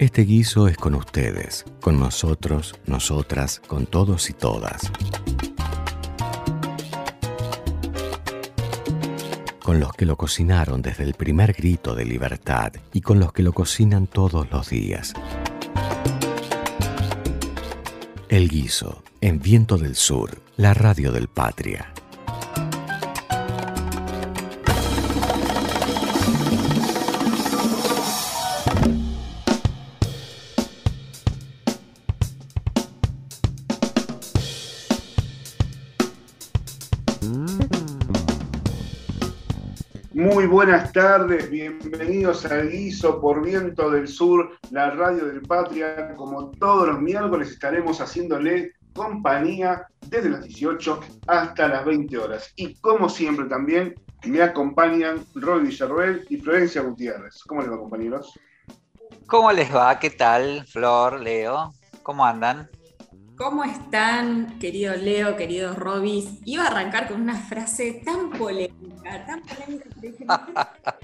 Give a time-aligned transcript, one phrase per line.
[0.00, 4.90] Este guiso es con ustedes, con nosotros, nosotras, con todos y todas.
[9.62, 13.42] Con los que lo cocinaron desde el primer grito de libertad y con los que
[13.42, 15.12] lo cocinan todos los días.
[18.30, 21.92] El guiso, en Viento del Sur, la radio del Patria.
[40.92, 46.14] Buenas tardes, bienvenidos al Guiso por Viento del Sur, la radio del Patria.
[46.16, 52.52] Como todos los miércoles estaremos haciéndole compañía desde las 18 hasta las 20 horas.
[52.56, 57.40] Y como siempre también me acompañan Roy Villarroel y Florencia Gutiérrez.
[57.46, 58.40] ¿Cómo les va, compañeros?
[59.26, 59.96] ¿Cómo les va?
[59.98, 61.72] ¿Qué tal, Flor, Leo?
[62.02, 62.68] ¿Cómo andan?
[63.40, 66.28] ¿Cómo están, querido Leo, querido Robis?
[66.44, 70.46] Iba a arrancar con una frase tan polémica, tan polémica.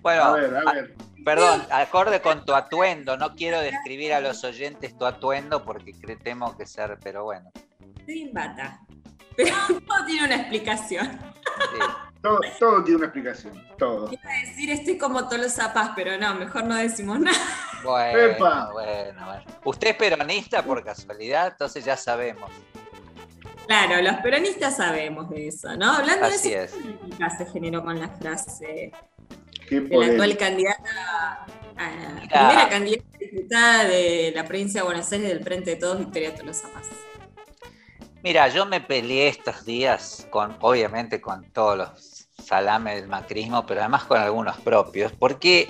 [0.00, 0.94] bueno, a ver, a ver.
[1.24, 6.56] perdón, acorde con tu atuendo, no quiero describir a los oyentes tu atuendo porque temo
[6.56, 7.50] que ser, pero bueno.
[7.98, 8.80] Estoy en bata,
[9.36, 11.08] pero todo tiene una explicación.
[11.08, 12.07] Sí.
[12.20, 14.08] Todo, tiene una explicación, todo.
[14.08, 17.38] A decir, estoy como todos los zapas, pero no, mejor no decimos nada.
[17.84, 19.44] Bueno, bueno, bueno.
[19.64, 22.50] Usted es peronista por casualidad, entonces ya sabemos.
[23.68, 25.92] Claro, los peronistas sabemos de eso, ¿no?
[25.92, 27.38] Hablando Así de eso, es.
[27.38, 28.90] se generó con la frase
[29.68, 35.12] Qué de la actual candidata, a la primera candidata diputada de la provincia de Buenos
[35.12, 36.88] Aires del Frente de Todos, Victoria Tolosa Paz.
[38.22, 42.07] Mira, yo me peleé estos días con, obviamente, con todos los
[42.48, 45.68] salames del macrismo, pero además con algunos propios, porque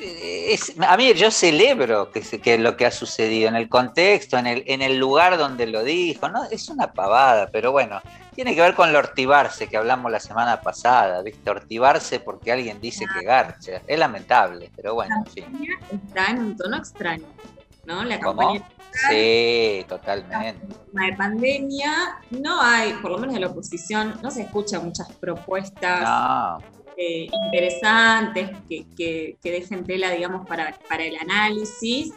[0.00, 4.36] eh, es- a mí yo celebro que, que lo que ha sucedido en el contexto,
[4.38, 6.44] en el, en el lugar donde lo dijo, ¿no?
[6.50, 8.00] Es una pavada, pero bueno,
[8.34, 11.48] tiene que ver con lo ortivarse que hablamos la semana pasada, ¿viste?
[11.50, 13.80] Ortivarse porque alguien dice que garcha.
[13.86, 15.68] Es lamentable, pero bueno, en fin.
[15.90, 17.24] Está en un tono extraño,
[17.86, 18.02] ¿no?
[18.04, 18.40] La ¿Cómo?
[18.42, 18.68] campaña
[19.08, 20.66] Sí, totalmente.
[20.92, 21.92] de pandemia
[22.30, 26.58] no hay, por lo menos de la oposición, no se escuchan muchas propuestas No,
[26.96, 32.12] eh, interesantes que, que- que dejen tela, digamos, para, para el análisis.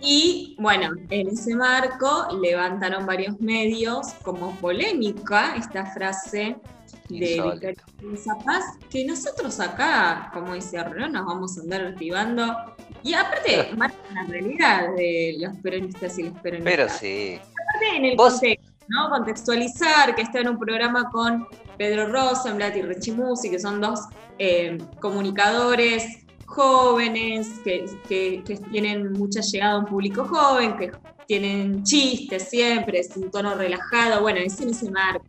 [0.00, 6.56] Y bueno, en ese marco levantaron varios medios como polémica esta frase
[7.08, 7.76] de
[8.16, 12.52] Zapaz, que nosotros acá, como dice Arreo, nos vamos a andar activando.
[13.04, 16.72] Y aparte, marca la realidad de los peronistas y los peronistas.
[16.74, 17.34] pero sí.
[17.40, 19.10] Aparte en el Vos- contexto, ¿no?
[19.10, 21.46] Contextualizar que está en un programa con
[21.78, 24.00] Pedro Rosenblatt y Richie Musi, que son dos
[24.38, 26.04] eh, comunicadores
[26.46, 30.90] jóvenes, que, que- que tienen mucha llegada a un público joven, que
[31.26, 35.24] tienen chistes siempre, es un tono relajado, bueno, es en ese marco.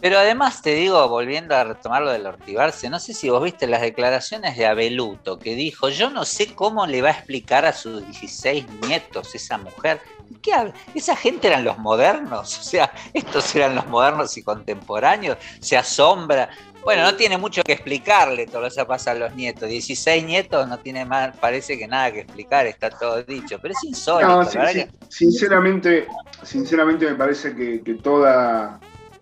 [0.00, 3.66] Pero además te digo, volviendo a retomar lo del ortivarse, no sé si vos viste
[3.66, 7.72] las declaraciones de Abeluto, que dijo, yo no sé cómo le va a explicar a
[7.72, 10.00] sus 16 nietos esa mujer.
[10.42, 10.52] ¿Qué
[10.94, 12.58] ¿Esa gente eran los modernos?
[12.60, 15.38] O sea, estos eran los modernos y contemporáneos.
[15.60, 16.48] Se asombra.
[16.82, 19.68] Bueno, no tiene mucho que explicarle todo eso pasa a los nietos.
[19.68, 23.58] 16 nietos no tiene más, parece que nada que explicar, está todo dicho.
[23.60, 24.32] Pero es insólito.
[24.32, 26.06] No, que- Sinceramente,
[26.44, 28.80] sinceramente me parece que, que toda,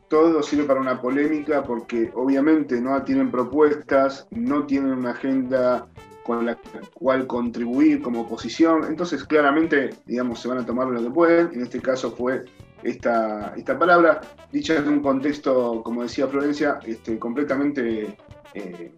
[0.09, 5.87] todo sirve para una polémica porque obviamente no tienen propuestas, no tienen una agenda
[6.25, 6.59] con la
[6.93, 11.63] cual contribuir como oposición, entonces claramente, digamos, se van a tomar lo que pueden, en
[11.63, 12.45] este caso fue
[12.83, 14.21] esta, esta palabra,
[14.53, 18.15] dicha en un contexto, como decía Florencia, este, completamente
[18.53, 18.93] eh,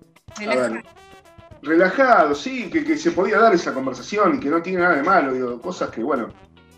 [1.62, 5.02] relajado, sí, que, que se podía dar esa conversación y que no tiene nada de
[5.04, 6.28] malo, digo, cosas que, bueno,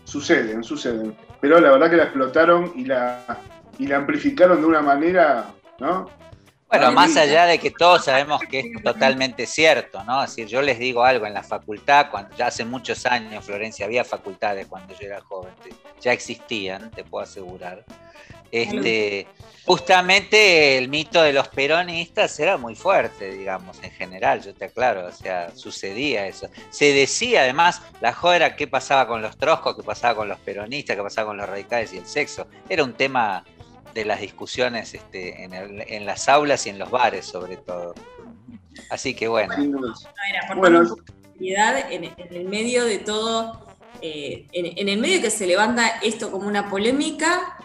[0.03, 1.15] suceden, suceden.
[1.41, 3.25] Pero la verdad que la explotaron y la,
[3.77, 5.45] y la amplificaron de una manera,
[5.79, 6.09] ¿no?
[6.69, 10.23] Bueno, más allá de que todos sabemos que es totalmente cierto, ¿no?
[10.23, 13.85] Es decir, yo les digo algo en la facultad, cuando ya hace muchos años, Florencia,
[13.85, 15.53] había facultades cuando yo era joven,
[16.01, 17.85] ya existían, te puedo asegurar.
[18.51, 19.27] Este,
[19.65, 25.05] justamente el mito de los peronistas era muy fuerte, digamos, en general, yo te aclaro,
[25.07, 26.49] o sea, sucedía eso.
[26.71, 30.39] Se decía además, la joda era qué pasaba con los troscos, qué pasaba con los
[30.39, 32.47] peronistas, qué pasaba con los radicales y el sexo.
[32.69, 33.43] Era un tema
[33.93, 37.93] de las discusiones este, en, el- en las aulas y en los bares, sobre todo.
[38.89, 39.55] Así que bueno.
[39.57, 39.93] No,
[40.55, 40.95] Bueno,
[41.33, 43.67] seriedad en, en el medio de todo,
[44.01, 47.57] eh, en, en el medio que se levanta esto como una polémica,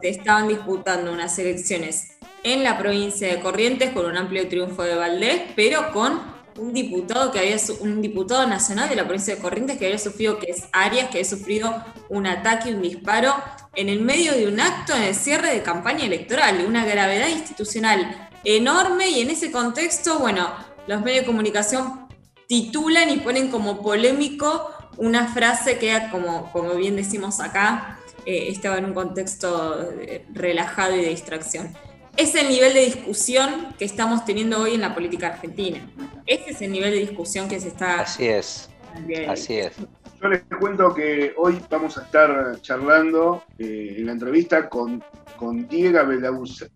[0.00, 4.94] se estaban disputando unas elecciones en la provincia de Corrientes con un amplio triunfo de
[4.94, 6.20] Valdés, pero con
[6.56, 10.38] un diputado que había un diputado nacional de la provincia de Corrientes que había sufrido,
[10.38, 13.34] que es Arias, que había sufrido un ataque, un disparo
[13.74, 18.28] en el medio de un acto en el cierre de campaña electoral, una gravedad institucional
[18.44, 20.50] enorme y en ese contexto, bueno,
[20.86, 22.08] los medios de comunicación
[22.48, 28.78] titulan y ponen como polémico una frase que, como, como bien decimos acá, eh, estaba
[28.78, 31.74] en un contexto eh, relajado y de distracción.
[32.16, 35.88] Es el nivel de discusión que estamos teniendo hoy en la política argentina.
[36.26, 38.00] Ese es el nivel de discusión que se está...
[38.00, 38.68] Así es.
[39.28, 39.72] Así es.
[40.22, 45.02] Yo les cuento que hoy vamos a estar charlando eh, en la entrevista con,
[45.38, 46.00] con Diego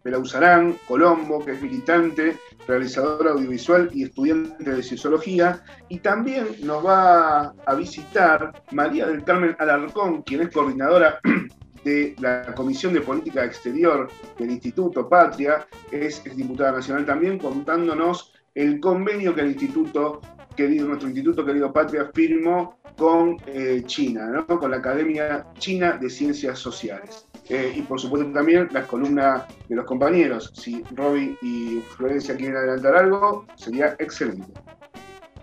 [0.02, 5.62] Belauzarán Colombo, que es militante, realizador audiovisual y estudiante de sociología.
[5.90, 11.20] Y también nos va a visitar María del Carmen Alarcón, quien es coordinadora
[11.84, 14.08] de la Comisión de Política Exterior
[14.38, 20.22] del Instituto Patria, es, diputada nacional también, contándonos el convenio que el Instituto,
[20.54, 26.58] querido, nuestro Instituto querido Patria, firmó con eh, China, con la Academia China de Ciencias
[26.58, 27.26] Sociales.
[27.48, 30.50] Eh, y por supuesto también las columnas de los compañeros.
[30.54, 34.52] Si Robbie y Florencia quieren adelantar algo, sería excelente.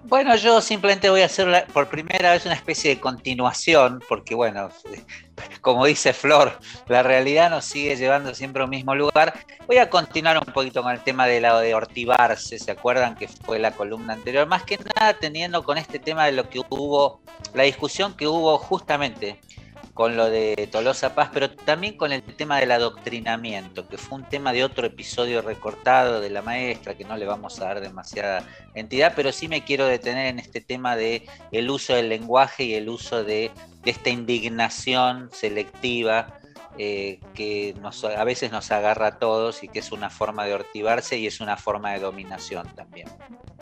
[0.04, 4.70] Bueno, yo simplemente voy a hacer por primera vez una especie de continuación, porque bueno,
[5.62, 9.34] como dice Flor, la realidad nos sigue llevando siempre al mismo lugar.
[9.68, 13.28] Voy a continuar un poquito con el tema de la de ortivarse, ¿se acuerdan que
[13.28, 14.48] fue la columna anterior?
[14.48, 17.22] Más que nada teniendo con este tema de lo que hubo,
[17.54, 19.40] la discusión que hubo justamente
[20.02, 24.28] con lo de Tolosa Paz, pero también con el tema del adoctrinamiento, que fue un
[24.28, 28.44] tema de otro episodio recortado de la maestra, que no le vamos a dar demasiada
[28.74, 32.74] entidad, pero sí me quiero detener en este tema de el uso del lenguaje y
[32.74, 33.52] el uso de,
[33.84, 36.41] de esta indignación selectiva
[36.78, 37.76] eh, que
[38.16, 41.42] a veces nos agarra a todos y que es una forma de ortivarse y es
[41.42, 43.08] una forma de dominación también.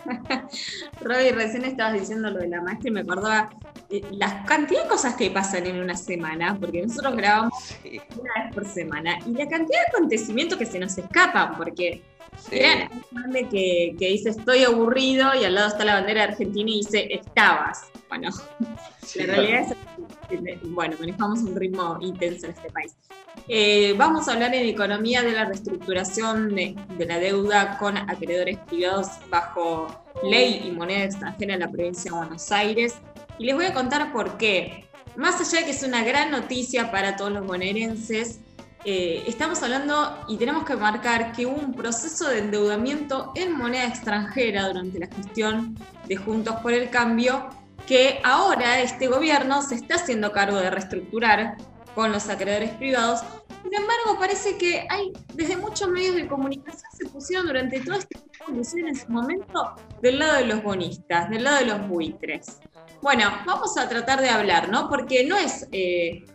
[1.01, 3.49] Robbie, recién estabas diciendo lo de la maestra y me acordaba
[3.89, 7.53] eh, la cantidad de cosas que pasan en una semana, porque nosotros grabamos
[7.83, 12.01] una vez por semana, y la cantidad de acontecimientos que se nos escapan, porque
[12.37, 12.59] sí.
[13.49, 17.13] que, que dice estoy aburrido y al lado está la bandera de Argentina y dice
[17.13, 17.87] estabas.
[18.07, 18.29] Bueno,
[19.15, 19.75] la realidad es
[20.63, 22.95] bueno, manejamos un ritmo intenso en este país.
[23.47, 29.07] Eh, vamos a hablar en economía de la reestructuración de, la deuda con acreedores privados
[29.29, 29.87] bajo
[30.23, 32.95] ley y moneda extranjera en la provincia de Buenos Aires.
[33.37, 34.85] Y les voy a contar por qué.
[35.15, 38.39] Más allá de que es una gran noticia para todos los bonaerenses,
[38.85, 43.85] eh, estamos hablando y tenemos que marcar que hubo un proceso de endeudamiento en moneda
[43.85, 45.77] extranjera durante la gestión
[46.07, 47.49] de Juntos por el Cambio
[47.87, 51.57] que ahora este gobierno se está haciendo cargo de reestructurar
[51.95, 53.21] con los acreedores privados.
[53.63, 58.19] Sin embargo, parece que hay desde muchos medios de comunicación se pusieron durante toda esta
[58.19, 62.59] discusión en su momento del lado de los bonistas, del lado de los buitres.
[63.01, 64.89] Bueno, vamos a tratar de hablar, ¿no?
[64.89, 66.25] Porque no es, eh,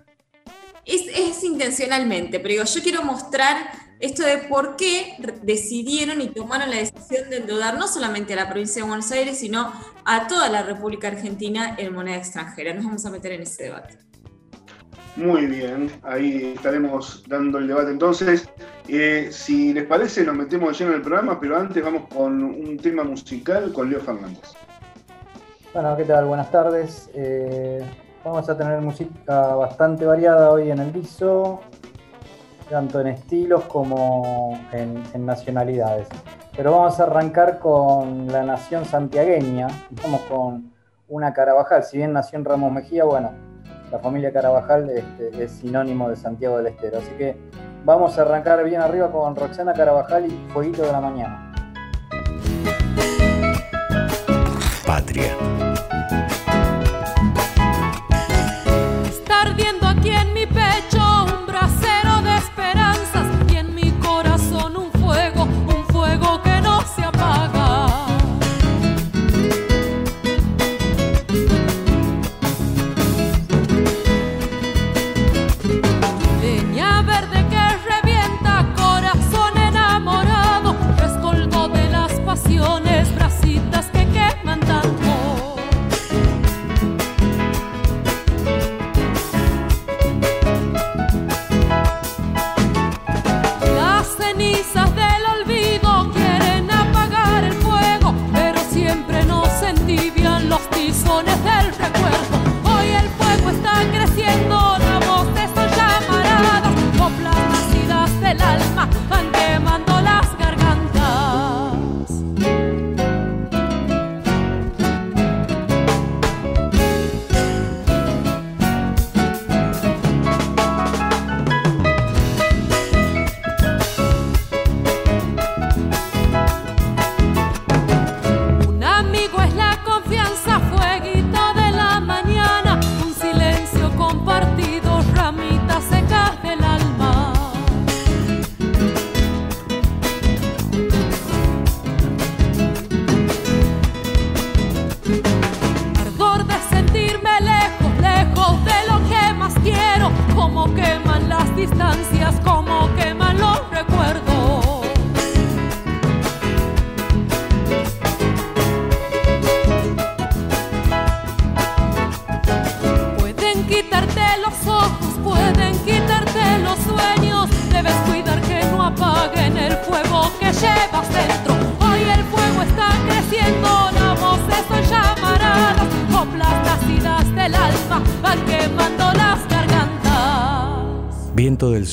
[0.84, 6.70] es, es intencionalmente, pero digo, yo quiero mostrar esto de por qué decidieron y tomaron
[6.70, 9.72] la decisión de endeudar no solamente a la provincia de Buenos Aires, sino
[10.04, 12.74] a toda la República Argentina en moneda extranjera.
[12.74, 13.98] Nos vamos a meter en ese debate.
[15.16, 18.48] Muy bien, ahí estaremos dando el debate entonces.
[18.88, 22.76] Eh, si les parece, nos metemos lleno en el programa, pero antes vamos con un
[22.78, 24.54] tema musical con Leo Fernández.
[25.72, 26.26] Bueno, ¿qué tal?
[26.26, 27.10] Buenas tardes.
[27.14, 27.80] Eh,
[28.24, 31.60] vamos a tener música bastante variada hoy en el viso
[32.68, 36.08] tanto en estilos como en, nacionalidades.
[36.56, 39.68] Pero vamos a arrancar con la nación santiagueña,
[40.02, 40.72] vamos con
[41.08, 43.32] una Carabajal, si bien nació en Ramos Mejía, bueno,
[43.90, 47.36] la familia Carabajal este, es sinónimo de Santiago del Estero, así que
[47.84, 51.52] vamos a arrancar bien arriba con Roxana Carabajal y Fueguito de la Mañana.
[54.86, 55.36] Patria.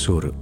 [0.02, 0.34] Sur.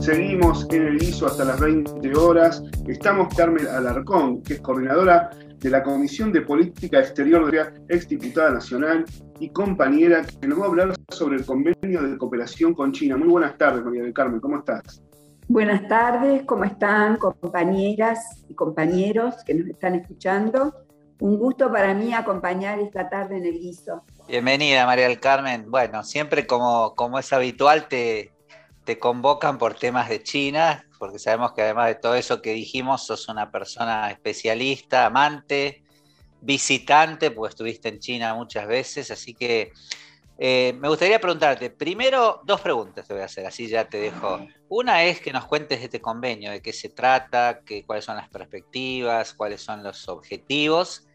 [0.00, 2.64] Seguimos en el ISO hasta las 20 horas.
[2.88, 8.50] Estamos Carmen Alarcón, que es coordinadora de la Comisión de Política Exterior de la exdiputada
[8.50, 9.04] nacional
[9.38, 13.16] y compañera que nos va a hablar sobre el convenio de cooperación con China.
[13.16, 15.00] Muy buenas tardes, María del Carmen, ¿cómo estás?
[15.46, 20.74] Buenas tardes, ¿cómo están compañeras y compañeros que nos están escuchando?
[21.22, 24.02] Un gusto para mí acompañar esta tarde en el ISO.
[24.26, 25.70] Bienvenida, María del Carmen.
[25.70, 28.32] Bueno, siempre como, como es habitual te,
[28.82, 33.06] te convocan por temas de China, porque sabemos que además de todo eso que dijimos,
[33.06, 35.84] sos una persona especialista, amante,
[36.40, 39.70] visitante, pues estuviste en China muchas veces, así que
[40.38, 44.44] eh, me gustaría preguntarte, primero dos preguntas te voy a hacer, así ya te dejo.
[44.68, 48.16] Una es que nos cuentes de este convenio, de qué se trata, qué, cuáles son
[48.16, 51.06] las perspectivas, cuáles son los objetivos.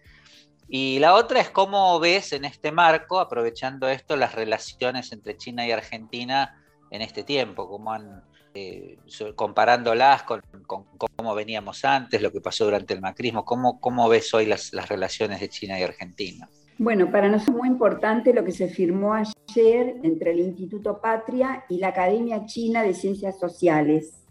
[0.70, 5.66] Y la otra es cómo ves en este marco, aprovechando esto, las relaciones entre China
[5.66, 8.98] y Argentina en este tiempo, cómo han, eh,
[9.36, 14.46] comparándolas con, cómo veníamos antes, lo que pasó durante el macrismo, cómo, cómo ves hoy
[14.46, 16.50] las, las relaciones de China y Argentina.
[16.78, 21.64] Bueno, para nosotros es muy importante lo que se firmó ayer entre el Instituto Patria
[21.70, 24.22] y la Academia China de Ciencias Sociales.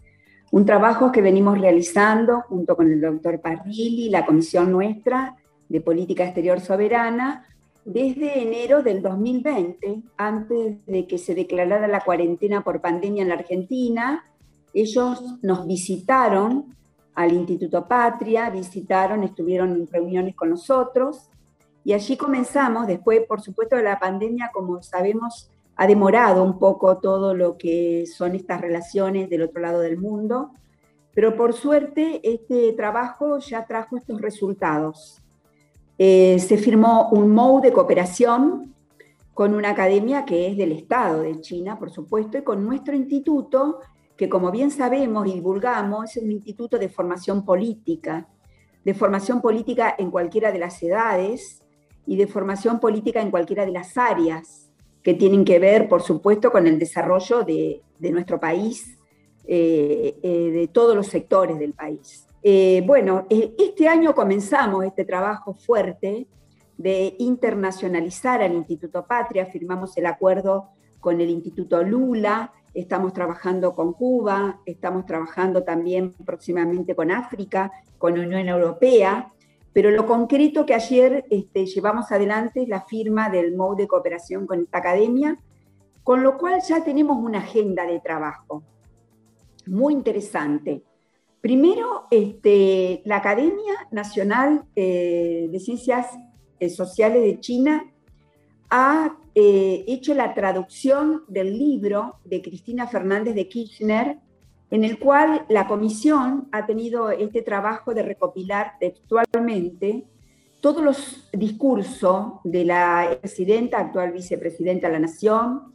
[0.51, 5.35] Un trabajo que venimos realizando junto con el doctor Parrilli, la comisión nuestra
[5.69, 7.45] de Política Exterior Soberana,
[7.85, 13.35] desde enero del 2020, antes de que se declarara la cuarentena por pandemia en la
[13.35, 14.25] Argentina,
[14.73, 16.75] ellos nos visitaron
[17.15, 21.29] al Instituto Patria, visitaron, estuvieron en reuniones con nosotros
[21.87, 26.97] y allí comenzamos, después por supuesto de la pandemia, como sabemos, ha demorado un poco
[26.97, 30.51] todo lo que son estas relaciones del otro lado del mundo,
[31.13, 35.21] pero por suerte este trabajo ya trajo estos resultados.
[35.97, 38.75] Eh, se firmó un MOU de cooperación
[39.33, 43.79] con una academia que es del Estado de China, por supuesto, y con nuestro instituto,
[44.15, 48.27] que como bien sabemos y divulgamos, es un instituto de formación política,
[48.83, 51.63] de formación política en cualquiera de las edades
[52.05, 54.69] y de formación política en cualquiera de las áreas
[55.03, 58.97] que tienen que ver, por supuesto, con el desarrollo de, nuestro país,
[59.45, 62.26] eh, eh, de todos los sectores del país.
[62.49, 66.27] Eh, bueno, eh, este año comenzamos este trabajo fuerte
[66.77, 70.69] de internacionalizar al Instituto Patria, firmamos el acuerdo
[71.01, 78.17] con el Instituto Lula, estamos trabajando con Cuba, estamos trabajando también próximamente con África, con
[78.17, 79.29] Unión Europea,
[79.73, 84.47] pero lo concreto que ayer este, llevamos adelante es la firma del MOU de cooperación
[84.47, 85.37] con esta academia,
[86.01, 88.63] con lo cual ya tenemos una agenda de trabajo
[89.65, 90.86] muy interesante.
[91.47, 96.07] Primero, este, la Academia Nacional eh, de Ciencias
[96.59, 97.89] eh, Sociales de China
[98.69, 104.19] ha eh, hecho la traducción del libro de Cristina Fernández de Kirchner,
[104.71, 110.05] en el cual la comisión ha tenido este trabajo de recopilar textualmente
[110.59, 115.73] todos los discursos de la presidenta, actual vicepresidenta de la Nación,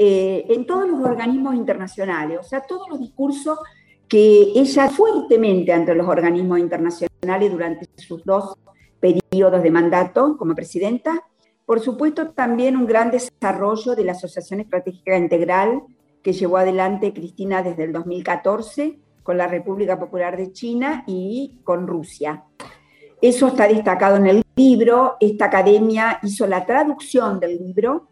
[0.00, 3.58] en todos los organismos internacionales, o sea, todos los discursos
[4.08, 8.56] que ella fuertemente ante los organismos internacionales durante sus dos
[9.00, 11.24] periodos de mandato como presidenta.
[11.66, 15.82] Por supuesto, también un gran desarrollo de la Asociación Estratégica Integral
[16.22, 21.86] que llevó adelante Cristina desde el 2014 con la República Popular de China y con
[21.86, 22.44] Rusia.
[23.20, 25.16] Eso está destacado en el libro.
[25.20, 28.08] Esta academia hizo la traducción del libro.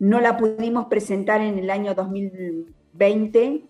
[0.00, 3.64] No la pudimos presentar en el año 2020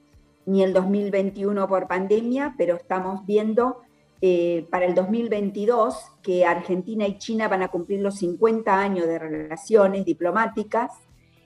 [0.47, 3.83] ni el 2021 por pandemia, pero estamos viendo
[4.23, 9.19] eh, para el 2022 que Argentina y China van a cumplir los 50 años de
[9.19, 10.93] relaciones diplomáticas.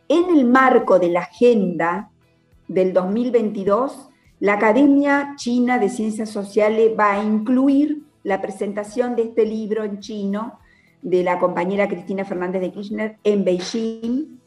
[0.09, 2.11] En el marco de la agenda
[2.69, 9.47] del 2022, la Academia China de Ciencias Sociales va a incluir la presentación de este
[9.47, 10.59] libro en chino
[11.03, 14.39] de la compañera Cristina Fernández de Kirchner en Beijing.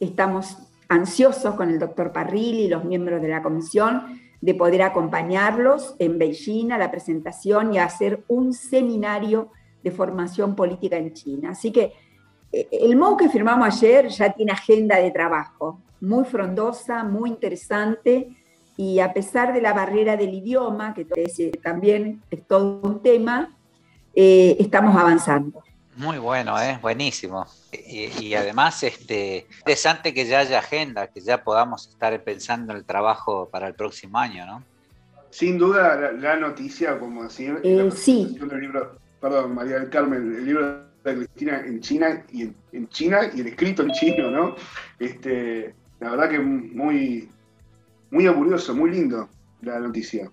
[0.00, 0.56] Estamos
[0.90, 6.18] ansiosos con el doctor Parrilli y los miembros de la comisión de poder acompañarlos en
[6.18, 9.52] Beijing a la presentación y a hacer un seminario
[9.84, 11.50] de formación política en China.
[11.50, 11.92] Así que
[12.52, 18.36] eh, el MOU que firmamos ayer ya tiene agenda de trabajo, muy frondosa, muy interesante,
[18.76, 21.06] y a pesar de la barrera del idioma, que
[21.62, 23.54] también es todo un tema,
[24.14, 25.62] eh, estamos avanzando.
[25.96, 26.78] Muy bueno, ¿eh?
[26.80, 27.46] buenísimo.
[27.72, 32.84] Y, además, este, interesante que ya haya agenda, que ya podamos estar pensando en el
[32.84, 34.64] trabajo para el próximo año, ¿no?
[35.30, 38.36] Sin duda, la, noticia, como decir, eh, sí.
[38.40, 43.30] del libro, perdón, María del Carmen, el libro de Cristina en China y en, China
[43.32, 44.56] y el escrito en chino, ¿no?
[44.98, 47.28] Este, la verdad que muy,
[48.10, 49.28] muy aburrioso, muy lindo
[49.62, 50.30] la noticia.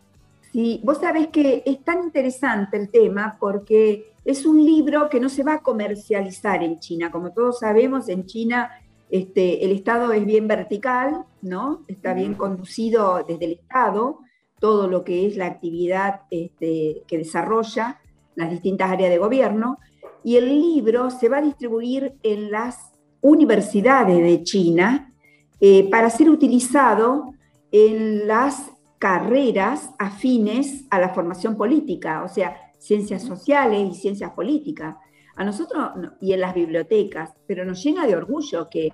[0.52, 5.30] Sí, vos sabés que es tan interesante el tema porque es un libro que no
[5.30, 7.10] se va a comercializar en China.
[7.12, 8.70] Como todos sabemos, en China
[9.10, 11.86] este, el Estado es bien vertical, ¿no?
[11.88, 14.20] Está bien conducido desde el Estado,
[14.60, 18.02] todo lo que es la actividad este, que desarrolla
[18.36, 19.78] las distintas áreas de gobierno,
[20.26, 22.92] y el libro se va a distribuir en las
[23.22, 25.14] universidades de China
[25.62, 27.34] eh, para ser utilizado
[27.72, 34.96] en las carreras afines a la formación política, o sea, ciencias sociales y ciencias políticas.
[35.36, 38.92] A nosotros y en las bibliotecas, pero nos llena de orgullo que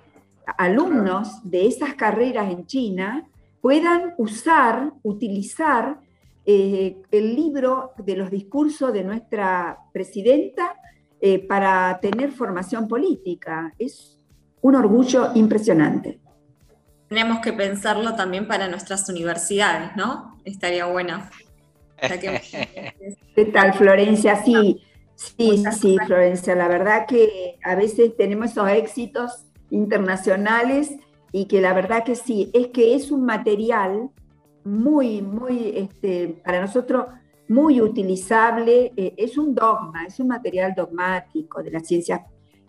[0.58, 3.26] alumnos de esas carreras en China
[3.62, 5.98] puedan usar, utilizar
[6.44, 10.76] eh, el libro de los discursos de nuestra presidenta
[11.20, 13.72] eh, para tener formación política.
[13.78, 14.18] Es
[14.60, 16.20] un orgullo impresionante.
[17.08, 20.38] Tenemos que pensarlo también para nuestras universidades, ¿no?
[20.44, 21.22] Estaría bueno.
[23.34, 24.42] ¿Qué tal, Florencia?
[24.44, 24.80] Sí,
[25.14, 26.54] sí, sí, Florencia.
[26.54, 30.94] La verdad que a veces tenemos esos éxitos internacionales
[31.32, 34.10] y que la verdad que sí, es que es un material
[34.64, 37.06] muy, muy, este, para nosotros
[37.48, 42.22] muy utilizable, eh, es un dogma, es un material dogmático de las ciencias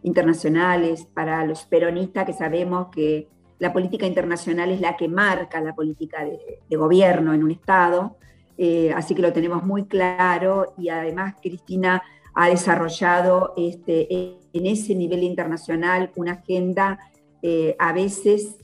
[0.04, 3.28] internacionales para los peronistas que sabemos que
[3.60, 8.18] la política internacional es la que marca la política de, gobierno en un Estado,
[8.58, 12.02] eh, así que lo tenemos muy claro y además Cristina
[12.34, 14.14] ha desarrollado este,
[14.54, 17.00] en ese nivel internacional una agenda
[17.42, 18.58] eh, a veces,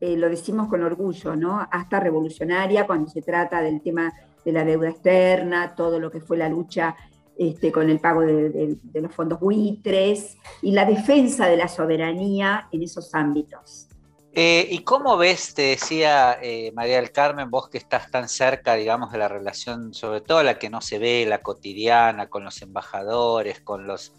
[0.00, 1.66] lo decimos con orgullo, ¿no?
[1.70, 4.12] hasta revolucionaria cuando se trata del tema
[4.44, 6.94] de la deuda externa, todo lo que fue la lucha
[7.36, 12.84] este, con el pago de, los fondos buitres y la defensa de la soberanía en
[12.84, 13.88] esos ámbitos.
[14.36, 18.74] Eh, ¿Y cómo ves, te decía eh, María del Carmen, vos que estás tan cerca,
[18.74, 22.60] digamos, de la relación, sobre todo la que no se ve, la cotidiana, con los
[22.60, 24.12] embajadores, con, los,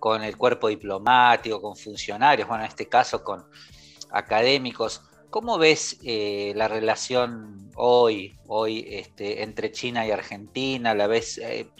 [0.00, 3.46] con el cuerpo diplomático, con funcionarios, bueno, en este caso con
[4.10, 10.92] académicos, ¿Cómo ves eh, la relación hoy, hoy este, entre China y Argentina?
[10.92, 11.70] ¿La ves, eh,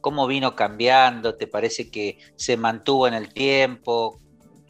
[0.00, 1.36] ¿Cómo vino cambiando?
[1.36, 4.18] ¿Te parece que se mantuvo en el tiempo?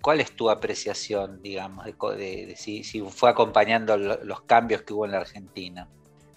[0.04, 5.20] ¿Cuál es tu apreciación, digamos, de, si, fue acompañando los cambios que hubo en la
[5.20, 5.88] Argentina?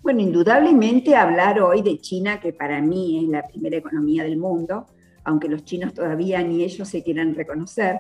[0.02, 4.86] Bueno, indudablemente hablar hoy de China, que para mí es la primera economía del mundo,
[5.26, 8.00] aunque los chinos todavía ni ellos se quieran reconocer,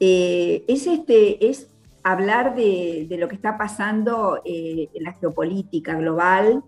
[0.00, 1.68] eh, es, este, es
[2.02, 6.64] hablar de, lo que está pasando eh, en la geopolítica global,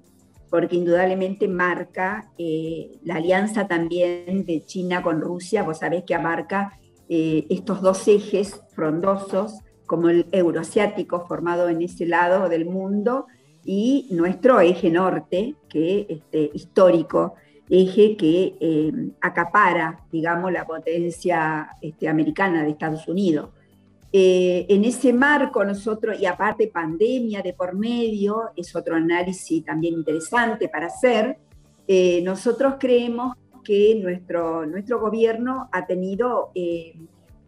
[0.51, 6.79] porque indudablemente marca eh, la alianza también de China con Rusia, vos sabés que abarca
[7.09, 13.27] eh, estos dos ejes frondosos, como el euroasiático formado en ese lado del mundo
[13.65, 17.35] y nuestro eje norte, que este, histórico,
[17.69, 23.51] eje que acapara, digamos, la potencia este, americana de Estados Unidos.
[24.19, 29.95] Eh, en ese marco nosotros, y aparte pandemia de por medio, es otro análisis también
[29.95, 31.37] interesante para hacer,
[31.87, 33.37] eh, nosotros creemos
[33.67, 36.95] que nuestro, nuestro gobierno ha tenido eh,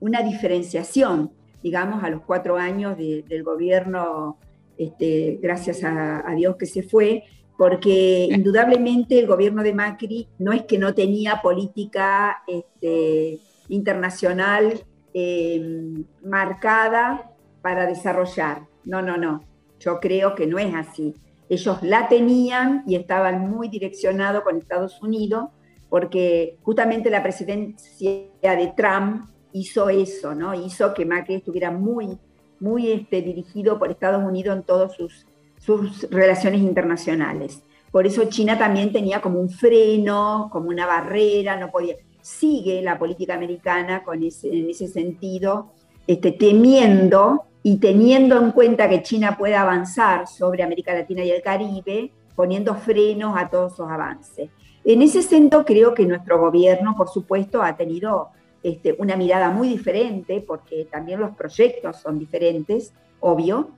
[0.01, 1.31] una diferenciación,
[1.63, 4.37] digamos, a los cuatro años del gobierno,
[4.77, 7.23] este, gracias a, Dios que se fue,
[7.57, 14.81] porque indudablemente el gobierno de Macri no es que no tenía política este, internacional
[15.15, 17.31] eh, marcada
[17.63, 18.67] para desarrollar.
[18.85, 19.45] No, no, no.
[19.79, 21.15] Yo creo que no es así.
[21.49, 25.51] Ellos la tenían y estaban muy direccionados con Estados Unidos
[25.89, 30.55] porque justamente la presidencia de Trump hizo eso, ¿no?
[30.55, 32.19] Hizo que Macri estuviera muy,
[32.61, 35.27] muy este, dirigido por Estados Unidos en todas sus,
[35.59, 37.63] sus relaciones internacionales.
[37.91, 41.97] Por eso China también tenía como un freno, como una barrera, no podía
[42.29, 45.73] sigue la política americana con ese, en ese sentido,
[46.07, 51.43] este, temiendo y teniendo en cuenta que China puede avanzar sobre América Latina y el
[51.43, 54.51] Caribe, poniendo frenos a todos esos avances.
[54.89, 58.31] En ese sentido, creo que nuestro gobierno, por supuesto, ha tenido
[58.63, 63.69] este, una mirada muy diferente, porque también los proyectos son diferentes, obvio.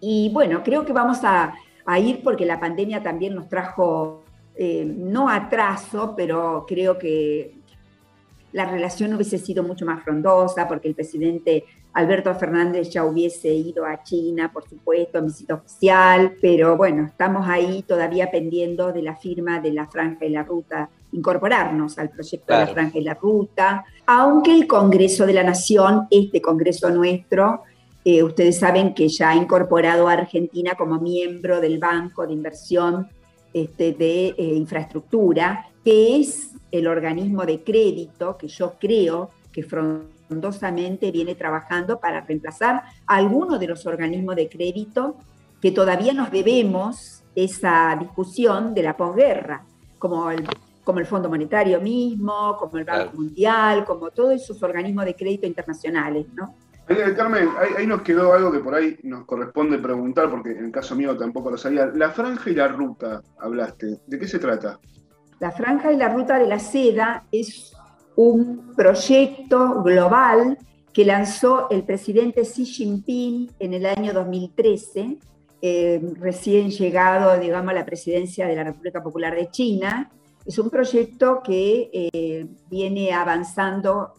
[0.00, 1.54] Y bueno, creo que vamos a,
[1.98, 4.22] ir porque la pandemia también nos trajo
[4.54, 7.54] eh, no atraso, pero creo que
[8.52, 13.84] la relación hubiese sido mucho más frondosa, porque el presidente Alberto Fernández ya hubiese ido
[13.84, 19.16] a China, por supuesto, en visita oficial, pero bueno, estamos ahí todavía pendiendo de la
[19.16, 23.14] firma de la Franja y la Ruta, incorporarnos al proyecto de la Franja y la
[23.14, 27.62] Ruta, aunque el Congreso de la Nación, este Congreso nuestro,
[28.04, 33.08] eh, ustedes saben que ya ha incorporado a Argentina como miembro del Banco de Inversión
[33.52, 39.62] este, de eh, Infraestructura, que es el organismo de crédito que yo creo que
[40.32, 45.16] frondosamente viene trabajando para reemplazar a algunos de los organismos de crédito
[45.60, 49.62] que todavía nos debemos esa discusión de la posguerra,
[49.98, 50.48] como el,
[50.82, 55.46] como el Fondo Monetario mismo, como el Banco Mundial, como todos esos organismos de crédito
[55.46, 56.54] internacionales, ¿no?
[57.16, 60.94] Carmen, ahí, nos quedó algo que por ahí nos corresponde preguntar, porque en el caso
[60.96, 61.86] mío tampoco lo sabía.
[61.86, 64.00] La franja y la ruta, hablaste.
[64.06, 64.78] ¿De qué se trata?
[65.38, 67.72] La Franja y la Ruta de la Seda es
[68.16, 70.58] un proyecto global
[70.92, 75.18] que lanzó el presidente Xi Jinping en el año 2013,
[75.62, 80.10] eh, recién llegado, digamos, a la presidencia de la República Popular de China.
[80.44, 84.14] Es un proyecto que eh, viene avanzando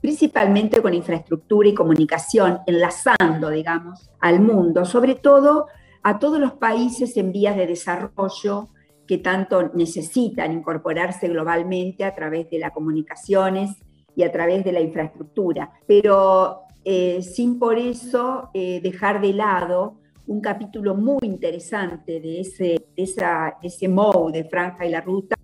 [0.00, 5.66] principalmente con infraestructura y comunicación, enlazando, digamos, al mundo, sobre todo
[6.02, 8.68] a todos los países en vías de desarrollo,
[9.06, 13.76] que tanto necesitan incorporarse globalmente a través de las comunicaciones
[14.14, 19.98] y a través de la infraestructura, pero eh, sin por eso eh, dejar de lado
[20.26, 25.36] un capítulo muy interesante de ese, esa, ese MOU de Franja y la Ruta,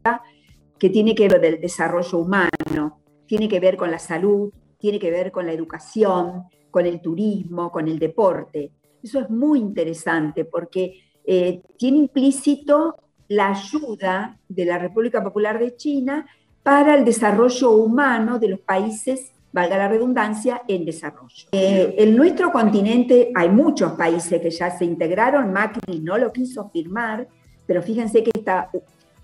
[0.79, 5.11] que tiene que ver del desarrollo humano, tiene que ver con la salud, tiene que
[5.11, 8.73] ver con la educación, con el turismo, con el deporte.
[9.01, 12.97] Eso es muy interesante porque eh, tiene implícito
[13.33, 16.27] la ayuda de la República Popular de China
[16.63, 21.49] para el desarrollo humano de los países, valga la redundancia, en desarrollo.
[21.53, 26.69] Eh, en nuestro continente hay muchos países que ya se integraron, Macri no lo quiso
[26.71, 27.27] firmar,
[27.67, 28.71] pero fíjense que esta,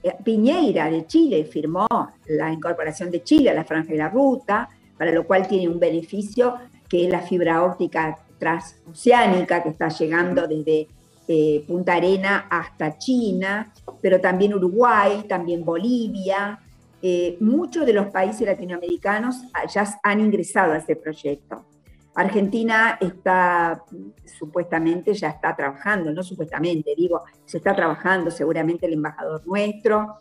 [0.03, 1.87] eh, Piñeira de Chile firmó
[2.27, 5.79] la incorporación de Chile a la Franja de la Ruta, para lo cual tiene un
[5.79, 6.57] beneficio
[6.89, 10.89] que es la fibra óptica transoceánica que está llegando desde
[11.29, 16.59] eh, Punta Arena hasta China, pero también Uruguay, también Bolivia.
[17.03, 21.67] Eh, muchos de los países latinoamericanos ya han ingresado a ese proyecto.
[22.15, 23.85] Argentina está,
[24.25, 30.19] supuestamente, ya está trabajando, no supuestamente, digo, se está trabajando seguramente el embajador nuestro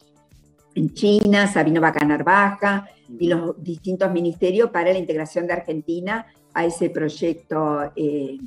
[0.76, 2.88] en China, Sabino Bacanar Baja,
[3.20, 8.38] y los distintos ministerios para la integración de Argentina a ese proyecto eh,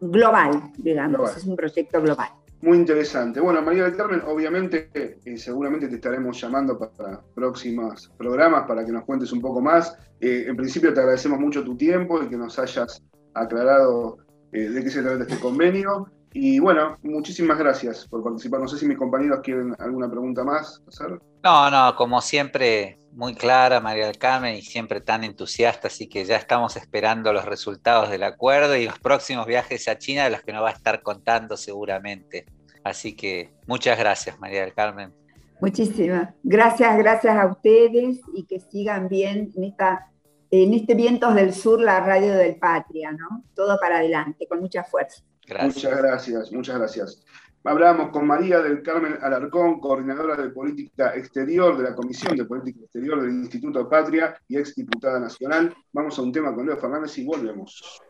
[0.00, 2.28] global, digamos, es un proyecto global.
[2.62, 3.40] Muy interesante.
[3.40, 8.92] Bueno, María del Carmen, obviamente, eh, seguramente te estaremos llamando para próximos programas para que
[8.92, 9.98] nos cuentes un poco más.
[10.20, 13.02] Eh, en principio te agradecemos mucho tu tiempo y que nos hayas
[13.34, 14.18] aclarado
[14.52, 16.06] eh, de qué se trata este convenio.
[16.34, 18.60] Y bueno, muchísimas gracias por participar.
[18.60, 21.18] No sé si mis compañeros quieren alguna pregunta más hacer.
[21.42, 26.24] No, no, como siempre, muy clara María del Carmen y siempre tan entusiasta, así que
[26.24, 30.42] ya estamos esperando los resultados del acuerdo y los próximos viajes a China de los
[30.42, 32.46] que nos va a estar contando seguramente.
[32.84, 35.12] Así que muchas gracias María del Carmen.
[35.60, 40.10] Muchísimas gracias, gracias a ustedes y que sigan bien en, esta,
[40.50, 43.44] en este Vientos del Sur, la radio del Patria, ¿no?
[43.54, 45.22] Todo para adelante, con mucha fuerza.
[45.62, 47.24] Muchas gracias, muchas gracias.
[47.64, 52.80] Hablábamos con María del Carmen Alarcón, coordinadora de Política Exterior de la Comisión de Política
[52.82, 55.72] Exterior del Instituto Patria y ex diputada nacional.
[55.92, 58.00] Vamos a un tema con Leo Fernández y volvemos.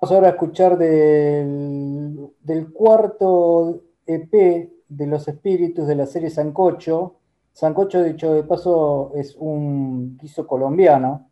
[0.00, 7.16] Vamos ahora a escuchar del, del cuarto EP de los espíritus de la serie Sancocho.
[7.52, 11.30] Sancocho, dicho de paso, es un guiso colombiano,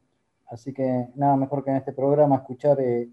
[0.49, 3.09] así que nada mejor que en este programa escuchar eh,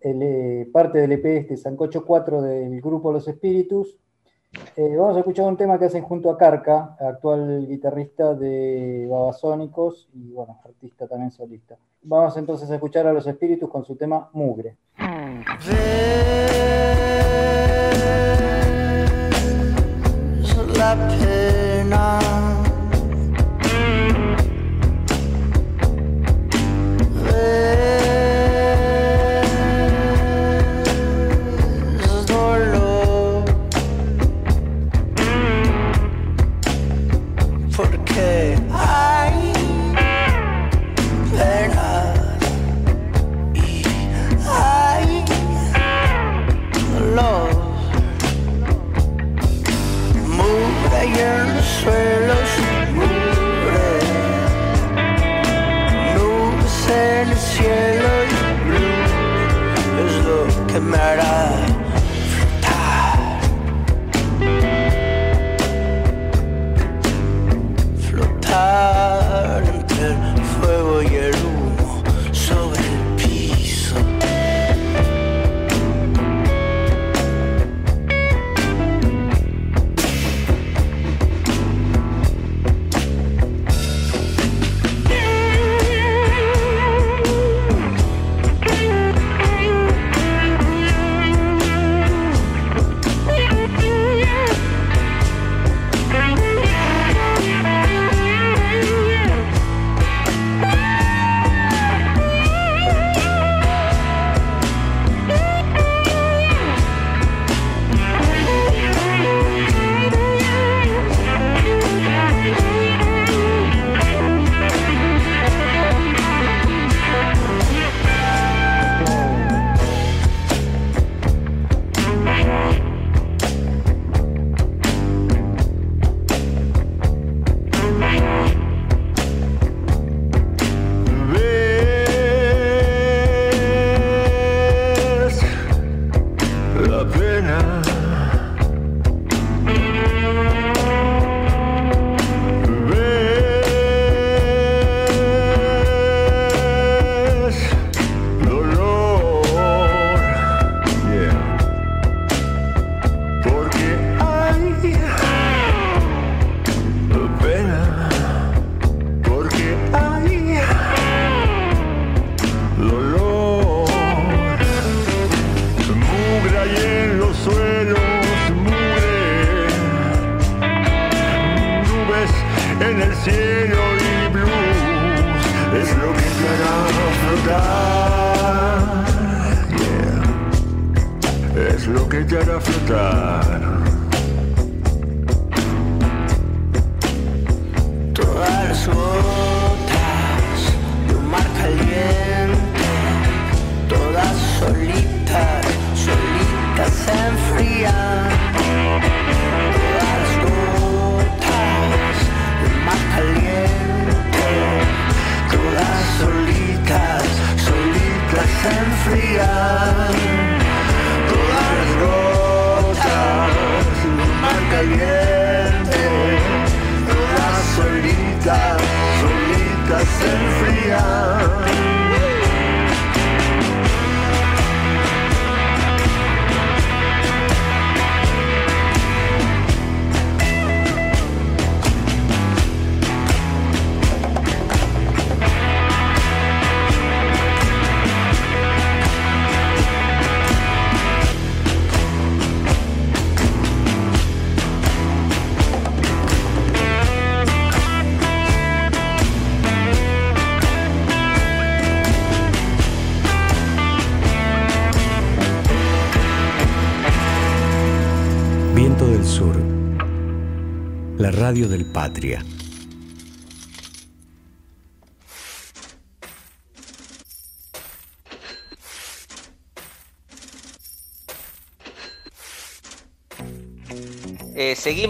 [0.00, 3.98] el, parte del EP este, Sancocho 4 del grupo Los Espíritus.
[4.76, 10.08] Eh, vamos a escuchar un tema que hacen junto a Carca, actual guitarrista de Babasónicos
[10.12, 11.76] y bueno, artista también solista.
[12.02, 14.76] Vamos entonces a escuchar a Los Espíritus con su tema Mugre.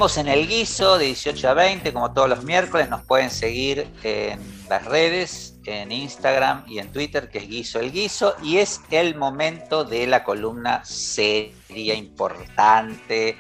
[0.09, 2.89] Seguimos en el guiso de 18 a 20, como todos los miércoles.
[2.89, 7.93] Nos pueden seguir en las redes, en Instagram y en Twitter, que es Guiso el
[7.93, 8.35] Guiso.
[8.43, 13.37] Y es el momento de la columna seria, importante.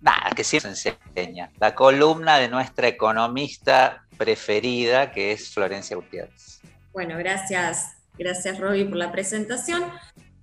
[0.00, 1.50] Nada, que siempre se enseña.
[1.58, 6.60] La columna de nuestra economista preferida, que es Florencia Gutiérrez.
[6.92, 9.82] Bueno, gracias, gracias Roby por la presentación.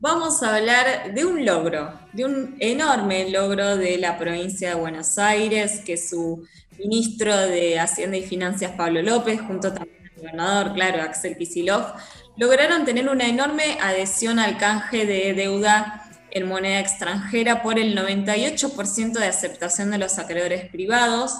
[0.03, 5.17] Vamos a hablar de un logro, de un enorme logro de la provincia de Buenos
[5.17, 6.45] Aires, que su
[6.77, 11.93] ministro de Hacienda y Finanzas, Pablo López, junto también al gobernador, claro, Axel Kicillof,
[12.35, 19.13] lograron tener una enorme adhesión al canje de deuda en moneda extranjera por el 98%
[19.13, 21.37] de aceptación de los acreedores privados.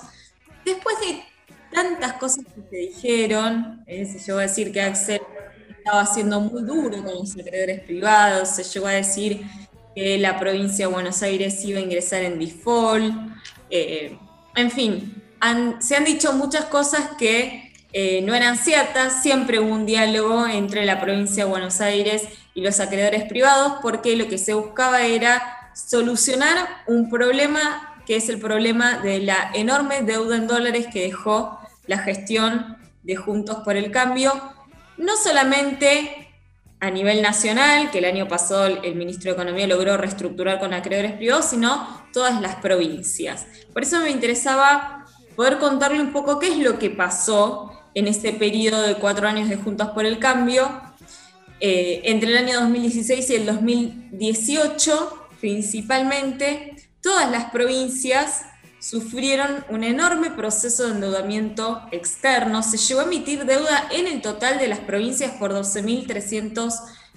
[0.64, 1.22] Después de
[1.70, 5.20] tantas cosas que se dijeron, eh, se llegó a decir que Axel
[5.84, 9.42] estaba siendo muy duro con los acreedores privados, se llegó a decir
[9.94, 13.14] que la provincia de Buenos Aires iba a ingresar en default,
[13.70, 14.18] eh,
[14.56, 15.22] en fin,
[15.80, 20.86] se han dicho muchas cosas que eh, no eran ciertas, siempre hubo un diálogo entre
[20.86, 25.72] la provincia de Buenos Aires y los acreedores privados, porque lo que se buscaba era
[25.76, 31.60] solucionar un problema que es el problema de la enorme deuda en dólares que dejó
[31.88, 34.32] la gestión de Juntos por el Cambio,
[34.98, 36.30] no solamente
[36.80, 41.14] a nivel nacional, que el año pasado el ministro de Economía logró reestructurar con acreedores
[41.14, 43.46] privados, sino todas las provincias.
[43.72, 48.34] Por eso me interesaba poder contarle un poco qué es lo que pasó en ese
[48.34, 50.70] periodo de cuatro años de Juntos por el Cambio,
[51.60, 58.42] eh, entre el año 2016 y el 2018, principalmente, todas las provincias
[58.84, 62.62] sufrieron un enorme proceso de endeudamiento externo.
[62.62, 66.74] Se llegó a emitir deuda en el total de las provincias por 12.300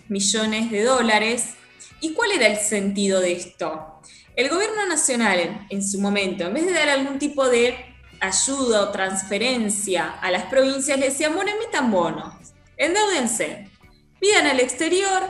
[0.08, 1.54] millones de dólares.
[2.00, 4.00] ¿Y cuál era el sentido de esto?
[4.36, 7.74] El gobierno nacional en su momento, en vez de dar algún tipo de
[8.20, 12.32] ayuda o transferencia a las provincias, le decían, bueno, emitan bonos,
[12.76, 13.68] endeudense,
[14.20, 15.20] pidan al exterior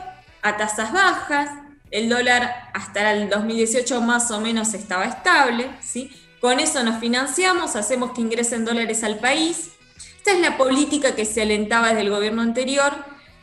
[0.42, 1.48] a tasas bajas,
[1.90, 6.10] el dólar hasta el 2018 más o menos estaba estable, ¿sí?
[6.46, 9.72] Con eso nos financiamos, hacemos que ingresen dólares al país.
[10.18, 12.92] Esta es la política que se alentaba desde el gobierno anterior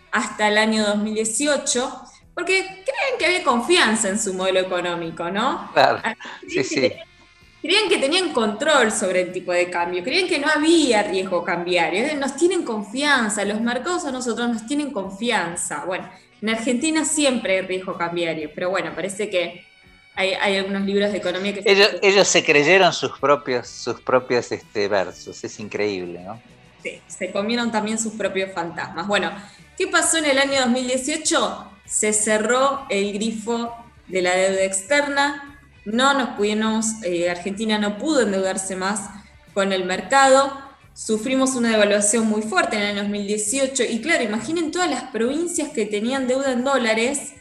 [0.09, 2.01] hasta el año 2018,
[2.33, 5.69] porque creen que había confianza en su modelo económico, ¿no?
[5.73, 6.01] Claro,
[6.47, 6.93] sí, sí.
[7.61, 12.05] Creían que tenían control sobre el tipo de cambio, creían que no había riesgo cambiario,
[12.15, 15.83] nos tienen confianza, los mercados a nosotros nos tienen confianza.
[15.83, 16.09] Bueno,
[16.41, 19.72] en Argentina siempre hay riesgo cambiario, pero bueno, parece que
[20.15, 21.63] hay, algunos libros de economía que...
[21.65, 26.39] Ellos se, ellos se creyeron sus propios, sus propios este, versos, es increíble, ¿no?
[26.83, 29.07] Sí, se comieron también sus propios fantasmas.
[29.07, 29.31] Bueno,
[29.77, 31.71] ¿qué pasó en el año 2018?
[31.85, 33.73] Se cerró el grifo
[34.07, 39.09] de la deuda externa, no nos pudimos, eh, Argentina no pudo endeudarse más
[39.53, 40.61] con el mercado,
[40.93, 45.69] sufrimos una devaluación muy fuerte en el año 2018 y claro, imaginen todas las provincias
[45.69, 47.33] que tenían deuda en dólares,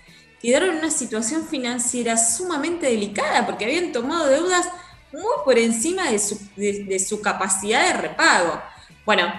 [0.43, 4.67] quedaron en una situación financiera sumamente delicada porque habían tomado deudas
[5.13, 8.61] muy por encima de su, capacidad de repago.
[9.07, 9.33] Bueno,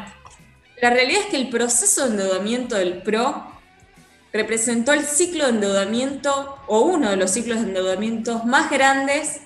[0.81, 3.51] la realidad es que el proceso de endeudamiento del PRO
[4.31, 9.41] representó el ciclo de endeudamiento o uno de los ciclos de endeudamiento más grandes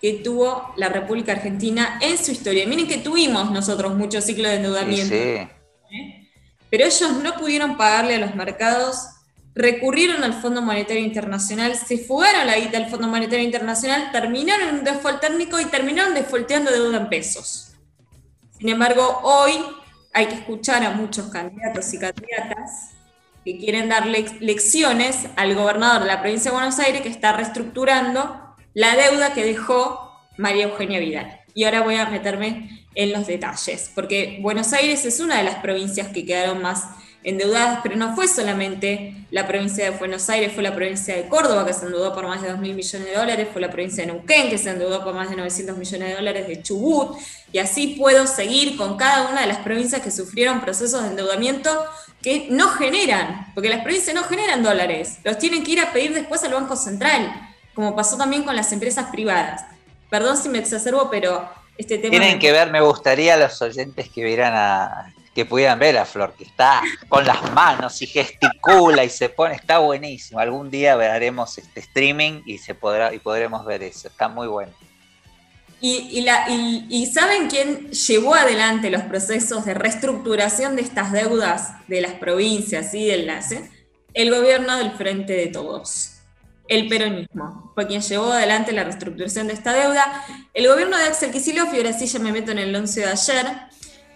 [0.00, 2.66] que tuvo la República Argentina en su historia.
[2.66, 5.50] Miren que tuvimos nosotros muchos ciclos de endeudamiento, ¿eh?
[6.70, 9.08] pero ellos no pudieron pagarle a los mercados
[9.60, 14.84] recurrieron al Fondo Monetario Internacional, se fugaron la guita del Fondo Monetario Internacional, terminaron un
[14.84, 17.72] default técnico y terminaron defaulteando deuda en pesos.
[18.58, 19.52] Sin embargo, hoy
[20.12, 22.90] hay que escuchar a muchos candidatos y candidatas
[23.44, 28.56] que quieren dar lecciones al gobernador de la provincia de Buenos Aires que está reestructurando
[28.74, 31.40] la deuda que dejó María Eugenia Vidal.
[31.54, 35.56] Y ahora voy a meterme en los detalles, porque Buenos Aires es una de las
[35.56, 36.84] provincias que quedaron más
[37.22, 41.66] endeudadas, pero no fue solamente la provincia de Buenos Aires, fue la provincia de Córdoba
[41.66, 44.12] que se endeudó por más de 2 mil millones de dólares, fue la provincia de
[44.12, 47.18] Neuquén que se endeudó por más de 900 millones de dólares, de Chubut,
[47.52, 51.84] y así puedo seguir con cada una de las provincias que sufrieron procesos de endeudamiento
[52.22, 56.14] que no generan, porque las provincias no generan dólares, los tienen que ir a pedir
[56.14, 57.32] después al Banco Central,
[57.74, 59.64] como pasó también con las empresas privadas.
[60.08, 62.10] Perdón si me exacerbo, pero este tema...
[62.10, 66.04] Tienen que ver, me gustaría a los oyentes que vieran a que pudieran ver a
[66.04, 70.40] Flor, que está con las manos y gesticula y se pone, está buenísimo.
[70.40, 74.08] Algún día haremos este streaming y se podrá y podremos ver eso.
[74.08, 74.72] Está muy bueno.
[75.82, 82.02] Y, la, y, saben quién llevó adelante los procesos de reestructuración de estas deudas de
[82.02, 83.70] las provincias y del enlace?
[84.12, 86.18] El gobierno del Frente de Todos,
[86.68, 90.22] el peronismo, fue quien llevó adelante la reestructuración de esta deuda.
[90.52, 93.06] El gobierno de Axel Kicillof, y ahora sí ya me meto en el 11 de
[93.06, 93.46] ayer,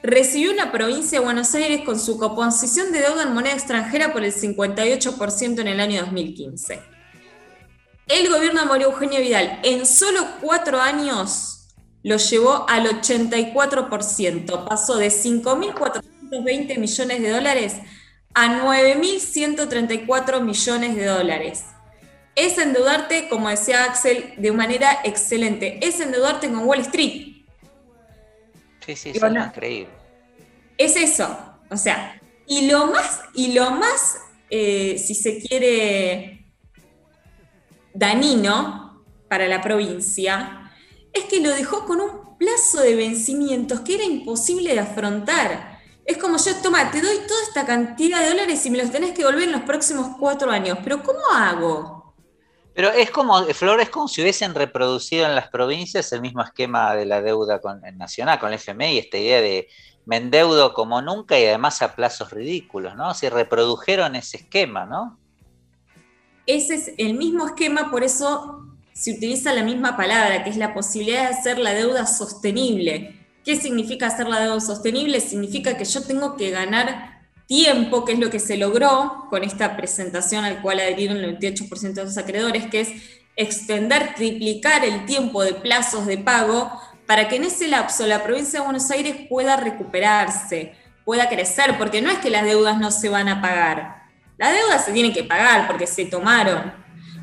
[0.05, 4.22] recibió una provincia de Buenos Aires con su composición de deuda en moneda extranjera por
[4.22, 6.82] el 58% en el año 2015.
[8.07, 11.70] El gobierno de María Eugenia Vidal en solo cuatro años
[12.02, 17.76] lo llevó al 84%, pasó de 5.420 millones de dólares
[18.34, 21.64] a 9.134 millones de dólares.
[22.36, 25.78] Es endeudarte, como decía Axel, de manera excelente.
[25.80, 27.34] Es endeudarte con Wall Street
[28.85, 29.93] Sí, sí, es increíble.
[30.76, 31.37] Es eso,
[31.70, 34.18] o sea, y lo más, y lo más,
[34.51, 36.53] eh, si se quiere,
[37.95, 40.70] danino para la provincia,
[41.12, 45.80] es que lo dejó con un plazo de vencimientos que era imposible de afrontar.
[46.05, 49.12] Es como yo, toma, te doy toda esta cantidad de dólares y me los tenés
[49.12, 52.03] que devolver en los próximos cuatro años, pero ¿cómo hago?
[52.74, 56.94] Pero es como, Flor, es como si hubiesen reproducido en las provincias el mismo esquema
[56.96, 59.68] de la deuda con el nacional, con el FMI, esta idea de
[60.06, 63.14] me endeudo como nunca y además a plazos ridículos, ¿no?
[63.14, 65.18] Si reprodujeron ese esquema, ¿no?
[66.46, 70.74] Ese es el mismo esquema, por eso se utiliza la misma palabra, que es la
[70.74, 73.26] posibilidad de hacer la deuda sostenible.
[73.44, 75.20] ¿Qué significa hacer la deuda sostenible?
[75.20, 77.13] Significa que yo tengo que ganar
[77.47, 81.92] tiempo, que es lo que se logró con esta presentación al cual adhirieron el 98%
[81.92, 82.90] de los acreedores, que es
[83.36, 86.70] extender, triplicar el tiempo de plazos de pago
[87.07, 90.74] para que en ese lapso la provincia de Buenos Aires pueda recuperarse,
[91.05, 94.05] pueda crecer, porque no es que las deudas no se van a pagar.
[94.38, 96.72] Las deudas se tienen que pagar porque se tomaron.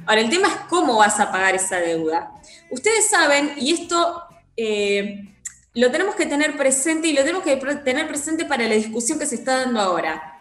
[0.06, 2.32] Ahora, el tema es cómo vas a pagar esa deuda.
[2.70, 4.24] Ustedes saben, y esto
[4.56, 5.36] eh,
[5.74, 9.26] lo tenemos que tener presente y lo tenemos que tener presente para la discusión que
[9.26, 10.40] se está dando ahora.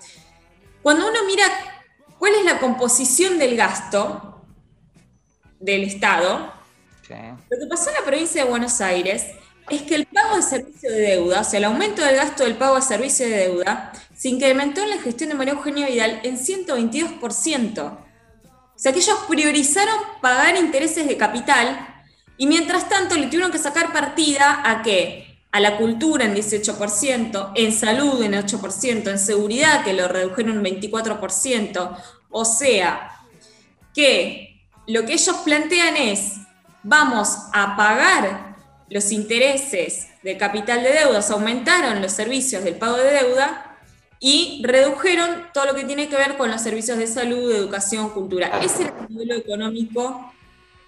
[0.82, 1.44] Cuando uno mira
[2.18, 4.42] cuál es la composición del gasto
[5.60, 6.52] del Estado,
[7.08, 9.26] lo que pasó en la provincia de Buenos Aires
[9.68, 12.56] es que el pago de servicio de deuda, o sea, el aumento del gasto del
[12.56, 16.36] pago de servicio de deuda, se incrementó en la gestión de María Eugenia Vidal en
[16.38, 17.82] 122%.
[17.82, 17.98] O
[18.74, 21.99] sea, que ellos priorizaron pagar intereses de capital
[22.40, 25.36] y mientras tanto le tuvieron que sacar partida a qué?
[25.52, 30.80] A la cultura en 18%, en salud en 8%, en seguridad que lo redujeron en
[30.80, 31.98] 24%.
[32.30, 33.10] O sea,
[33.94, 36.36] que lo que ellos plantean es,
[36.82, 38.56] vamos a pagar
[38.88, 43.76] los intereses de capital de deudas, aumentaron los servicios del pago de deuda
[44.18, 48.60] y redujeron todo lo que tiene que ver con los servicios de salud, educación, cultura.
[48.62, 50.32] Ese es el modelo económico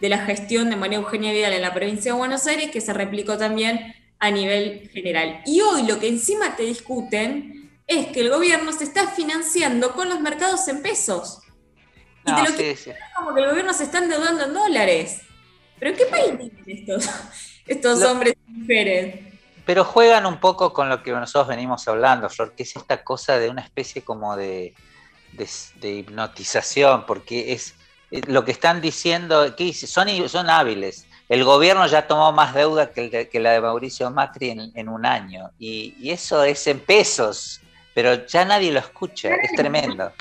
[0.02, 2.92] de la gestión de María Eugenia Vidal en la provincia de Buenos Aires, que se
[2.92, 5.42] replicó también a nivel general.
[5.46, 10.08] Y hoy lo que encima te discuten es que el gobierno se está financiando con
[10.08, 11.42] los mercados en pesos.
[12.26, 15.20] Y te lo sí, como que el gobierno se está endeudando en dólares.
[15.78, 17.08] ¿Pero qué país viven estos,
[17.68, 19.20] estos hombres y mujeres?
[19.64, 23.38] Pero juegan un poco con lo que nosotros venimos hablando, Flor, que es esta cosa
[23.38, 24.74] de una especie como de,
[25.32, 27.76] de hipnotización, porque es
[28.26, 31.06] lo que están diciendo, ¿qué son, son hábiles.
[31.28, 35.50] El gobierno ya tomó más deuda que, la de Mauricio Macri en, un año.
[35.58, 37.60] Y, eso es en pesos,
[37.94, 39.30] pero ya nadie lo escucha.
[39.36, 40.12] Es tremendo.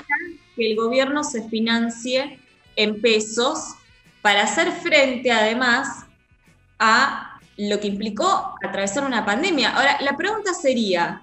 [0.56, 2.38] Que el gobierno se financie
[2.76, 3.74] en pesos
[4.22, 6.06] para hacer frente, además,
[6.78, 9.76] a lo que implicó atravesar una pandemia.
[9.76, 11.22] Ahora, la pregunta sería,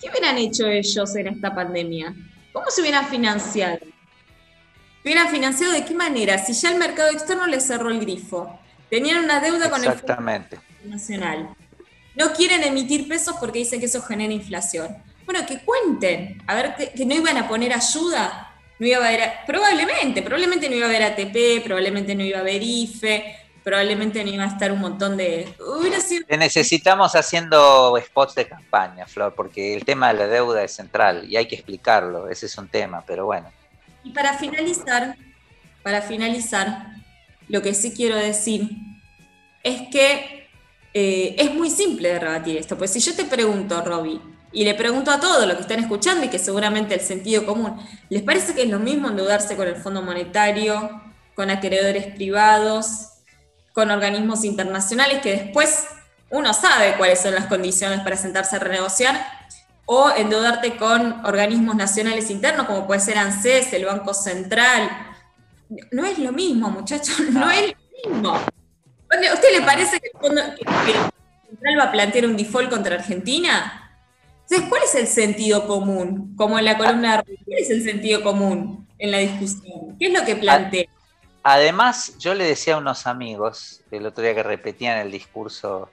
[0.00, 2.12] ¿qué hubieran hecho ellos en esta pandemia?
[2.52, 3.78] ¿Cómo se hubieran financiado?
[5.08, 6.38] Hubieran financiado de qué manera?
[6.38, 8.58] Si ya el mercado externo les cerró el grifo,
[8.90, 10.20] tenían una deuda con el Fondo
[10.84, 11.48] Nacional,
[12.14, 14.96] no quieren emitir pesos porque dicen que eso genera inflación.
[15.24, 19.30] Bueno, que cuenten, a ver, que, no iban a poner ayuda, no iba a haber,
[19.46, 24.30] probablemente, probablemente no iba a haber ATP, probablemente no iba a haber IFE, probablemente no
[24.30, 25.54] iba a estar un montón de...
[26.26, 31.26] Te necesitamos haciendo spots de campaña, Flor, porque el tema de la deuda es central
[31.30, 33.50] y hay que explicarlo, ese es un tema, pero bueno.
[34.04, 35.16] Y para finalizar,
[35.82, 36.94] para finalizar,
[37.48, 38.70] lo que sí quiero decir
[39.62, 40.48] es que
[40.94, 42.76] eh, es muy simple de rebatir esto.
[42.76, 44.20] Pues si yo te pregunto, Robbie,
[44.52, 47.76] y le pregunto a todos los que están escuchando y que seguramente el sentido común,
[48.08, 51.02] ¿les parece que es lo mismo endeudarse con el Fondo Monetario,
[51.34, 53.10] con acreedores privados,
[53.72, 55.86] con organismos internacionales que después
[56.30, 59.37] uno sabe cuáles son las condiciones para sentarse a renegociar
[59.90, 64.90] o endeudarte con organismos nacionales internos, como puede ser ANSES, el Banco Central.
[65.90, 67.72] No es lo mismo, muchachos, no, es
[68.04, 68.34] lo mismo.
[68.34, 70.42] ¿A usted le parece que el, Fondo,
[71.48, 73.98] Central va a plantear un default contra Argentina?
[74.42, 76.36] Entonces, ¿cuál es el sentido común?
[76.36, 79.96] Como en la columna de ¿cuál es el sentido común en la discusión?
[79.98, 80.84] ¿Qué es lo que plantea?
[81.42, 85.88] Además, yo le decía a unos amigos el otro día que repetían el discurso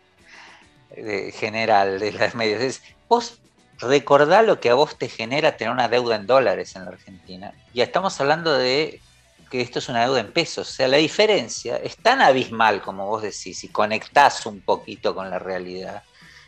[0.92, 3.40] eh, general de los medios, es, vos
[3.80, 7.54] recordá lo que a vos te genera tener una deuda en dólares en la Argentina.
[7.74, 9.02] Ya estamos hablando de
[9.50, 10.70] que esto es una deuda en pesos.
[10.70, 15.30] O sea, la diferencia es tan abismal, como vos decís, y conectás un poquito con
[15.30, 16.04] la realidad,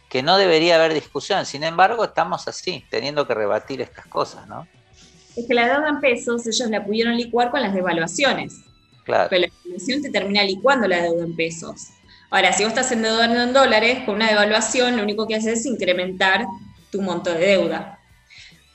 [0.09, 1.45] que no debería haber discusión.
[1.45, 4.67] Sin embargo, estamos así, teniendo que rebatir estas cosas, ¿no?
[5.35, 8.55] Es que la deuda en pesos ellos la pudieron licuar con las devaluaciones.
[9.03, 9.29] Claro.
[9.29, 11.89] Pero la devaluación te termina licuando la deuda en pesos.
[12.29, 15.65] Ahora, si vos estás endeudando en dólares, con una devaluación lo único que haces es
[15.65, 16.45] incrementar
[16.97, 17.99] tu monto de deuda.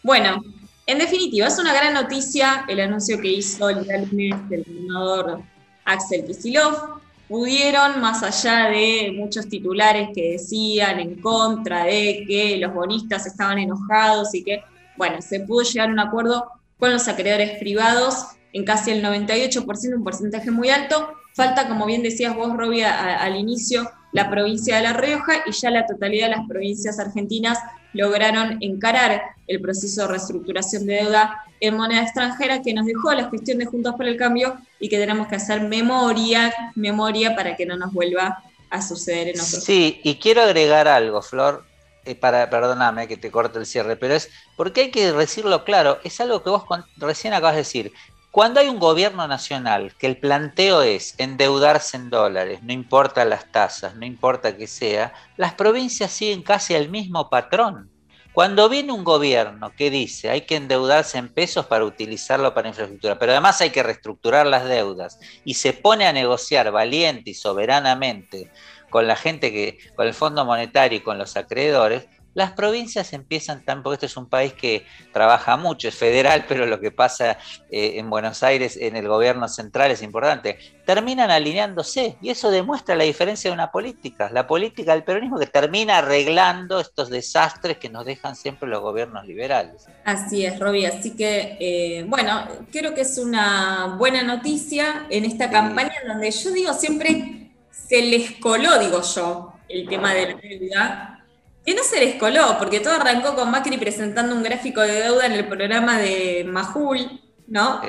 [0.03, 0.43] Bueno,
[0.87, 3.79] en definitiva, es una gran noticia el anuncio que hizo el
[4.11, 5.43] lunes gobernador
[5.85, 6.83] Axel Kicillof.
[7.29, 13.59] Pudieron, más allá de muchos titulares que decían en contra de que los bonistas estaban
[13.59, 14.63] enojados y que,
[14.97, 16.47] bueno, se pudo llegar a un acuerdo
[16.79, 21.13] con los acreedores privados en casi el 98%, un porcentaje muy alto.
[21.35, 25.71] Falta, como bien decías vos, Robbie, al inicio, la provincia de La Rioja y ya
[25.71, 27.59] la totalidad de las provincias argentinas
[27.95, 33.31] lograron encarar el proceso de reestructuración de deuda en moneda extranjera que nos dejó la
[33.31, 37.67] gestión de Juntos por el Cambio y que tenemos que hacer memoria, memoria para que
[37.67, 39.65] no nos vuelva a suceder en otros.
[39.65, 41.65] Sí, y quiero agregar algo, Flor.
[42.05, 45.99] eh, para, perdóname que te corte el cierre, pero es porque hay que decirlo claro,
[46.03, 46.65] es algo que vos
[46.97, 47.93] recién acabas de decir.
[48.33, 53.53] Cuando hay un gobierno nacional que el planteo es endeudarse en dólares, no importa las
[53.53, 57.91] tasas, no importa que sea, las provincias siguen casi al mismo patrón.
[58.33, 63.19] Cuando viene un gobierno que dice hay que endeudarse en pesos para utilizarlo para infraestructura,
[63.19, 68.51] pero además hay que reestructurar las deudas y se pone a negociar valiente y soberanamente
[68.89, 73.65] con la gente que, con el Fondo Monetario y con los acreedores, las provincias empiezan
[73.65, 77.39] tan, porque este es un país que trabaja mucho, es federal, pero lo que pasa
[77.71, 82.95] eh, en Buenos Aires, en el gobierno central es importante, terminan alineándose y eso demuestra
[82.95, 87.89] la diferencia de una política, la política del peronismo que termina arreglando estos desastres que
[87.89, 89.87] nos dejan siempre los gobiernos liberales.
[90.05, 95.51] Así es, Roby, así que eh, bueno, creo que es una buena noticia en esta
[95.51, 101.22] campaña donde yo digo siempre se les coló, digo yo, el tema de la deuda
[101.65, 105.27] que no se les coló, porque todo arrancó con Macri presentando un gráfico de deuda
[105.27, 107.81] en el programa de Majul, ¿no?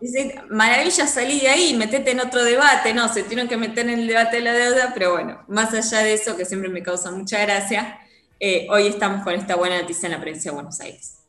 [0.00, 2.92] Dice, maravilla, salí de ahí, metete en otro debate.
[2.92, 6.04] No, se tuvieron que meter en el debate de la deuda, pero bueno, más allá
[6.04, 7.98] de eso, que siempre me causa mucha gracia,
[8.38, 11.24] eh, hoy estamos con esta buena noticia en la provincia de Buenos Aires.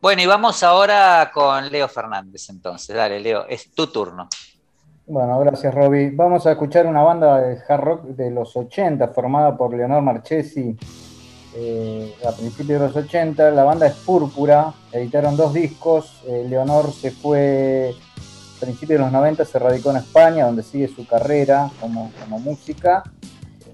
[0.00, 2.94] Bueno, y vamos ahora con Leo Fernández entonces.
[2.94, 4.28] Dale, Leo, es tu turno.
[5.08, 6.10] Bueno, gracias Roby.
[6.10, 10.76] Vamos a escuchar una banda de hard rock de los 80 formada por Leonor Marchesi
[11.54, 13.52] eh, a principios de los 80.
[13.52, 16.24] La banda es Púrpura, editaron dos discos.
[16.26, 17.94] Eh, Leonor se fue
[18.56, 22.40] a principios de los 90, se radicó en España, donde sigue su carrera como, como
[22.40, 23.04] música.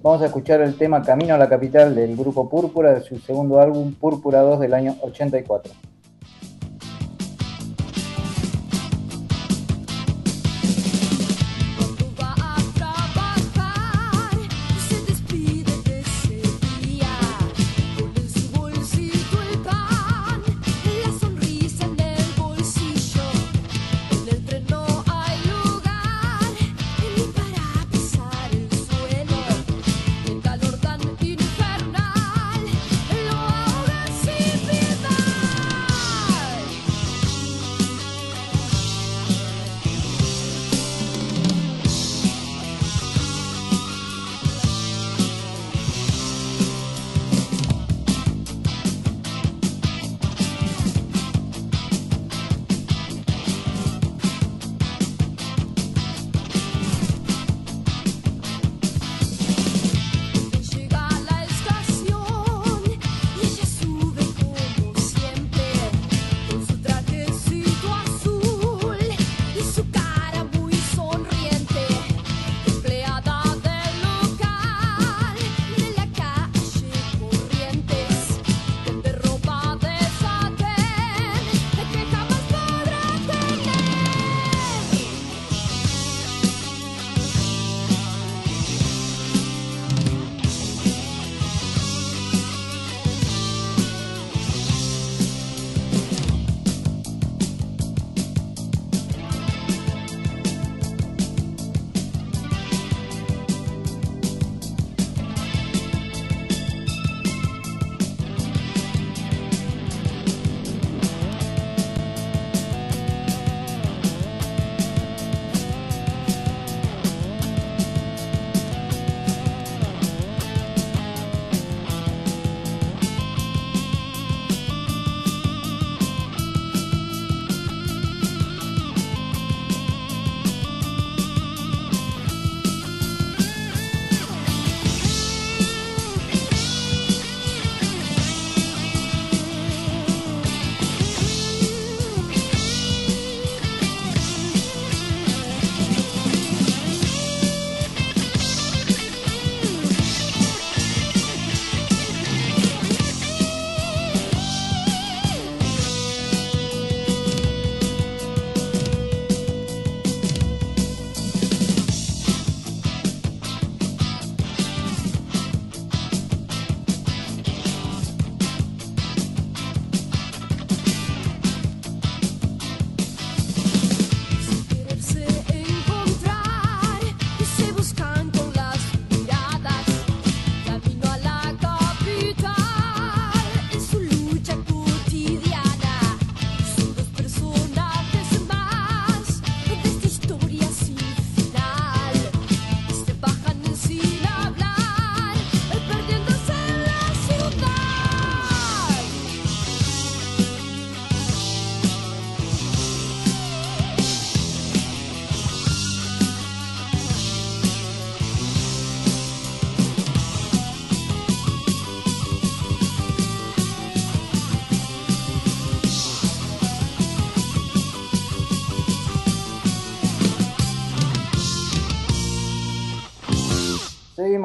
[0.03, 3.59] Vamos a escuchar el tema Camino a la Capital del grupo Púrpura de su segundo
[3.59, 5.72] álbum Púrpura 2 del año 84.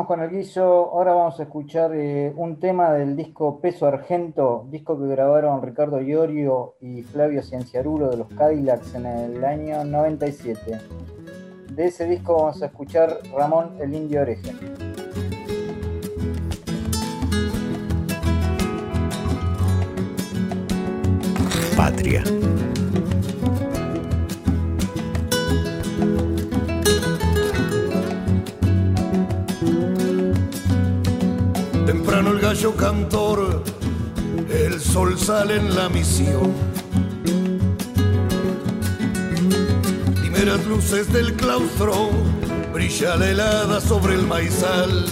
[0.05, 0.91] Con el guiso.
[0.93, 5.99] Ahora vamos a escuchar eh, un tema del disco Peso Argento, disco que grabaron Ricardo
[5.99, 10.79] Iorio y Flavio Cienciarulo de los Cadillacs en el año 97.
[11.71, 14.53] De ese disco vamos a escuchar Ramón el Indio Oreje.
[21.75, 22.23] Patria.
[32.75, 33.63] Cantor,
[34.49, 36.53] el sol sale en la misión.
[40.19, 42.09] Primeras luces del claustro,
[42.73, 45.05] brilla la helada sobre el maizal.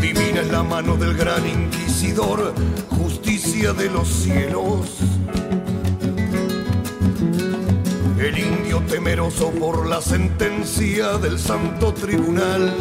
[0.00, 2.54] Divina es la mano del gran inquisidor,
[2.88, 4.86] justicia de los cielos.
[8.18, 12.74] El indio temeroso por la sentencia del santo tribunal.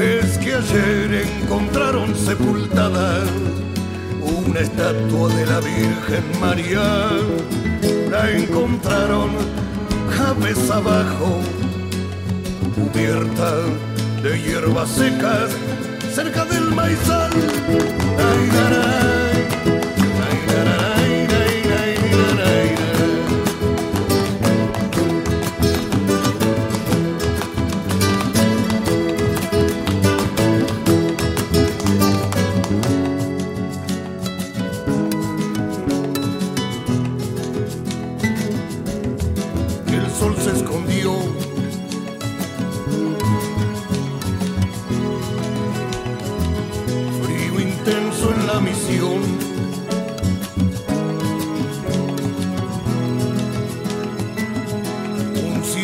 [0.00, 3.24] Es que ayer encontraron sepultada
[4.22, 6.82] una estatua de la Virgen María.
[8.08, 9.30] La encontraron
[10.16, 11.40] cabeza abajo,
[12.76, 13.56] cubierta
[14.22, 15.50] de hierbas secas
[16.14, 17.32] cerca del maizal.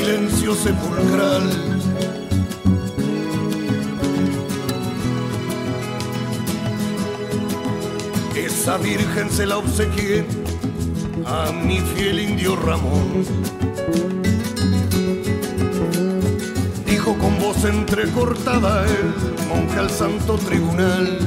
[0.05, 1.51] Silencio sepulcral.
[8.37, 10.27] Esa virgen se la obsequié
[11.25, 13.25] a mi fiel indio Ramón.
[16.85, 21.19] Dijo con voz entrecortada el monje al santo tribunal.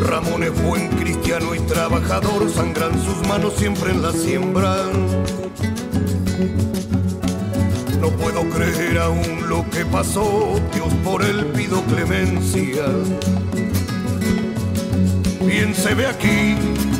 [0.00, 4.76] Ramón es buen cristiano y trabajador, sangran sus manos siempre en la siembra.
[8.00, 12.84] No puedo creer aún lo que pasó, Dios por él pido clemencia.
[15.44, 16.54] Bien se ve aquí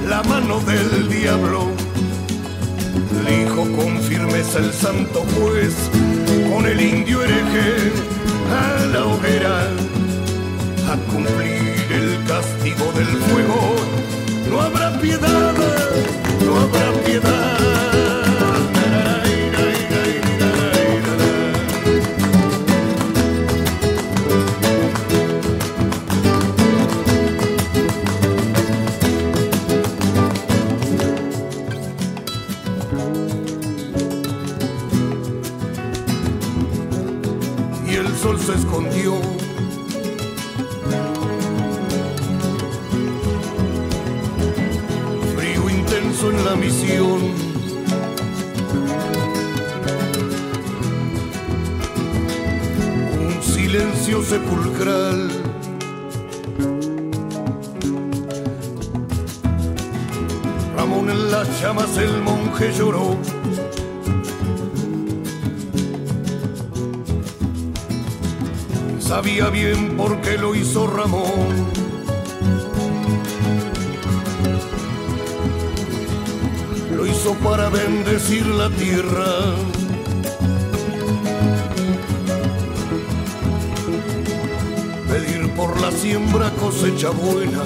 [0.08, 1.66] la mano del diablo.
[3.28, 5.74] Dijo con firmeza el santo juez,
[6.52, 7.92] con el indio hereje
[8.50, 9.70] a la hoguera,
[10.90, 13.74] a cumplir el castigo del fuego.
[14.50, 15.54] No habrá piedad,
[16.44, 18.07] no habrá piedad.
[87.08, 87.64] Cosecha buena.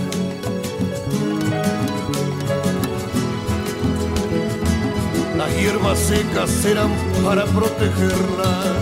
[5.37, 6.91] Las hierbas secas serán
[7.25, 8.73] para protegerla.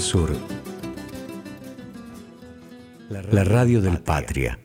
[0.00, 0.30] Sur.
[3.10, 4.58] la radio del Patria.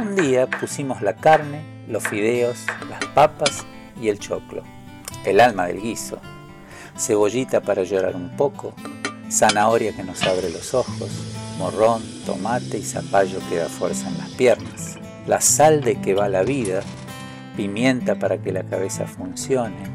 [0.00, 3.64] Un día pusimos la carne, los fideos, las papas
[4.00, 4.62] y el choclo,
[5.26, 6.20] el alma del guiso,
[6.96, 8.72] cebollita para llorar un poco,
[9.28, 11.10] zanahoria que nos abre los ojos,
[11.58, 16.28] morrón, tomate y zapallo que da fuerza en las piernas, la sal de que va
[16.28, 16.80] la vida,
[17.56, 19.91] pimienta para que la cabeza funcione,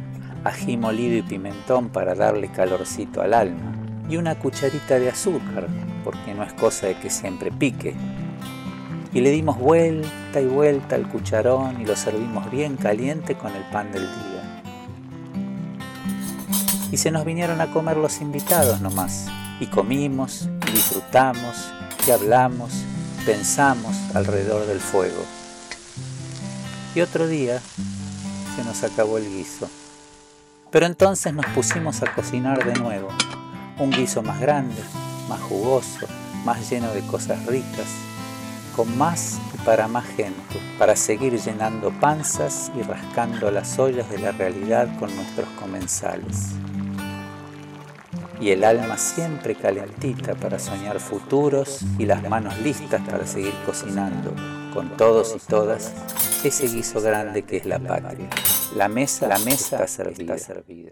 [0.48, 3.74] ají molido y pimentón para darle calorcito al alma,
[4.10, 5.68] y una cucharita de azúcar,
[6.04, 7.96] porque no es cosa de que siempre pique.
[9.14, 13.64] Y le dimos vuelta y vuelta al cucharón y lo servimos bien caliente con el
[13.72, 14.62] pan del día.
[16.92, 19.28] Y se nos vinieron a comer los invitados nomás,
[19.60, 21.72] y comimos, y disfrutamos,
[22.08, 22.72] y hablamos,
[23.26, 25.26] pensamos alrededor del fuego.
[26.96, 27.62] Y otro día
[28.56, 29.70] se nos acabó el guiso.
[30.72, 33.08] Pero entonces nos pusimos a cocinar de nuevo,
[33.80, 34.82] un guiso más grande,
[35.30, 36.08] más jugoso,
[36.44, 37.88] más lleno de cosas ricas,
[38.76, 44.20] con más y para más gente, para seguir llenando panzas y rascando las ollas de
[44.20, 46.50] la realidad con nuestros comensales.
[48.40, 54.34] Y el alma siempre calentita para soñar futuros y las manos listas para seguir cocinando,
[54.78, 55.92] con todos y todas,
[56.44, 58.30] ese guiso grande que es la patria.
[58.76, 60.38] La mesa, la mesa está servida.
[60.38, 60.92] servida.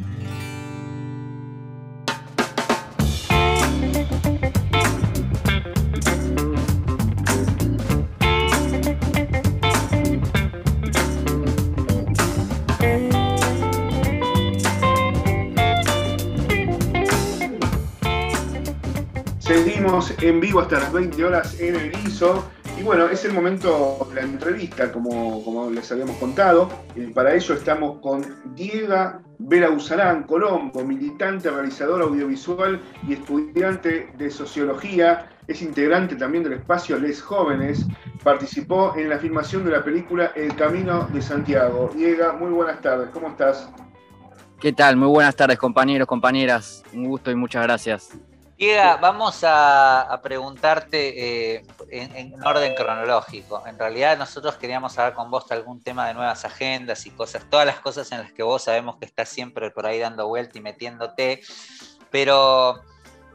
[19.38, 22.50] Seguimos en vivo hasta las 20 horas en el ISO.
[22.78, 26.70] Y bueno, es el momento de la entrevista, como, les habíamos contado.
[26.96, 34.30] Eh, para ello estamos con Diego Vera Usarán Colombo, militante, realizador audiovisual y estudiante de
[34.30, 35.30] sociología.
[35.48, 37.86] Es integrante también del espacio Les Jóvenes.
[38.24, 41.90] Participó en la filmación de la película El Camino de Santiago.
[41.96, 43.70] Diego, muy buenas tardes, ¿cómo estás?
[44.60, 44.98] ¿Qué tal?
[44.98, 46.84] Muy buenas tardes, compañeros, compañeras.
[46.94, 48.10] Un gusto y muchas gracias.
[48.58, 53.62] Diego, vamos a, preguntarte eh, en, orden cronológico.
[53.68, 57.49] En realidad nosotros queríamos hablar con vos de algún tema de nuevas agendas y cosas,
[57.49, 60.58] todas las cosas en las que vos sabemos que estás siempre por ahí dando vuelta
[60.58, 61.41] y metiéndote.
[62.12, 62.82] Pero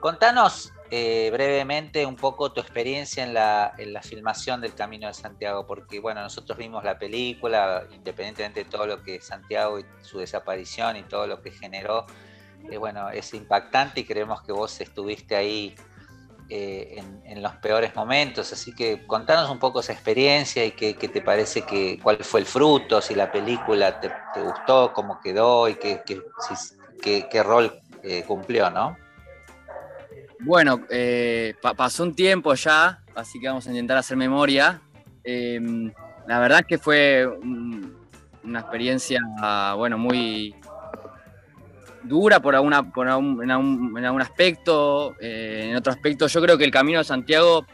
[0.00, 5.12] contanos eh, brevemente un poco tu experiencia en la, en la filmación del Camino de
[5.14, 10.18] Santiago, porque bueno, nosotros vimos la película, independientemente de todo lo que Santiago y su
[10.18, 12.06] desaparición y todo lo que generó
[12.70, 15.74] eh, bueno, es impactante y creemos que vos estuviste ahí
[16.48, 21.22] eh, en, los peores momentos, así que contanos un poco esa experiencia y qué, te
[21.22, 24.10] parece que, cuál fue el fruto, si la película te,
[24.42, 28.96] gustó, cómo quedó y qué, rol eh, cumplió, ¿no?
[30.40, 30.80] Bueno,
[31.76, 34.80] pasó un tiempo ya, así que vamos a intentar hacer memoria.
[35.22, 35.92] Em,
[36.26, 37.26] la verdad es que fue
[38.42, 39.20] una experiencia,
[39.76, 40.54] bueno, muy,
[42.04, 46.70] dura por, alguna, por en, algún, aspecto, eh, en otro aspecto yo creo que el
[46.70, 47.66] Camino de Santiago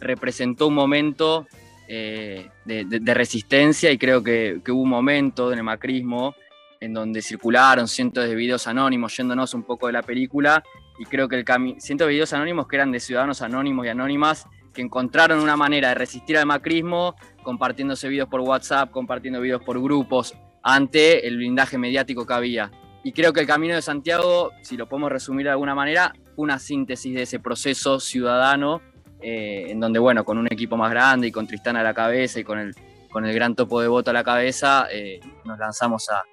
[0.00, 1.46] representó un momento
[1.88, 6.34] eh, de, resistencia y creo que, hubo un momento en el macrismo
[6.80, 10.62] en donde circularon cientos de videos anónimos yéndonos un poco de la película
[10.98, 11.44] y creo que el
[11.78, 15.88] cientos de videos anónimos que eran de ciudadanos anónimos y anónimas que encontraron una manera
[15.88, 21.78] de resistir al macrismo compartiéndose videos por WhatsApp, compartiendo videos por grupos ante el blindaje
[21.78, 22.70] mediático que había.
[23.04, 26.58] Y creo que el Camino de Santiago, si lo podemos resumir de alguna manera, una
[26.58, 28.80] síntesis de ese proceso ciudadano,
[29.20, 32.40] eh, en donde, bueno, con un equipo más grande y con Tristán a la cabeza
[32.40, 32.74] y con el,
[33.12, 36.24] con el gran topo de voto a la cabeza, eh, nos lanzamos a,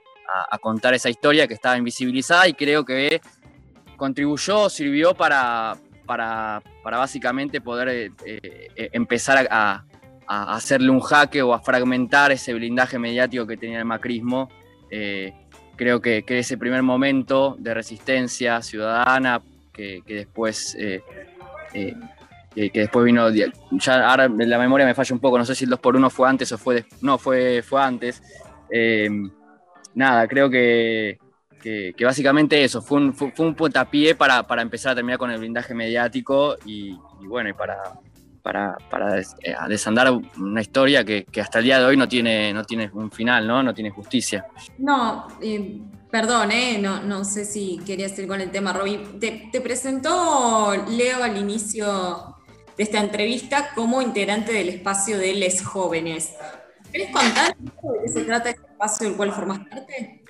[0.61, 3.19] contar esa historia que estaba invisibilizada y creo que
[3.97, 9.83] contribuyó, sirvió para, para, básicamente poder eh, empezar a,
[10.25, 14.47] a, hacerle un jaque o a fragmentar ese blindaje mediático que tenía el macrismo
[15.81, 19.41] creo que, ese primer momento de resistencia ciudadana
[19.73, 21.01] que, después eh,
[21.73, 21.95] eh,
[22.53, 25.71] que, después vino ya ahora la memoria me falla un poco no sé si el
[25.71, 28.21] 2 por 1 fue antes o fue no fue fue antes.
[28.69, 29.09] Eh,
[29.95, 31.17] nada creo que,
[31.99, 35.73] básicamente eso fue un, fue, un puntapié para, para, empezar a terminar con el blindaje
[35.73, 37.81] mediático y bueno y para
[38.41, 39.25] para, para eh,
[39.67, 43.47] desandar una historia que, hasta el día de hoy no tiene, no tiene un final,
[43.47, 43.61] ¿no?
[43.63, 44.45] No tiene justicia.
[44.77, 45.27] No,
[46.09, 46.77] perdón, ¿eh?
[46.79, 49.19] no, no sé si querías ir con el tema, Robin.
[49.19, 52.37] Te, presentó Leo al inicio
[52.77, 56.33] de esta entrevista como integrante del espacio de Les Jóvenes.
[56.91, 57.71] ¿Querés contar de
[58.03, 60.21] qué se trata este espacio del cual formas parte?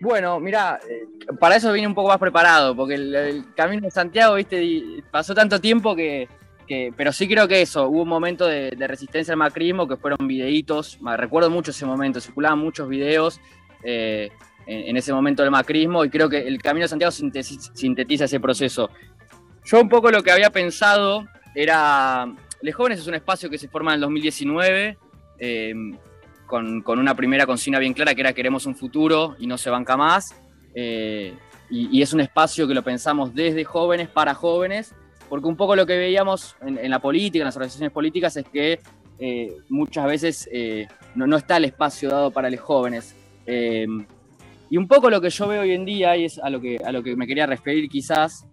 [0.00, 4.34] Bueno, mira, eh, para eso vine un poco más preparado, porque el, camino de Santiago,
[4.34, 6.28] viste, pasó tanto tiempo que,
[6.96, 10.98] pero sí creo que eso, hubo un momento de, resistencia al macrismo que fueron videitos,
[11.16, 13.40] recuerdo mucho ese momento, circulaban muchos videos
[13.82, 14.30] eh,
[14.66, 18.90] en, ese momento del macrismo y creo que el camino de Santiago sintetiza ese proceso.
[19.64, 23.68] Yo un poco lo que había pensado era, Les Jóvenes es un espacio que se
[23.68, 24.98] forma en el 2019,
[25.38, 25.74] eh,
[26.46, 29.96] con, una primera consigna bien clara que era queremos un futuro y no se banca
[29.96, 30.34] más.
[30.74, 31.34] Eh,
[31.68, 34.94] y, es un espacio que lo pensamos desde jóvenes para jóvenes,
[35.28, 38.80] porque un poco lo que veíamos en, la política, en las organizaciones políticas, es que
[39.18, 43.14] eh, muchas veces eh, no, está el espacio dado para los jóvenes.
[43.46, 46.78] y un poco lo que yo veo hoy en día, y es a lo que,
[46.84, 48.46] a lo que me quería referir quizás,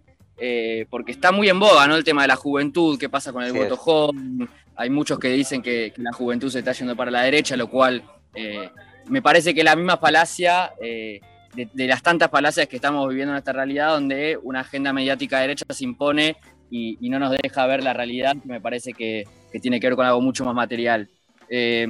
[0.90, 1.96] porque está muy en boga ¿no?
[1.96, 5.62] el tema de la juventud, qué pasa con el voto joven, hay muchos que dicen
[5.62, 8.02] que, la juventud se está yendo para la derecha, lo cual
[8.34, 8.70] eh,
[9.06, 11.20] me parece que la misma falacia eh,
[11.54, 15.64] de, las tantas falacias que estamos viviendo en esta realidad, donde una agenda mediática derecha
[15.68, 16.36] se impone
[16.76, 19.24] y, no nos deja ver la realidad, me parece que,
[19.62, 21.08] tiene que ver con algo mucho más material.
[21.48, 21.86] Eh,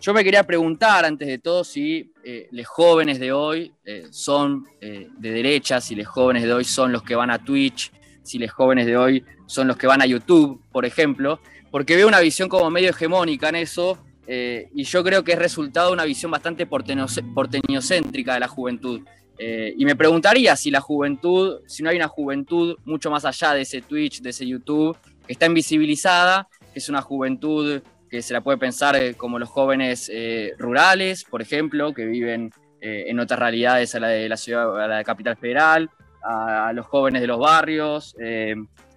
[0.00, 2.12] yo me quería preguntar antes de todo si
[2.50, 3.72] los jóvenes de hoy
[4.10, 7.90] son de derecha, si los jóvenes de hoy son los que van a Twitch,
[8.22, 11.38] si los jóvenes de hoy son los que van a YouTube, por ejemplo,
[11.70, 15.38] porque veo una visión como medio hegemónica en eso, eh, y yo creo que es
[15.38, 19.02] resultado de una visión bastante porteñocéntrica de la juventud.
[19.38, 23.52] Eh, y me preguntaría si la juventud, si no hay una juventud mucho más allá
[23.54, 28.32] de ese Twitch, de ese YouTube, que está invisibilizada, que es una juventud que se
[28.32, 30.10] la puede pensar eh, como los jóvenes
[30.58, 35.02] rurales, por ejemplo, que viven en otras realidades a la de la ciudad, a la
[35.04, 35.88] Capital Federal,
[36.22, 38.14] a, los jóvenes de los barrios,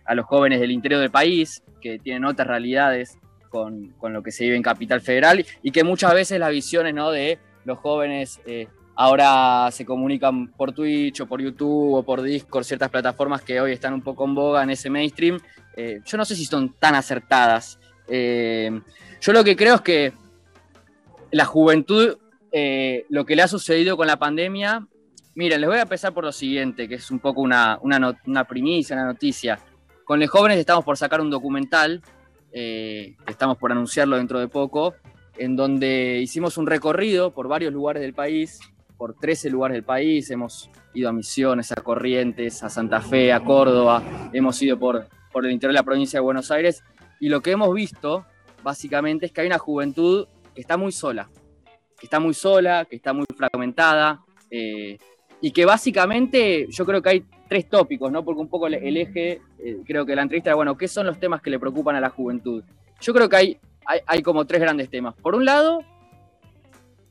[0.06, 3.18] a los jóvenes del interior del país, que tienen otras realidades
[3.50, 7.12] con, lo que se vive en Capital Federal y que muchas veces las visiones ¿no?
[7.12, 8.68] de los jóvenes eh,
[8.98, 13.72] ahora se comunican por Twitch o por YouTube o por Discord, ciertas plataformas que hoy
[13.72, 15.40] están un poco en boga en ese mainstream,
[15.76, 17.80] eh, yo no sé si son tan acertadas.
[18.08, 18.72] Eh,
[19.22, 20.14] yo lo que creo es que
[21.32, 22.18] la juventud,
[23.10, 24.88] lo que le ha sucedido con la pandemia,
[25.36, 28.96] miren, les voy a empezar por lo siguiente, que es un poco una, una primicia,
[28.96, 29.60] una noticia.
[30.04, 32.02] Con los jóvenes estamos por sacar un documental,
[32.54, 34.96] eh, estamos por anunciarlo dentro de poco,
[35.38, 38.60] en donde hicimos un recorrido por varios lugares del país,
[38.98, 43.44] por 13 lugares del país, hemos ido a Misiones, a Corrientes, a Santa Fe, a
[43.44, 44.02] Córdoba,
[44.34, 46.84] hemos ido por, por el interior de la provincia de Buenos Aires,
[47.20, 48.26] y lo que hemos visto,
[48.64, 51.30] básicamente, es que hay una juventud que está muy sola,
[52.00, 54.98] que está muy sola, que está muy fragmentada, eh,
[55.42, 58.24] y que básicamente yo creo que hay tres tópicos, ¿no?
[58.24, 61.20] Porque un poco el, eje, eh, creo que la entrevista era, bueno, ¿qué son los
[61.20, 62.64] temas que le preocupan a la juventud?
[63.00, 63.60] Yo creo que hay,
[64.06, 65.16] hay, como tres grandes temas.
[65.16, 65.82] Por un lado,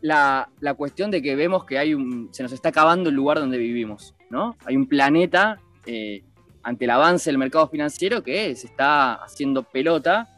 [0.00, 3.58] la, cuestión de que vemos que hay un, se nos está acabando el lugar donde
[3.58, 4.56] vivimos, ¿no?
[4.64, 6.22] Hay un planeta eh,
[6.62, 10.28] ante el avance del mercado financiero que se está haciendo pelota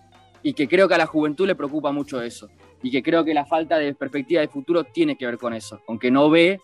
[0.43, 2.49] y que creo que a la juventud le preocupa mucho eso.
[2.83, 5.81] Y que creo que la falta de perspectiva de futuro tiene que ver con eso,
[5.85, 6.61] con que no ve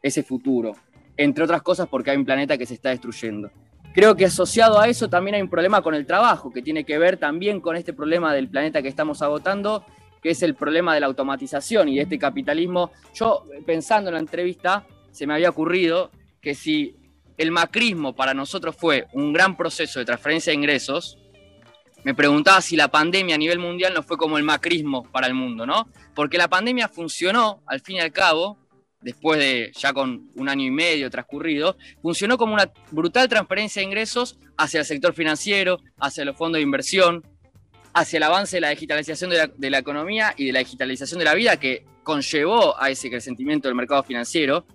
[0.00, 0.72] ese futuro,
[1.16, 3.50] entre otras cosas porque hay un planeta que se está destruyendo.
[3.92, 6.98] Creo que asociado a eso también hay un problema con el trabajo, que tiene que
[6.98, 9.84] ver también con este problema del planeta que estamos agotando,
[10.26, 12.90] que es el problema de la automatización y de este capitalismo.
[13.14, 16.10] Yo, pensando en la entrevista, se me había ocurrido
[16.40, 16.96] que si
[17.36, 21.16] el macrismo para nosotros fue un gran proceso de transferencia de ingresos,
[22.02, 25.34] me preguntaba si la pandemia a nivel mundial no fue como el macrismo para el
[25.34, 25.88] mundo, ¿no?
[26.12, 28.58] Porque la pandemia funcionó, al fin y al cabo,
[29.00, 33.86] después de ya con un año y medio transcurrido, funcionó como una brutal transferencia de
[33.86, 37.22] ingresos hacia el sector financiero, hacia los fondos de inversión,
[37.96, 41.32] hacia el avance de la digitalización de la, economía y de la digitalización de la
[41.32, 44.66] vida que conllevó a ese crecimiento del mercado financiero.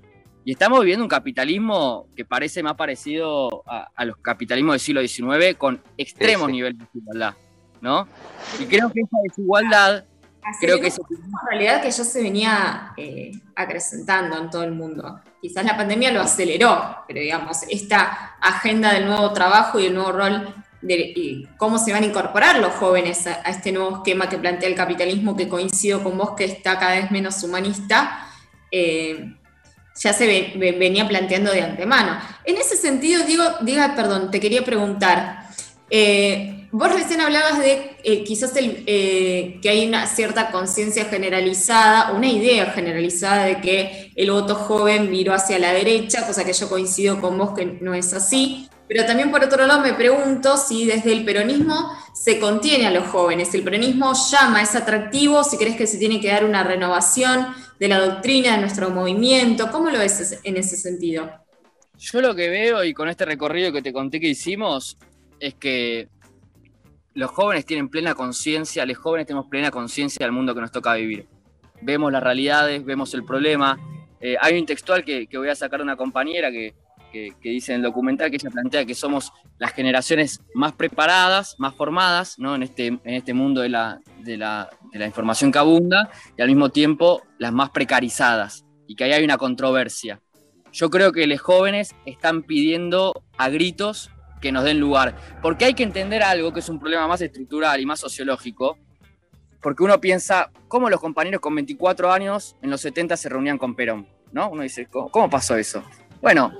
[0.43, 5.55] Y estamos viviendo un capitalismo que parece más parecido a, los capitalismos del siglo XIX
[5.55, 7.35] con extremos niveles de desigualdad,
[7.79, 8.07] ¿no?
[8.59, 10.05] Y creo que esa desigualdad
[10.59, 15.21] Creo que es una realidad que ya se venía eh, acrecentando en todo el mundo.
[15.39, 20.11] Quizás la pandemia lo aceleró, pero digamos, esta agenda del nuevo trabajo y el nuevo
[20.11, 20.55] rol
[21.57, 25.35] cómo se van a incorporar los jóvenes a, este nuevo esquema que plantea el capitalismo,
[25.35, 28.27] que coincido con vos que está cada vez menos humanista,
[28.71, 29.33] eh,
[29.95, 32.19] ya se venía planteando de antemano.
[32.45, 35.47] En ese sentido, digo, diga, perdón, te quería preguntar.
[35.89, 42.13] Eh, Vos recién hablabas de eh, quizás el, eh, que hay una cierta conciencia generalizada,
[42.13, 46.69] una idea generalizada de que el voto joven viró hacia la derecha, cosa que yo
[46.69, 50.85] coincido con vos que no es así, Pero también por otro lado me pregunto si
[50.85, 55.77] desde el peronismo se contiene a los jóvenes, el peronismo llama, es atractivo, si crees
[55.77, 57.47] que se tiene que dar una renovación
[57.79, 61.31] de la doctrina, de nuestro movimiento, ¿cómo lo ves en ese sentido?
[61.99, 64.97] Yo lo que veo y con este recorrido que te conté que hicimos
[65.39, 66.09] es que
[67.13, 70.95] los jóvenes tienen plena conciencia, los jóvenes tenemos plena conciencia del mundo que nos toca
[70.95, 71.29] vivir.
[71.81, 73.79] Vemos las realidades, vemos el problema.
[74.19, 76.73] Eh, hay un textual que, voy a sacar de una compañera que,
[77.41, 82.37] dice en el documental que ella plantea que somos las generaciones más preparadas, más formadas
[82.39, 82.55] ¿no?
[82.55, 86.41] en, este, en este mundo de la, de, la, de la información que abunda y
[86.41, 90.21] al mismo tiempo las más precarizadas y que ahí hay una controversia.
[90.71, 94.09] Yo creo que los jóvenes están pidiendo a gritos
[94.41, 95.15] que nos den lugar.
[95.41, 98.77] Porque hay que entender algo que es un problema más estructural y más sociológico.
[99.61, 103.75] Porque uno piensa, ¿cómo los compañeros con 24 años en los 70 se reunían con
[103.75, 104.07] Perón?
[104.31, 104.49] ¿No?
[104.49, 105.83] Uno dice, ¿cómo, pasó eso?
[106.21, 106.51] Bueno,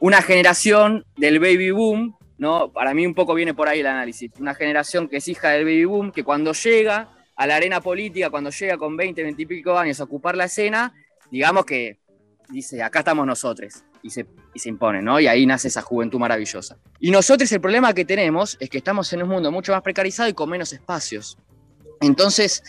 [0.00, 2.72] una generación del baby boom, ¿no?
[2.72, 4.32] Para mí un poco viene por ahí el análisis.
[4.40, 8.30] Una generación que es hija del baby boom, que cuando llega a la arena política,
[8.30, 10.92] cuando llega con 20, 20 y pico años a ocupar la escena,
[11.30, 11.98] digamos que
[12.48, 14.26] dice, acá estamos nosotros y se,
[14.64, 15.20] impone, ¿no?
[15.20, 16.78] Y ahí nace esa juventud maravillosa.
[16.98, 20.28] Y nosotros el problema que tenemos es que estamos en un mundo mucho más precarizado
[20.28, 21.36] y con menos espacios.
[22.00, 22.62] Entonces,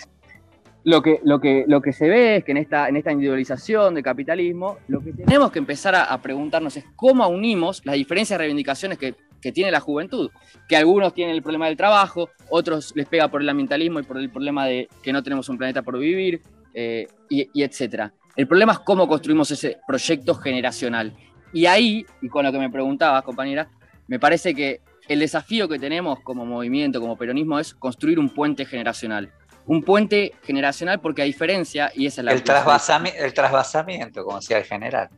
[0.84, 3.94] lo que, lo que, lo que se ve es que en esta, en esta individualización
[3.94, 8.44] del capitalismo, lo que tenemos que empezar a, preguntarnos es cómo unimos las diferencias de
[8.44, 9.16] reivindicaciones que,
[9.54, 10.30] tiene la juventud.
[10.70, 14.20] Que algunos tienen el problema del trabajo, otros les pega por el ambientalismo y por
[14.20, 16.42] el problema de que no tenemos un planeta por vivir,
[16.76, 18.14] eh, y, y etcétera.
[18.36, 21.14] El problema es cómo construimos ese proyecto generacional.
[21.54, 23.68] Y ahí, y con lo que me preguntabas, compañera,
[24.08, 28.66] me parece que el desafío que tenemos como movimiento, como peronismo, es construir un puente
[28.66, 29.32] generacional.
[29.66, 32.32] Un puente generacional porque a diferencia, y esa es la...
[32.34, 35.10] El, trasvasamiento, el trasvasamiento, como decía el general.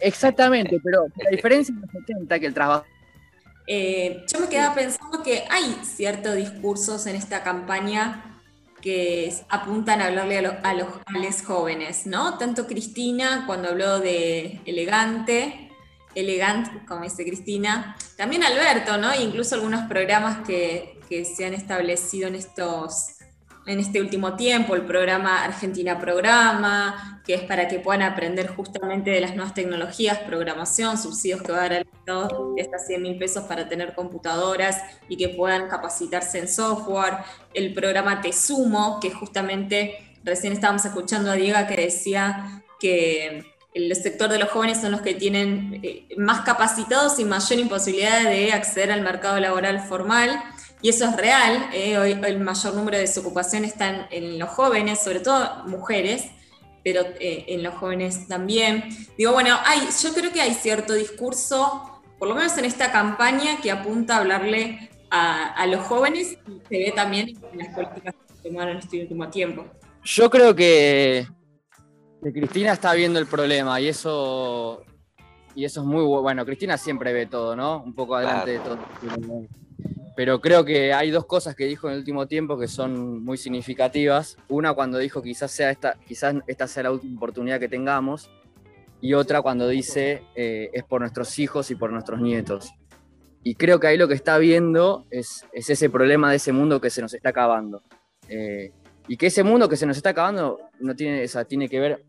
[0.00, 3.00] Exactamente, pero la diferencia de los 70 que el trasvasamiento...
[3.66, 8.30] Eh, yo me quedaba pensando que hay ciertos discursos en esta campaña
[8.80, 12.38] que apuntan a hablarle a, los, jóvenes, ¿no?
[12.38, 15.70] Tanto Cristina, cuando habló de elegante,
[16.14, 19.14] elegante, como dice Cristina, también Alberto, ¿no?
[19.14, 23.19] incluso algunos programas que, que se han establecido en estos
[23.66, 29.10] en este último tiempo, el programa Argentina Programa, que es para que puedan aprender justamente
[29.10, 33.02] de las nuevas tecnologías, programación, subsidios que va a dar el Estado de hasta 100
[33.02, 37.18] mil pesos para tener computadoras y que puedan capacitarse en software,
[37.54, 43.44] el programa Te Sumo, que justamente recién estábamos escuchando a Diego que decía que
[43.74, 48.24] el sector de los jóvenes son los que tienen eh, más capacitados y mayor imposibilidad
[48.24, 50.42] de acceder al mercado laboral formal
[50.82, 55.00] y eso es real, eh, hoy el mayor número de desocupación está en, los jóvenes,
[55.02, 56.30] sobre todo mujeres,
[56.82, 58.84] pero eh, en los jóvenes también.
[59.18, 63.60] Digo, bueno, hay, yo creo que hay cierto discurso, por lo menos en esta campaña,
[63.60, 68.48] que apunta a hablarle a, los jóvenes y se ve también en las políticas que
[68.48, 69.66] tomaron en este último tiempo.
[70.02, 71.26] Yo creo que,
[72.22, 74.82] que Cristina está viendo el problema y eso,
[75.54, 76.46] y eso es muy bueno.
[76.46, 77.82] Cristina siempre ve todo, ¿no?
[77.82, 78.78] Un poco adelante de todo
[80.16, 83.38] pero creo que hay dos cosas que dijo en el último tiempo que son muy
[83.38, 84.36] significativas.
[84.48, 88.30] Una cuando dijo quizás sea esta, quizás esta sea la última oportunidad que tengamos,
[89.00, 92.72] y otra cuando dice eh, es por nuestros hijos y por nuestros nietos.
[93.42, 96.90] Y creo que ahí lo que está viendo es, ese problema de ese mundo que
[96.90, 97.82] se nos está acabando.
[98.28, 98.72] Eh,
[99.08, 102.04] y que ese mundo que se nos está acabando no tiene, esa tiene que ver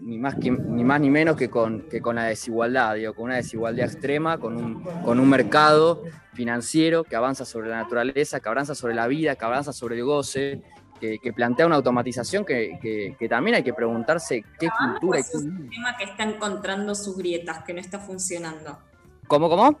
[0.00, 3.36] ni más, ni más ni menos que con, que con la desigualdad, digo, con una
[3.36, 8.74] desigualdad extrema, con un, con un mercado financiero que avanza sobre la naturaleza, que avanza
[8.74, 10.62] sobre la vida, que avanza sobre el goce,
[10.98, 15.18] que, plantea una automatización que, también hay que preguntarse qué cultura...
[15.18, 18.78] Es un sistema que está encontrando sus grietas, que no está funcionando.
[19.26, 19.78] ¿Cómo, cómo?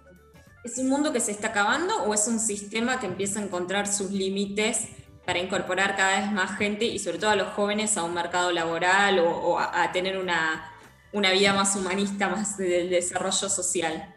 [0.64, 3.86] ¿Es un mundo que se está acabando o es un sistema que empieza a encontrar
[3.86, 4.88] sus límites
[5.28, 8.50] para incorporar cada vez más gente y sobre todo a los jóvenes a un mercado
[8.50, 10.72] laboral o, a, tener una,
[11.12, 14.14] vida más humanista, más del desarrollo social.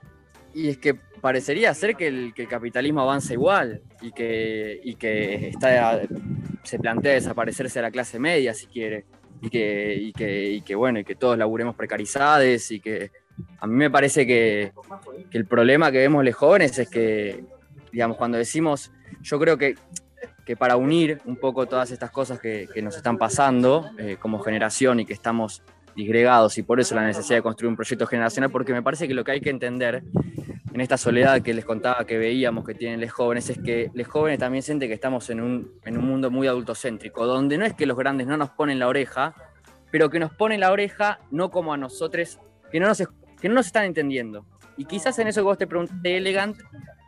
[0.54, 6.00] Y es que parecería ser que el, capitalismo avanza igual y que, que está,
[6.64, 9.04] se plantea desaparecerse a la clase media si quiere.
[9.42, 13.12] Y que, que, que bueno, y que todos laburemos precarizados y que
[13.60, 14.72] a mí me parece que,
[15.30, 17.44] que el problema que vemos los jóvenes es que,
[17.92, 19.76] digamos, cuando decimos, yo creo que
[20.46, 25.00] que para unir un poco todas estas cosas que, nos están pasando eh, como generación
[25.00, 25.64] y que estamos
[25.96, 29.14] disgregados y por eso la necesidad de construir un proyecto generacional, porque me parece que
[29.14, 30.04] lo que hay que entender
[30.74, 34.08] en esta soledad que les contaba que veíamos que tienen los jóvenes es que los
[34.08, 37.74] jóvenes también sienten que estamos en un, en un mundo muy adultocéntrico, donde no es
[37.74, 39.36] que los grandes no nos ponen la oreja,
[39.92, 42.40] pero que nos ponen la oreja no como a nosotros,
[42.72, 44.46] que no nos, que no nos están entendiendo.
[44.78, 46.58] Y quizás en eso que vos te preguntaste, Elegant,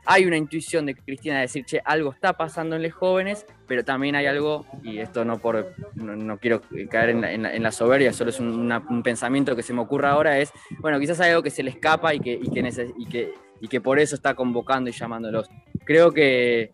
[0.06, 3.84] hay una intuición de Cristina de decir, che, algo está pasando en los jóvenes, pero
[3.84, 8.40] también hay algo, y esto no por no, quiero caer en la, soberbia, solo es
[8.40, 11.70] un, pensamiento que se me ocurre ahora, es, bueno, quizás hay algo que se le
[11.70, 15.50] escapa y que, y que, y que, y que por eso está convocando y llamándolos.
[15.86, 16.72] Creo que,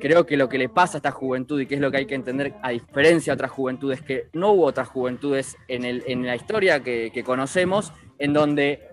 [0.00, 2.06] creo que lo que le pasa a esta juventud y que es lo que hay
[2.06, 6.26] que entender a diferencia de otras juventudes, que no hubo otras juventudes en, el, en
[6.26, 8.89] la historia que, que conocemos en donde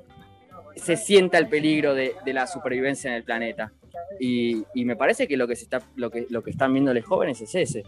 [0.78, 3.72] se sienta el peligro de, la supervivencia en el planeta.
[4.20, 7.06] Y, me parece que lo que, se está, lo, que, lo que están viendo los
[7.06, 7.84] jóvenes es ese.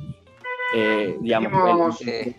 [0.76, 2.36] Eh, digamos, el,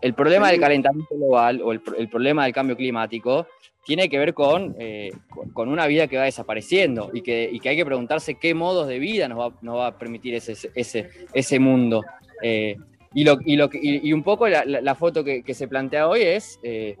[0.00, 3.46] el, problema del calentamiento global o el, problema del cambio climático
[3.84, 5.12] tiene que ver con, eh,
[5.52, 8.88] con, una vida que va desapareciendo y que, y que, hay que preguntarse qué modos
[8.88, 12.02] de vida nos va, nos va a permitir ese, ese, ese mundo.
[12.42, 12.76] Eh,
[13.14, 16.96] y, lo, y, lo, y, un poco la, foto que, se plantea hoy es, eh,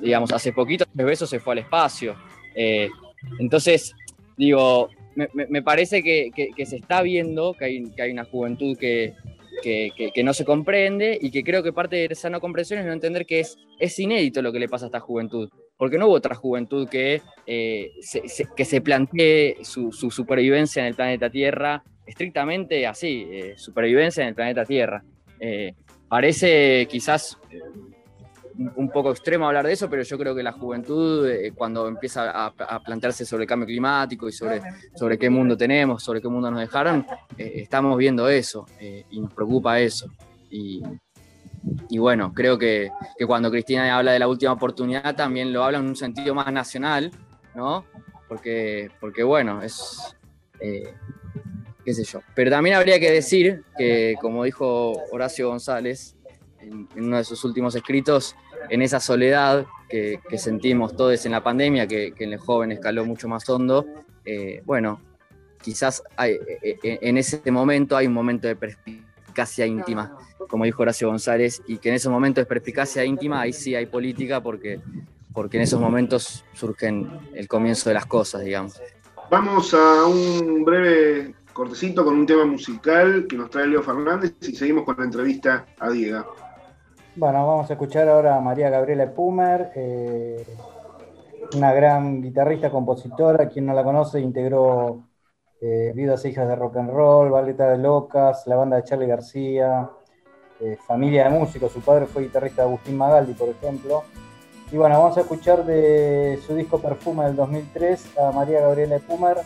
[0.00, 2.14] digamos, hace poquito besos se fue al espacio.
[2.54, 2.88] Eh,
[3.40, 3.92] entonces,
[4.36, 6.30] digo, me, parece que,
[6.64, 9.14] se está viendo que hay, que hay una juventud que,
[9.60, 12.92] que, no se comprende y que creo que parte de esa no comprensión es no
[12.92, 16.14] entender que es, es inédito lo que le pasa a esta juventud, porque no hubo
[16.14, 18.22] otra juventud que, eh, se,
[18.56, 24.34] que se plantee su, su, supervivencia en el planeta Tierra estrictamente así, supervivencia en el
[24.36, 25.02] planeta Tierra.
[25.40, 25.74] Eh,
[26.08, 27.60] parece quizás eh,
[28.74, 32.46] un poco extremo hablar de eso, pero yo creo que la juventud, eh, cuando empieza
[32.46, 34.60] a, plantearse sobre el cambio climático y sobre,
[34.94, 39.78] sobre qué mundo tenemos, sobre qué mundo nos dejaron, estamos viendo eso y nos preocupa
[39.78, 40.10] eso.
[40.50, 40.82] Y,
[41.98, 42.90] bueno, creo que,
[43.26, 47.12] cuando Cristina habla de la última oportunidad, también lo habla en un sentido más nacional,
[47.54, 47.84] ¿no?
[48.28, 50.16] Porque, porque bueno, es
[51.88, 52.20] qué sé yo.
[52.34, 56.16] Pero también habría que decir que, como dijo Horacio González
[56.60, 58.36] en, uno de sus últimos escritos,
[58.68, 63.26] en esa soledad que, sentimos todos en la pandemia, que, en el joven escaló mucho
[63.26, 63.86] más hondo,
[64.26, 65.00] eh, bueno,
[65.62, 66.32] quizás hay,
[66.62, 70.14] eh, eh, en ese momento hay un momento de perspicacia íntima,
[70.46, 73.86] como dijo Horacio González, y que en esos momentos de perspicacia íntima ahí sí hay
[73.86, 74.78] política porque,
[75.32, 78.78] porque en esos momentos surgen el comienzo de las cosas, digamos.
[79.30, 84.54] Vamos a un breve cortecito con un tema musical que nos trae Leo Fernández y
[84.54, 86.24] seguimos con la entrevista a Diego.
[87.16, 90.46] Bueno, vamos a escuchar ahora a María Gabriela Pumer, eh,
[91.56, 95.02] una gran guitarrista, compositora, quien no la conoce, integró
[95.60, 99.08] eh, Viudas e Hijas de Rock and Roll, Baleta de Locas, la banda de Charlie
[99.08, 99.90] García,
[100.60, 104.04] eh, Familia de Músicos, su padre fue guitarrista Agustín Magaldi, por ejemplo.
[104.70, 109.38] Y bueno, vamos a escuchar de su disco Perfume del 2003 a María Gabriela Pumer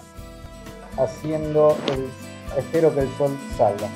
[0.98, 2.08] haciendo el
[2.58, 3.88] espero que el sol salga.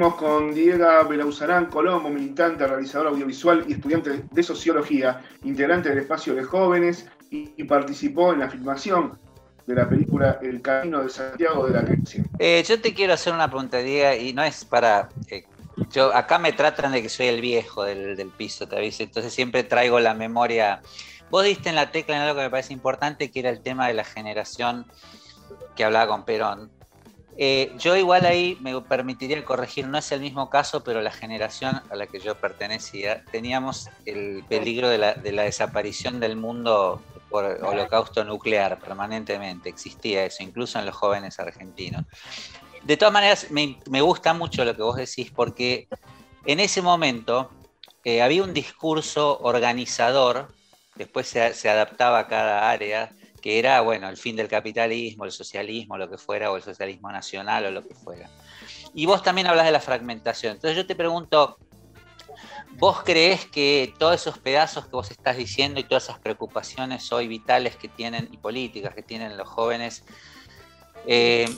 [0.00, 6.42] Con Diego Belauzarán Colombo, militante, realizador audiovisual y estudiante de sociología, integrante del espacio de
[6.42, 9.18] jóvenes y, participó en la filmación
[9.66, 12.24] de la película El Camino de Santiago de la Grecia.
[12.38, 15.10] Eh, yo te quiero hacer una pregunta, Diego, y no es para...
[15.28, 15.44] Eh,
[15.90, 19.34] yo, acá me tratan de que soy el viejo del, del piso, te aviso, entonces
[19.34, 20.80] siempre traigo la memoria.
[21.30, 23.86] Vos diste en la tecla en algo que me parece importante, que era el tema
[23.86, 24.86] de la generación
[25.76, 26.79] que hablaba con Perón
[27.42, 31.80] eh, yo igual ahí me permitiría corregir, no es el mismo caso, pero la generación
[31.88, 37.00] a la que yo pertenecía, teníamos el peligro de la, desaparición del mundo
[37.30, 42.04] por holocausto nuclear permanentemente, existía eso, incluso en los jóvenes argentinos.
[42.82, 45.88] De todas maneras, me, gusta mucho lo que vos decís, porque
[46.44, 47.50] en ese momento
[48.04, 50.52] eh, había un discurso organizador,
[50.94, 55.32] después se, se adaptaba a cada área, que era, bueno, el fin del capitalismo, el
[55.32, 58.28] socialismo, lo que fuera, o el socialismo nacional o lo que fuera.
[58.94, 60.54] Y vos también hablas de la fragmentación.
[60.54, 61.58] Entonces yo te pregunto,
[62.72, 67.28] ¿vos crees que todos esos pedazos que vos estás diciendo y todas esas preocupaciones hoy
[67.28, 70.04] vitales que tienen y políticas que tienen los jóvenes,
[71.06, 71.48] eh,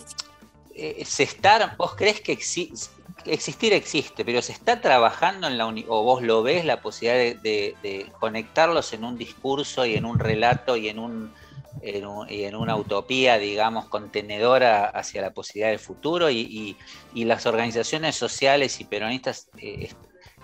[0.75, 6.03] eh, se están, vos crees que existir existe, pero se está trabajando en la o
[6.03, 10.89] vos lo ves la posibilidad de conectarlos en un discurso y en un relato y
[10.89, 11.33] en un
[11.81, 16.77] y en una utopía, digamos, contenedora hacia la posibilidad del futuro y,
[17.15, 19.91] las organizaciones sociales y peronistas eh,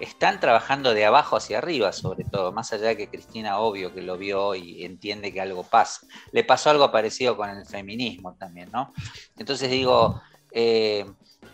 [0.01, 4.03] están trabajando de abajo hacia arriba, sobre todo, más allá de que Cristina, obvio que
[4.03, 6.07] lo vio y entiende que algo pasa.
[6.33, 8.93] Le pasó algo parecido con el feminismo también, ¿no?
[9.37, 10.21] Entonces digo,
[10.53, 11.05] eh,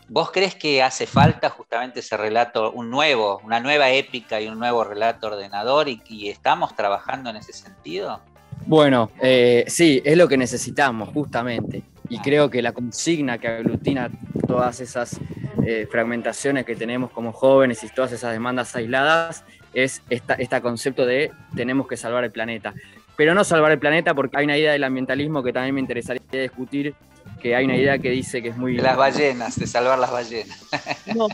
[0.08, 4.58] ¿vos crees que hace falta justamente ese relato, un nuevo, una nueva épica y un
[4.58, 8.22] nuevo relato ordenador y estamos trabajando en ese sentido?
[8.66, 11.82] Bueno, eh, sí, es lo que necesitamos, justamente.
[12.08, 14.10] Y creo que la consigna que aglutina
[14.46, 15.18] todas esas
[15.66, 21.32] eh, fragmentaciones que tenemos como jóvenes y todas esas demandas aisladas es este concepto de
[21.56, 22.74] tenemos que salvar el planeta.
[23.16, 26.22] Pero no salvar el planeta porque hay una idea del ambientalismo que también me interesaría
[26.42, 26.94] discutir,
[27.40, 28.76] que hay una idea que dice que es muy...
[28.76, 30.64] Las ballenas, de salvar las ballenas.
[31.14, 31.28] No,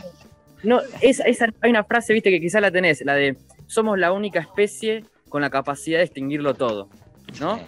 [0.63, 3.35] no esa, hay una frase, viste, que quizás la tenés, la de
[3.67, 6.89] somos la única especie con la capacidad de extinguirlo todo.
[7.39, 7.59] ¿No?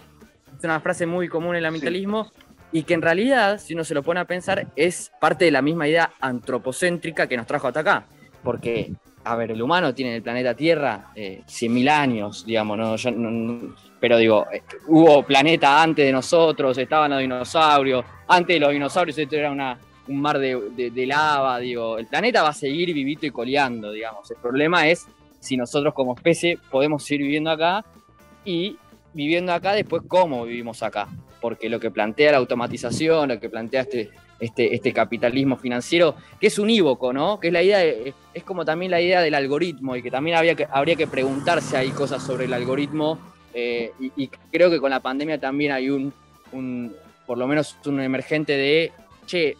[0.58, 2.30] Es una frase muy común en el ambientalismo
[2.72, 5.62] y que en realidad, si uno se lo pone a pensar, es parte de la
[5.62, 8.06] misma idea antropocéntrica que nos trajo hasta acá.
[8.42, 8.92] Porque,
[9.22, 13.74] a ver, el humano tiene en el planeta Tierra eh, 100.000 años, digamos, ¿no?
[14.00, 19.16] pero digo, eh, hubo planeta antes de nosotros, estaban los dinosaurios, antes de los dinosaurios
[19.16, 19.78] esto era una,
[20.08, 24.30] un mar de, de, lava, digo, el planeta va a seguir vivito y coleando, digamos.
[24.30, 25.06] El problema es
[25.40, 27.84] si nosotros como especie podemos seguir viviendo acá
[28.44, 28.76] y
[29.14, 31.08] viviendo acá, después cómo vivimos acá.
[31.40, 34.10] Porque lo que plantea la automatización, lo que plantea este,
[34.40, 37.38] este, este capitalismo financiero, que es unívoco, ¿no?
[37.38, 40.54] Que es la idea, es como también la idea del algoritmo y que también habría
[40.54, 43.18] que, habría que preguntarse ahí cosas sobre el algoritmo.
[43.52, 46.12] Eh, y, creo que con la pandemia también hay un,
[46.52, 46.94] un,
[47.26, 48.92] por lo menos un emergente de,
[49.26, 49.56] che,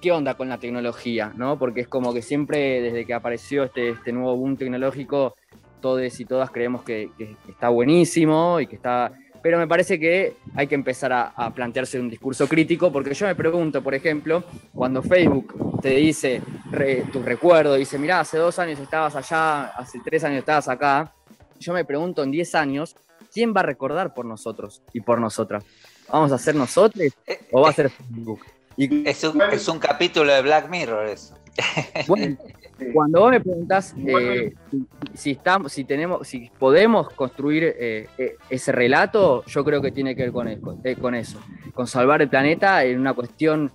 [0.00, 1.32] ¿qué onda con la tecnología?
[1.36, 1.58] ¿no?
[1.58, 5.36] Porque es como que siempre desde que apareció este, este nuevo boom tecnológico,
[5.78, 7.10] todos y todas creemos que,
[7.48, 9.12] está buenísimo y que está...
[9.40, 13.34] Pero me parece que hay que empezar a, plantearse un discurso crítico, porque yo me
[13.34, 14.42] pregunto, por ejemplo,
[14.74, 16.42] cuando Facebook te dice
[17.12, 21.12] tu recuerdo, dice, mira, hace dos años estabas allá, hace tres años estabas acá,
[21.60, 22.96] yo me pregunto en diez años,
[23.32, 25.64] ¿quién va a recordar por nosotros y por nosotras?
[26.10, 27.12] ¿Vamos a ser nosotros
[27.52, 28.40] o va a ser Facebook?
[28.76, 31.34] es, un, es un capítulo de Black Mirror eso.
[32.06, 32.36] Bueno,
[32.92, 34.54] cuando vos me preguntás eh,
[35.14, 40.14] si, estamos, si tenemos, si podemos construir eh, eh, ese relato, yo creo que tiene
[40.14, 40.48] que ver con,
[41.00, 41.40] con eso,
[41.74, 43.72] con salvar el planeta en una cuestión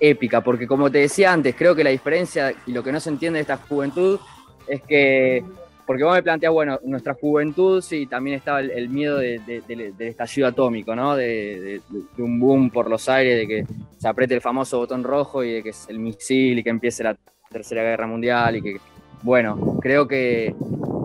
[0.00, 3.10] épica, porque como te decía antes, creo que la diferencia y lo que no se
[3.10, 4.18] entiende de esta juventud
[4.66, 5.44] es que
[5.86, 10.96] porque vos me planteás, bueno, nuestra juventud sí, también estaba el, miedo del estallido atómico,
[10.96, 11.14] ¿no?
[11.14, 11.80] De,
[12.18, 13.64] un boom por los aires, de que
[13.96, 17.04] se apriete el famoso botón rojo y de que es el misil y que empiece
[17.04, 17.16] la
[17.50, 18.80] Tercera Guerra Mundial y que,
[19.22, 20.54] bueno, creo que,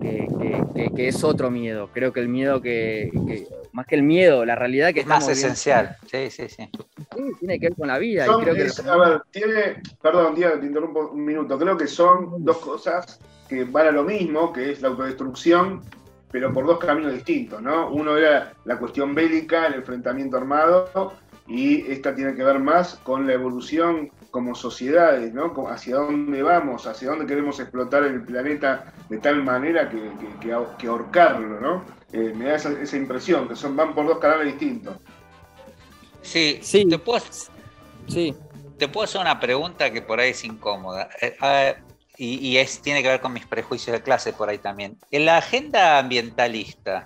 [0.00, 1.88] que, es otro miedo.
[1.92, 3.10] Creo que el miedo que,
[3.72, 5.96] más que el miedo, la realidad que es más esencial.
[6.10, 6.68] Sí, sí, sí,
[7.38, 8.24] Tiene que ver con la vida.
[8.24, 11.58] A ver, tiene, perdón, Diego, te interrumpo un minuto.
[11.58, 15.82] Creo que son dos cosas que van a lo mismo, que es la autodestrucción,
[16.30, 17.90] pero por dos caminos distintos, ¿no?
[17.90, 21.12] Uno era la cuestión bélica, el enfrentamiento armado,
[21.46, 25.52] y esta tiene que ver más con la evolución como sociedades, ¿no?
[25.68, 30.10] Hacia dónde vamos, hacia dónde queremos explotar el planeta de tal manera que,
[30.40, 31.84] que, ahorcarlo, ¿no?
[32.12, 34.96] Eh, me da esa, impresión, que son, van por dos canales distintos.
[36.22, 36.88] Sí, sí.
[36.88, 37.22] Te puedo,
[38.08, 38.34] sí.
[38.78, 41.10] te puedo hacer una pregunta que por ahí es incómoda.
[41.20, 41.76] Eh,
[42.16, 44.96] y, y es, tiene que ver con mis prejuicios de clase por ahí también.
[45.10, 47.04] En la agenda ambientalista,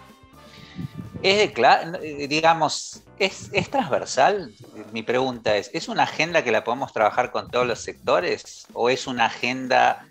[1.23, 1.63] es de
[2.03, 4.53] eh, digamos, ¿es, es transversal?
[4.93, 8.91] Mi pregunta es, ¿es una agenda que la podemos trabajar con todos los sectores o
[8.91, 10.07] es una agenda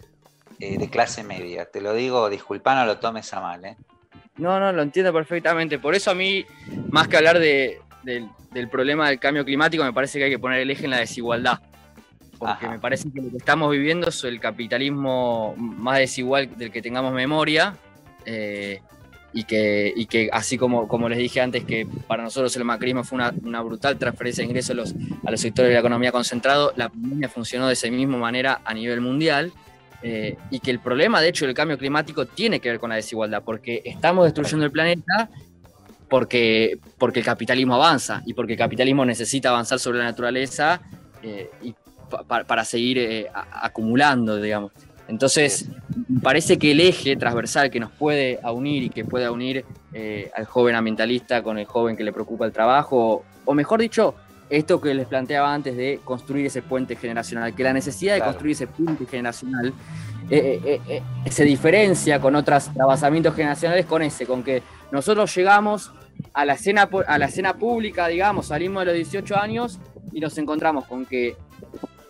[0.60, 1.66] eh, de clase media?
[1.66, 3.64] Te lo digo, disculpa, no lo tomes a mal.
[3.66, 3.78] ¿eh?
[4.38, 5.80] No, no, lo entiendo perfectamente.
[5.80, 6.46] Por eso a mí,
[6.90, 10.40] más que hablar de- del, del problema del cambio climático, me parece que hay que
[10.40, 11.60] poner el eje en la desigualdad.
[12.38, 12.70] Porque Ajá.
[12.74, 17.14] me parece que lo que estamos viviendo es el capitalismo más desigual del que tengamos
[17.14, 17.78] memoria.
[18.26, 18.82] eh,
[19.36, 23.04] y, que, y que así como, como les dije antes, que para nosotros el macrismo
[23.04, 24.96] fue una, una brutal transferencia de ingresos a los,
[25.26, 28.74] a los sectores de la economía concentrado, la pandemia funcionó de esa misma manera a
[28.74, 29.52] nivel mundial.
[30.04, 32.96] eh, y que el problema, de hecho, del cambio climático tiene que ver con la
[32.96, 35.30] desigualdad, porque estamos destruyendo el planeta
[36.10, 40.80] porque, porque el capitalismo avanza y porque el capitalismo necesita avanzar sobre la naturaleza
[41.24, 41.50] eh,
[42.28, 44.72] para seguir eh, acumulando, digamos.
[45.08, 45.70] Entonces,
[46.22, 50.46] parece que el eje transversal que nos puede unir y que pueda unir eh, al
[50.46, 54.16] joven ambientalista con el joven que le preocupa el trabajo, o mejor dicho,
[54.50, 58.34] esto que les planteaba antes de construir ese puente generacional, que la necesidad de Claro.
[58.34, 59.74] construir ese puente generacional
[60.30, 65.92] eh, eh, se diferencia con otros trabajamientos generacionales con ese, con que nosotros llegamos
[66.34, 69.80] a la escena, a la escena pública, digamos, salimos de los 18 años
[70.12, 71.36] y nos encontramos con que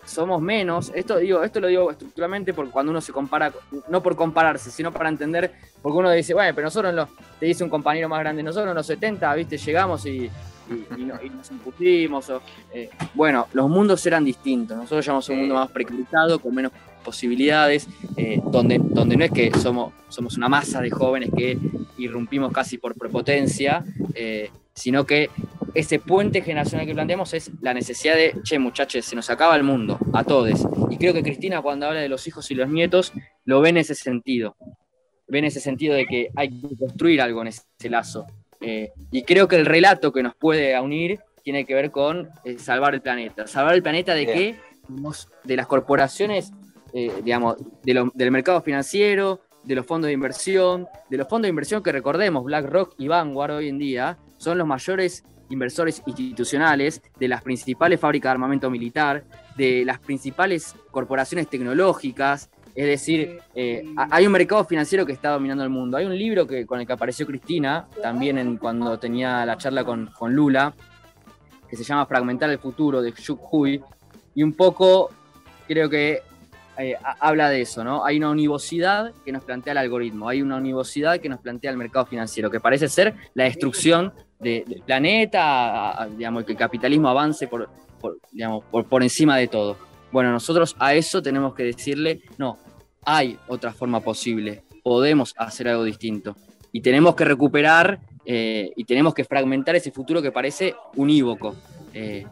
[0.06, 0.90] somos menos.
[0.94, 3.52] Esto digo, esto lo digo estructuralmente porque cuando uno se compara,
[3.88, 5.52] no por compararse, sino para entender,
[5.82, 7.08] porque uno dice, bueno, pero nosotros los,
[7.38, 10.30] te dice un compañero más grande, nosotros en los 70, viste, llegamos y, y-
[10.96, 12.30] y no- y nos impusimos.
[12.30, 12.40] o,
[12.72, 14.76] eh, bueno, los mundos eran distintos.
[14.76, 16.72] Nosotros llevamos un mundo más precarizado, con menos
[17.04, 21.56] posibilidades, eh, donde, donde no es que somos, somos una masa de jóvenes que
[21.98, 23.84] irrumpimos casi por prepotencia,
[24.14, 25.30] eh, sino que
[25.74, 29.62] ese puente generacional que planteamos es la necesidad de, che, muchachos, se nos acaba el
[29.62, 30.66] mundo, a todos.
[30.90, 33.12] Y creo que Cristina, cuando habla de los hijos y los nietos,
[33.44, 34.56] lo ve en ese sentido.
[35.28, 38.26] Ve en ese sentido de que hay que construir algo en ese lazo.
[38.60, 42.58] Eh, y creo que el relato que nos puede unir tiene que ver con eh,
[42.58, 43.46] salvar el planeta.
[43.46, 44.56] ¿Salvar el planeta de qué?
[45.44, 46.52] De las corporaciones,
[46.94, 51.42] eh, digamos, de lo- del mercado financiero, de los fondos de inversión, de los fondos
[51.44, 57.02] de inversión que recordemos, BlackRock y Vanguard hoy en día, son los mayores inversores institucionales
[57.20, 59.24] de las principales fábricas de armamento militar,
[59.56, 62.50] de las principales corporaciones tecnológicas.
[62.74, 65.96] Es decir, eh, ha- hay un mercado financiero que está dominando el mundo.
[65.96, 69.84] Hay un libro que, con el que apareció Cristina, también en, cuando tenía la charla
[69.84, 70.74] con, con Lula,
[71.68, 73.80] que se llama Fragmentar el futuro de Shuk Hui,
[74.34, 75.10] y un poco
[75.66, 76.22] creo que
[76.78, 78.04] eh, ha- habla de eso, ¿no?
[78.04, 81.76] Hay una univocidad que nos plantea el algoritmo, hay una univocidad que nos plantea el
[81.76, 87.08] mercado financiero, que parece ser la destrucción de- del planeta, a- digamos, que el capitalismo
[87.08, 87.68] avance por,
[88.32, 89.76] digamos, por encima de todo.
[90.12, 92.58] Bueno, nosotros a eso tenemos que decirle, no,
[93.04, 96.36] hay otra forma posible, podemos hacer algo distinto.
[96.72, 97.98] Y tenemos que recuperar
[98.28, 101.54] eh, y tenemos que fragmentar ese futuro que parece unívoco.
[101.94, 102.26] Eh,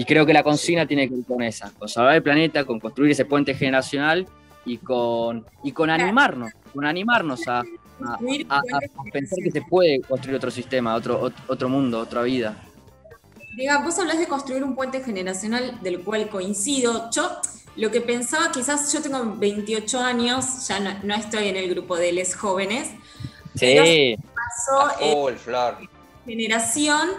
[0.00, 2.80] y creo que la consigna tiene que ver con esa, con salvar el planeta, con
[2.80, 4.26] construir ese puente generacional
[4.64, 7.62] y con, y con animarnos, con animarnos a, a-
[7.98, 11.68] Construir a- a- puentes a pensar que se puede construir otro sistema, otro, ot- otro
[11.68, 12.56] mundo, otra vida.
[13.58, 17.10] Diga, vos hablas de construir un puente generacional del cual coincido.
[17.10, 17.30] Yo
[17.76, 21.96] lo que pensaba, quizás yo tengo 28 años, ya no, no estoy en el grupo
[21.96, 22.88] de les jóvenes.
[23.54, 25.36] Sí, Pasó, eh,
[26.24, 27.10] generación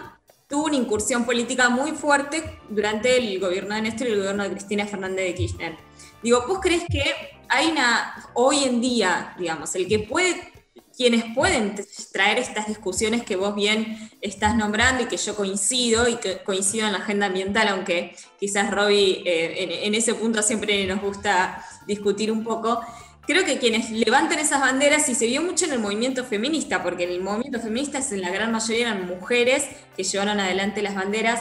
[0.48, 4.50] tuvo una incursión política muy fuerte durante el gobierno de Néstor y el gobierno de
[4.50, 5.76] Cristina Fernández de Kirchner.
[6.22, 7.02] Digo, ¿vos crees que
[7.48, 10.52] hay una, hoy en día, digamos, el que puede,
[10.96, 11.74] quienes pueden
[12.12, 16.86] traer estas discusiones que vos bien estás nombrando y que yo coincido y que coincido
[16.86, 21.64] en la agenda ambiental, aunque quizás Robbie eh, en, en ese punto siempre nos gusta
[21.86, 22.80] discutir un poco,
[23.26, 27.04] creo que quienes levantan esas banderas, y se vio mucho en el movimiento feminista, porque
[27.04, 29.64] en el movimiento feminista en la gran mayoría eran mujeres
[29.96, 31.40] que llevaron adelante las banderas,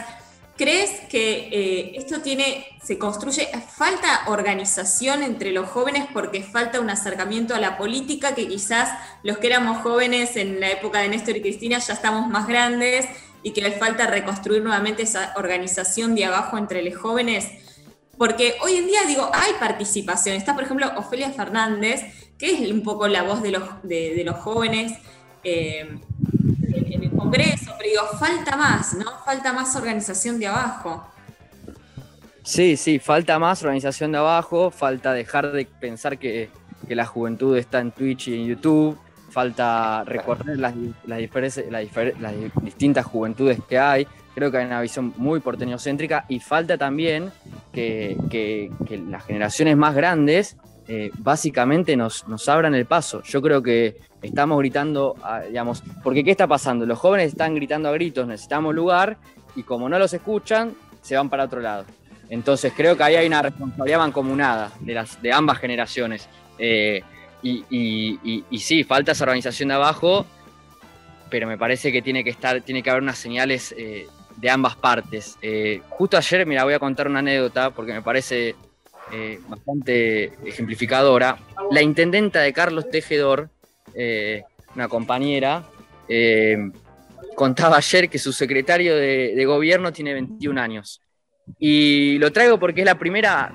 [0.61, 6.91] ¿crees que eh, esto tiene, se construye, falta organización entre los jóvenes porque falta un
[6.91, 8.89] acercamiento a la política que quizás
[9.23, 13.07] los que éramos jóvenes en la época de Néstor y Cristina ya estamos más grandes
[13.41, 17.49] y que les falta reconstruir nuevamente esa organización de abajo entre los jóvenes?
[18.19, 20.35] Porque hoy en día, digo, hay participación.
[20.35, 22.03] Está, por ejemplo, Ofelia Fernández,
[22.37, 24.93] que es un poco la voz de los, de, los jóvenes
[25.43, 25.97] eh,
[27.21, 29.05] Congreso, pero digo, falta más, ¿no?
[29.23, 31.07] Falta más organización de abajo.
[32.43, 36.49] Sí, sí, falta más organización de abajo, falta dejar de pensar que,
[36.87, 38.97] que la juventud está en Twitch y en YouTube,
[39.29, 40.73] falta recorrer las,
[41.05, 42.33] las, diferes- las
[42.63, 44.07] distintas juventudes que hay.
[44.33, 47.31] Creo que hay una visión muy porteñocéntrica y falta también
[47.71, 48.71] que- que
[49.09, 50.57] las generaciones más grandes
[50.93, 53.23] eh, básicamente nos, nos abran el paso.
[53.23, 55.15] Yo creo que estamos gritando,
[55.47, 56.85] digamos, porque ¿qué está pasando?
[56.85, 59.15] Los jóvenes están gritando a gritos, necesitamos lugar,
[59.55, 61.85] y como no los escuchan, se van para otro lado.
[62.29, 66.27] Entonces creo que ahí hay una responsabilidad mancomunada de, las, de ambas generaciones.
[66.57, 67.01] Eh,
[67.41, 70.25] y, sí, falta esa organización de abajo,
[71.29, 74.75] pero me parece que tiene que estar, tiene que haber unas señales eh, de ambas
[74.75, 75.37] partes.
[75.87, 78.55] Justo ayer, mira, voy a contar una anécdota porque me parece
[79.13, 81.37] eh, bastante ejemplificadora.
[81.69, 83.49] La intendenta de Carlos Tejedor,
[83.93, 84.43] eh,
[84.73, 85.65] una compañera,
[86.07, 86.57] eh,
[87.35, 91.01] contaba ayer que su secretario de, gobierno tiene 21 años.
[91.59, 93.53] Y lo traigo porque es la primera,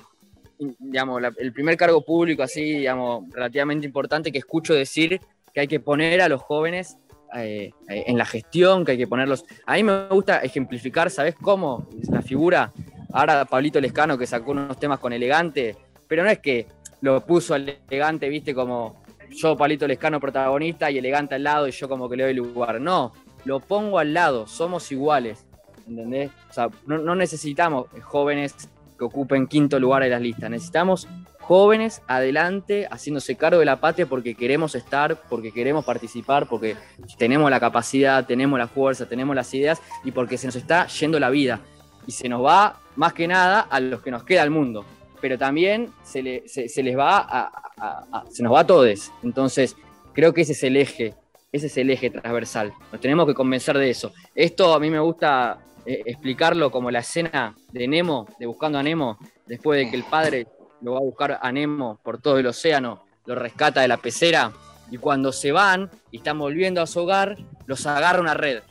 [0.58, 5.20] digamos, el primer cargo público así, digamos, relativamente importante que escucho decir
[5.54, 6.98] que hay que poner a los jóvenes
[7.32, 9.44] en la gestión, que hay que ponerlos.
[9.64, 11.88] A mí me gusta ejemplificar, ¿sabes cómo?
[12.10, 12.72] La figura,
[13.16, 15.74] ahora Pablito Lescano que sacó unos temas con elegante,
[16.06, 16.66] pero no es que
[17.00, 21.88] lo puso elegante, viste, como yo, Pablito Lescano, protagonista, y elegante al lado, y yo
[21.88, 22.80] como que le doy lugar.
[22.80, 23.12] No,
[23.44, 25.46] lo pongo al lado, somos iguales.
[25.88, 26.30] ¿Entendés?
[26.50, 28.54] O sea, no, no necesitamos jóvenes
[28.98, 31.08] que ocupen quinto lugar en las listas, necesitamos
[31.40, 36.76] jóvenes adelante haciéndose cargo de la patria porque queremos estar, porque queremos participar, porque
[37.18, 41.20] tenemos la capacidad, tenemos la fuerza, tenemos las ideas y porque se nos está yendo
[41.20, 41.60] la vida.
[42.06, 44.84] Y se nos va más que nada a los que nos queda el mundo.
[45.20, 49.10] Pero también se, le- les va a- se nos va a todos.
[49.22, 49.76] Entonces,
[50.12, 51.14] creo que ese es el eje,
[51.52, 52.72] ese es el eje transversal.
[52.92, 54.12] Nos tenemos que convencer de eso.
[54.34, 58.82] Esto a mí me gusta eh, explicarlo como la escena de Nemo, de Buscando a
[58.82, 60.46] Nemo, después de que el padre
[60.82, 64.52] lo va a buscar a Nemo por todo el océano, lo rescata de la pecera,
[64.90, 67.36] y cuando se van y están volviendo a su hogar,
[67.66, 68.62] los agarra una red.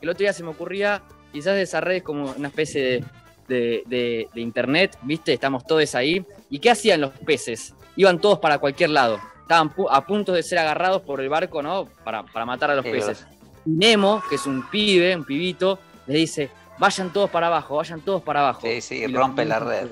[0.00, 1.02] El otro día se me ocurría,
[1.32, 3.04] quizás esa red es como una especie de,
[3.48, 5.32] de- de- de internet, ¿viste?
[5.32, 6.24] Estamos todos ahí.
[6.50, 7.74] ¿Y qué hacían los peces?
[7.96, 9.18] Iban todos para cualquier lado.
[9.42, 11.86] Estaban pu- a punto de ser agarrados por el barco, ¿no?
[12.04, 13.26] Para, para matar a los Sí, peces.
[13.66, 16.48] Y Nemo, que es un pibe, un pibito, le dice,
[16.78, 18.62] vayan todos para abajo, vayan todos para abajo.
[18.62, 19.88] Sí, sí, Y los rompe la red.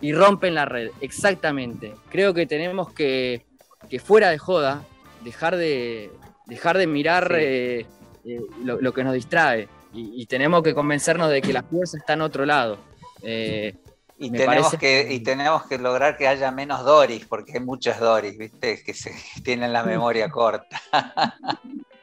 [0.00, 1.94] y rompen la red, exactamente.
[2.10, 3.46] Creo que tenemos que,
[3.88, 4.82] que fuera de joda,
[5.22, 6.10] dejar de,
[6.46, 7.34] dejar de mirar Sí.
[7.38, 7.86] eh,
[8.24, 9.68] eh, lo, lo que nos distrae.
[9.92, 12.78] Y, y tenemos que convencernos de que la fuerza está en otro lado.
[13.22, 13.74] Eh,
[14.18, 17.98] Y tenemos, parece- que, y tenemos que lograr que haya menos Doris, porque hay muchos
[17.98, 18.82] Doris, ¿viste?
[18.84, 19.12] Que se,
[19.44, 20.80] tienen la memoria corta.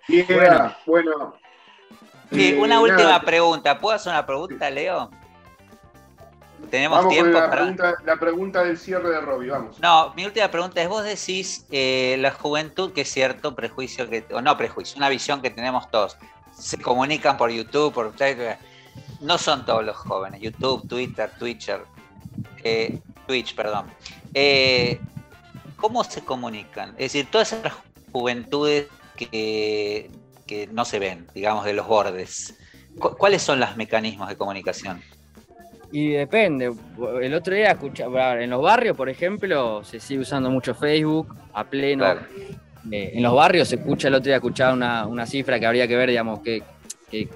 [0.08, 0.76] Bien, Bueno.
[0.86, 1.36] bueno.
[2.32, 3.80] Sí, Eh, una última nada, pregunta.
[3.80, 5.10] ¿Puedo hacer una pregunta, Leo?
[6.70, 7.62] ¿Tenemos Vamos con tiempo la para.?
[7.62, 9.80] pregunta, la pregunta del cierre de Robbie, vamos.
[9.80, 14.26] No, mi última pregunta es: vos decís eh, la juventud, que es cierto, prejuicio que.
[14.32, 16.18] O no prejuicio, una visión que tenemos todos.
[16.60, 18.14] Se comunican por YouTube, por.
[19.22, 20.42] No son todos los jóvenes.
[20.42, 21.82] YouTube, Twitter, Twitcher.
[22.64, 23.86] eh, Twitch, perdón.
[24.34, 25.00] Eh,
[25.76, 26.90] ¿Cómo se comunican?
[26.92, 27.74] Es decir, todas esas
[28.12, 30.10] juventudes que,
[30.46, 32.58] que no se ven, digamos, de los bordes.
[33.00, 35.02] ¿Cu- ¿Cuáles son los mecanismos de comunicación?
[35.92, 36.74] Y depende.
[37.22, 41.64] El otro día escuchaba, en los barrios, por ejemplo, se sigue usando mucho Facebook a
[41.64, 42.04] pleno.
[42.04, 42.22] Claro.
[42.92, 45.88] Eh, en los barrios se escucha, el otro día escuchaba una, una cifra que habría
[45.88, 46.64] que ver, digamos, qué,
[47.10, 47.30] qué-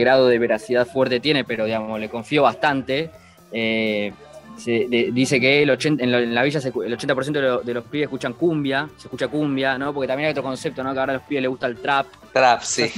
[0.00, 3.10] grado de veracidad fuerte tiene, pero digamos, le confío bastante.
[3.52, 4.12] Eh,
[4.56, 7.40] se- de- dice que el 80, en, lo- en la villa se el 80% de,
[7.42, 9.92] lo- de los pibes escuchan cumbia, se escucha cumbia, ¿no?
[9.92, 10.92] Porque también hay otro concepto, ¿no?
[10.92, 12.06] Que ahora a los pibes les gusta el trap.
[12.32, 12.90] Trap, sí.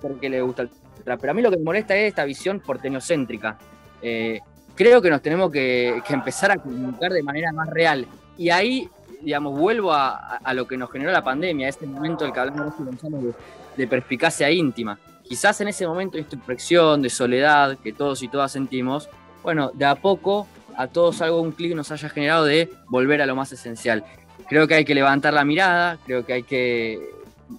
[0.00, 0.70] por qué le gusta el
[1.04, 1.20] trap.
[1.20, 3.58] Pero a mí lo que me molesta es esta visión porteñocéntrica.
[4.02, 4.40] Eh,
[4.74, 8.06] creo que nos tenemos que, que empezar a comunicar de manera más real.
[8.36, 8.88] Y ahí,
[9.24, 12.40] digamos, vuelvo a, a- a lo que nos generó la pandemia, este momento del que
[12.40, 13.32] hablamos de,
[13.76, 14.98] de perspicacia íntima.
[15.22, 19.08] Quizás en ese momento de introspección, de soledad, que todos y todas sentimos,
[19.42, 20.46] bueno, de a poco
[20.76, 24.04] a todos algo, un clic nos haya generado de volver a lo más esencial.
[24.48, 26.98] Creo que hay que levantar la mirada, creo que hay que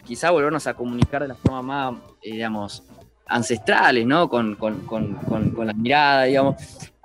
[0.03, 2.83] quizá volvernos a comunicar de la forma más, eh, digamos,
[3.25, 4.29] ancestrales, ¿no?
[4.29, 6.55] Con, con- con- con- con la mirada, digamos.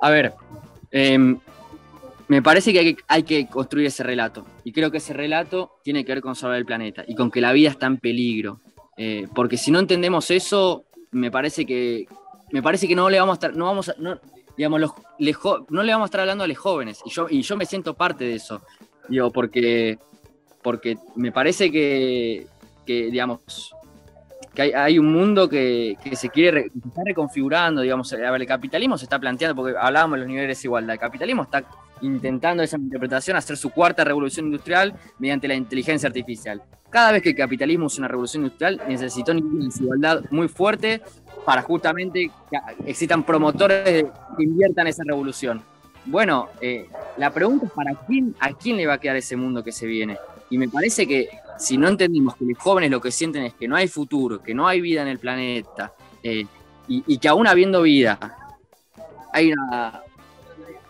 [0.01, 0.35] A ver,
[0.91, 1.39] em,
[2.31, 4.47] me parece que hay, que construir ese relato.
[4.63, 7.41] Y creo que ese relato tiene que ver con salvar el planeta y con que
[7.41, 8.61] la vida está en peligro.
[8.97, 12.07] Eh, porque si no entendemos eso, me parece que,
[12.53, 13.93] me parece que no le vamos a estar, no vamos
[14.57, 14.93] digamos, los,
[15.71, 17.01] no le vamos a estar hablando a los jóvenes.
[17.05, 18.63] Y yo, y yo me siento parte de eso.
[19.09, 19.99] Digo, porque,
[20.63, 22.47] porque me parece que,
[22.87, 23.75] digamos,
[24.55, 28.97] que hay, un mundo que, que se quiere está reconfigurando, digamos, a ver, el capitalismo
[28.97, 31.65] se está planteando, porque hablábamos de los niveles de desigualdad, el capitalismo está
[32.03, 36.63] intentando esa interpretación hacer su cuarta revolución industrial mediante la inteligencia artificial.
[36.91, 40.49] Cada vez que el capitalismo usa una revolución industrial, necesitó un nivel de desigualdad muy
[40.49, 41.01] fuerte
[41.45, 44.05] para justamente que existan promotores
[44.37, 45.63] que inviertan esa revolución.
[46.07, 49.63] bueno, eh, la pregunta es para quién, a quién le va a quedar ese mundo
[49.63, 50.17] que se viene.
[50.49, 51.29] Y me parece que
[51.59, 54.55] si no entendimos que los jóvenes lo que sienten es que no hay futuro, que
[54.55, 56.47] no hay vida en el planeta, eh,
[56.89, 58.19] y, que aún habiendo vida,
[59.33, 60.03] hay una,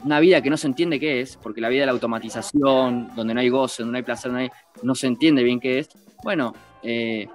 [0.05, 3.35] una, vida que no se entiende qué es, porque la vida de la automatización, donde
[3.35, 4.49] no hay goce, donde no hay placer, no,
[4.83, 5.89] no se entiende bien qué es,
[6.23, 7.27] bueno, eh,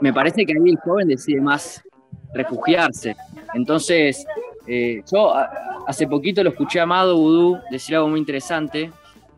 [0.00, 1.82] me parece que ahí el joven decide más
[2.34, 3.16] refugiarse.
[3.54, 4.26] Entonces,
[4.66, 5.32] eh, yo
[5.86, 8.90] hace poquito lo escuché a Amado Vudú decir algo muy interesante,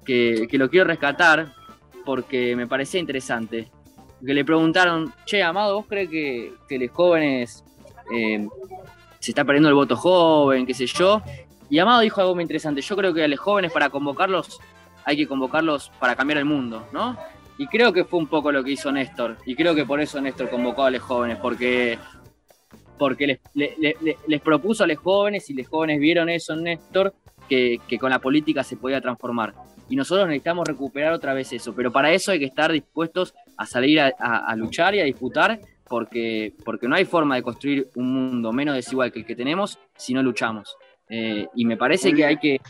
[0.04, 1.52] que, que lo quiero rescatar,
[2.04, 3.68] porque me parecía interesante.
[4.24, 7.62] Que le preguntaron, che, Amado, ¿vos crees que, que los jóvenes
[8.12, 8.48] eh,
[9.20, 11.22] se está perdiendo el voto joven, qué sé yo?
[11.70, 12.80] Y Amado dijo algo muy interesante.
[12.80, 14.60] Yo creo que a los jóvenes para convocarlos
[15.04, 17.16] hay que convocarlos para cambiar el mundo, ¿no?
[17.56, 19.36] Y creo que fue un poco lo que hizo Néstor.
[19.44, 21.98] Y creo que por eso Néstor convocó a los jóvenes, porque,
[22.98, 27.14] porque les, propuso a los jóvenes y los jóvenes vieron eso en Néstor,
[27.48, 29.54] que, que con la política se podía transformar
[29.88, 33.66] y nosotros necesitamos recuperar otra vez eso, pero para eso hay que estar dispuestos a
[33.66, 38.52] salir a, luchar y a disputar porque, porque no hay forma de construir un mundo
[38.52, 40.76] menos desigual que el que tenemos si no luchamos.
[41.08, 42.60] Eh, y me parece que hay que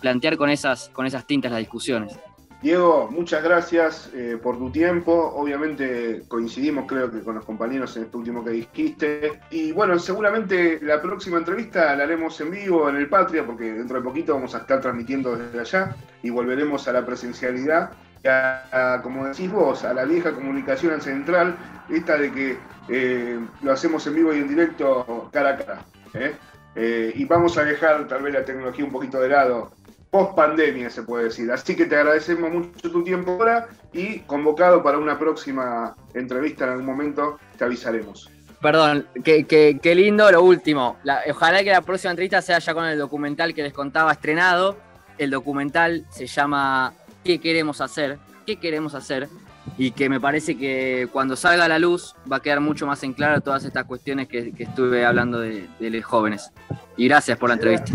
[0.00, 2.18] plantear con esas, con esas tintas las discusiones.
[2.64, 5.12] Diego, muchas gracias eh, por tu tiempo.
[5.36, 9.40] Obviamente coincidimos, creo que con los compañeros en esto último que dijiste.
[9.50, 13.98] Y bueno, seguramente la próxima entrevista la haremos en vivo en el Patria, porque dentro
[13.98, 17.90] de poquito vamos a estar transmitiendo desde allá y volveremos a la presencialidad.
[18.26, 21.56] A, como decís vos, a la vieja comunicación central,
[21.90, 22.56] esta de que
[22.88, 25.84] eh, lo hacemos en vivo y en directo cara a cara.
[26.14, 26.34] ¿eh?
[26.76, 29.72] Y vamos a dejar tal vez la tecnología un poquito de lado
[30.14, 31.50] post pandemia, se puede decir.
[31.50, 36.70] Así que te agradecemos mucho tu tiempo ahora y convocado para una próxima entrevista en
[36.70, 38.30] algún momento, te avisaremos.
[38.62, 40.98] Perdón, qué, lindo lo último.
[41.28, 44.76] ojalá que la próxima entrevista sea ya con el documental que les contaba estrenado.
[45.18, 46.94] El documental se llama
[47.24, 48.16] ¿Qué queremos hacer?
[48.46, 49.28] ¿Qué queremos hacer?
[49.76, 53.02] Y que me parece que cuando salga a la luz va a quedar mucho más
[53.02, 56.50] en claro todas estas cuestiones que, estuve hablando de, de los jóvenes.
[56.96, 57.92] Y gracias por la entrevista.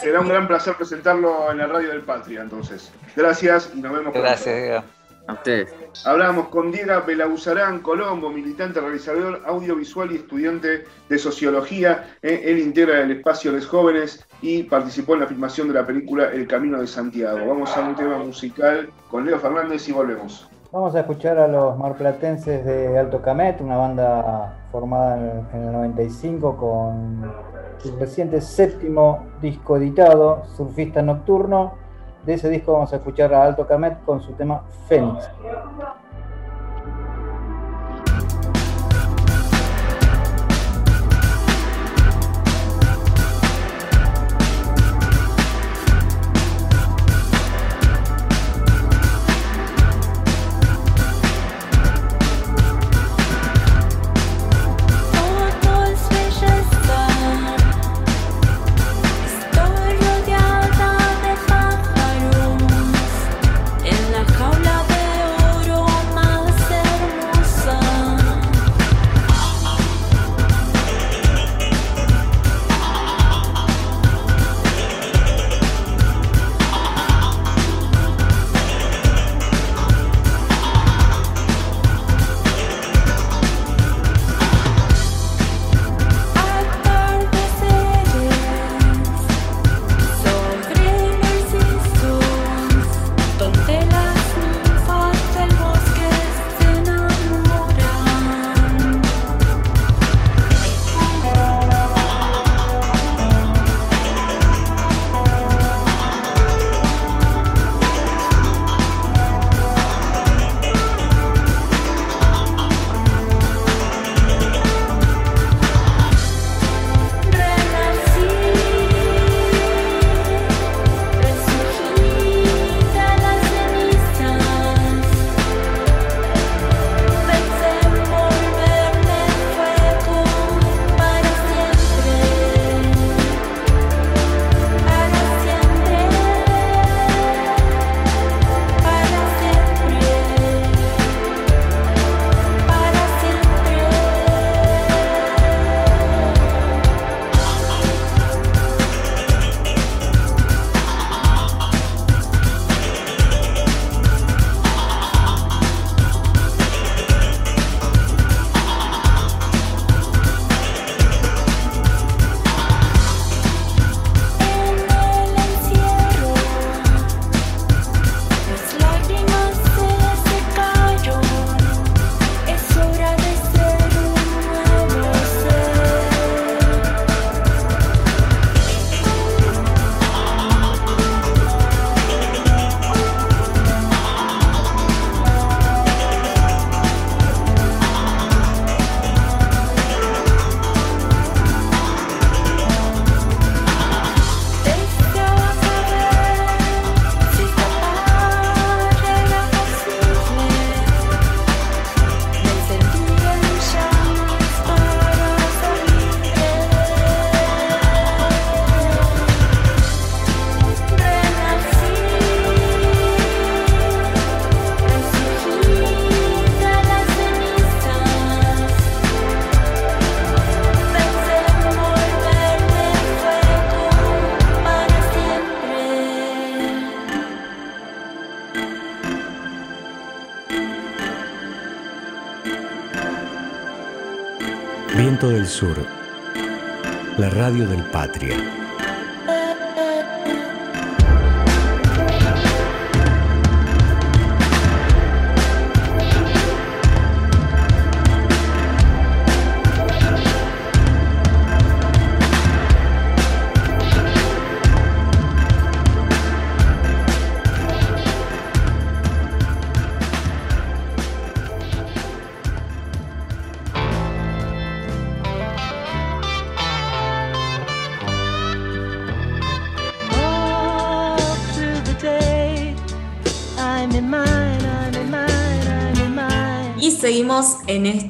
[0.00, 2.90] Será un gran placer presentarlo en la radio del Patria, entonces.
[3.14, 4.14] Gracias y nos vemos.
[4.14, 4.84] Gracias, Diego.
[5.28, 5.74] A ustedes.
[6.04, 12.16] Hablamos con Diego Belauzarán Colombo, militante, realizador audiovisual y estudiante de sociología.
[12.22, 16.30] Eh, él integra el espacio Les Jóvenes y participó en la filmación de la película
[16.30, 17.44] El Camino de Santiago.
[17.44, 20.48] Vamos a un tema musical con Leo Fernández y volvemos.
[20.72, 26.56] Vamos a escuchar a los marplatenses de Alto Camet, una banda formada en el 95
[26.56, 27.32] con
[27.78, 31.74] su reciente séptimo disco editado, Surfista Nocturno.
[32.24, 35.30] De ese disco vamos a escuchar a Alto Camet con su tema Fénix.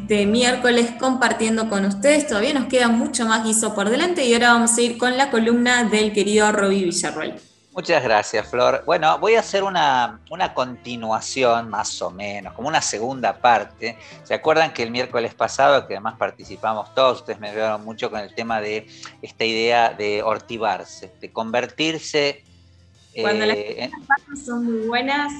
[0.07, 2.29] Este miércoles compartiendo con ustedes.
[2.29, 5.33] Todavía nos queda mucho más guiso por delante y ahora vamos a ir con la
[5.33, 7.35] columna del querido Robbie Villarroel.
[7.73, 8.85] Muchas gracias, Flor.
[8.87, 13.99] Bueno, voy a hacer una, una, continuación, más o menos, como una segunda parte.
[14.23, 18.21] ¿Se acuerdan que el miércoles pasado, que además participamos todos, ustedes me ayudaron mucho con
[18.21, 18.87] el tema de
[19.23, 22.45] esta idea de ortivarse, de convertirse...
[23.21, 25.33] Cuando eh, las primeras partes son muy buenas,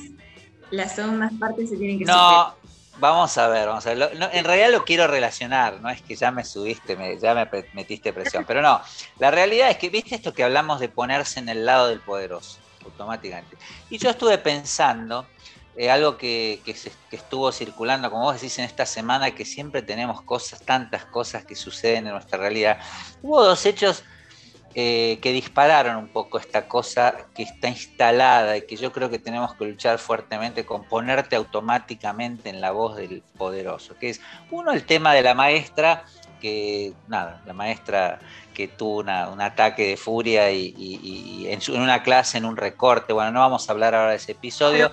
[0.73, 2.53] las segundas partes se tienen que No,
[2.99, 4.11] Vamos a ver, vamos a ver.
[4.33, 8.45] en realidad lo quiero relacionar, no es que ya me subiste, ya me metiste presión,
[8.47, 8.81] pero no.
[9.19, 12.59] La realidad es que, viste esto que hablamos de ponerse en el lado del poderoso,
[12.85, 13.59] automáticamente.
[13.91, 15.27] Y yo estuve pensando,
[15.77, 16.75] eh, algo que, que,
[17.11, 21.55] estuvo circulando, como vos decís, en esta semana, que siempre tenemos cosas, tantas cosas que
[21.55, 22.79] suceden en nuestra realidad.
[23.21, 24.05] Hubo dos hechos
[24.79, 29.19] eh, que dispararon un poco esta cosa que está instalada y que yo creo que
[29.19, 34.21] tenemos que luchar fuertemente con ponerte automáticamente en la voz del poderoso, que es
[34.51, 36.05] uno el tema de la maestra,
[36.43, 38.19] que nada, la maestra
[38.53, 43.41] que tuvo un ataque de furia y, en, una clase, en un recorte, bueno, no
[43.41, 44.91] vamos a hablar ahora de ese episodio.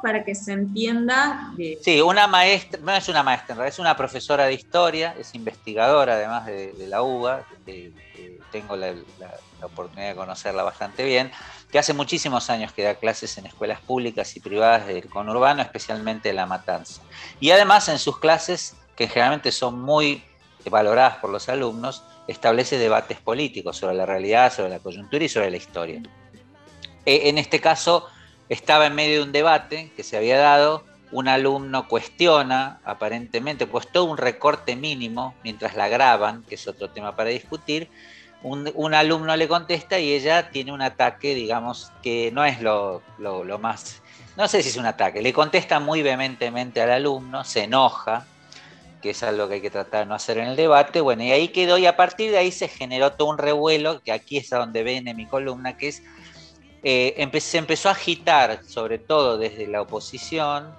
[0.00, 1.52] para que se entienda.
[1.82, 6.46] Sí, una maestra, no es una maestra, es una profesora de historia, es investigadora además
[6.46, 7.92] de, la UBA, de,
[8.50, 8.94] tengo la,
[9.62, 11.30] oportunidad de conocerla bastante bien,
[11.70, 16.30] que hace muchísimos años que da clases en escuelas públicas y privadas del conurbano, especialmente
[16.30, 17.02] en La Matanza.
[17.40, 20.22] Y además en sus clases, que generalmente son muy
[20.70, 25.50] valoradas por los alumnos, establece debates políticos sobre la realidad, sobre la coyuntura y sobre
[25.50, 26.02] la historia.
[27.04, 28.06] E, en este caso,
[28.48, 33.90] estaba en medio de un debate que se había dado, un alumno cuestiona, aparentemente, pues
[33.90, 37.88] todo un recorte mínimo mientras la graban, que es otro tema para discutir,
[38.42, 43.02] un, alumno le contesta y ella tiene un ataque, digamos, que no es lo,
[43.60, 44.02] más,
[44.36, 48.26] no sé si es un ataque, le contesta muy vehementemente al alumno, se enoja,
[49.02, 51.32] que es algo que hay que tratar de no hacer en el debate, bueno, y
[51.32, 54.52] ahí quedó y a partir de ahí se generó todo un revuelo, que aquí es
[54.52, 56.02] a donde viene mi columna, que es,
[56.84, 60.72] eh, se empezó a agitar, sobre todo desde la oposición,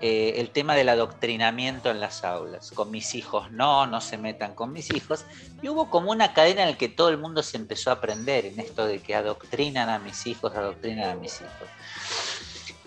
[0.00, 2.70] eh, el tema del adoctrinamiento en las aulas.
[2.70, 5.24] Con mis hijos no, no se metan con mis hijos.
[5.60, 8.46] Y hubo como una cadena en la que todo el mundo se empezó a aprender
[8.46, 11.68] en esto de que adoctrinan a mis hijos, adoctrinan a mis hijos.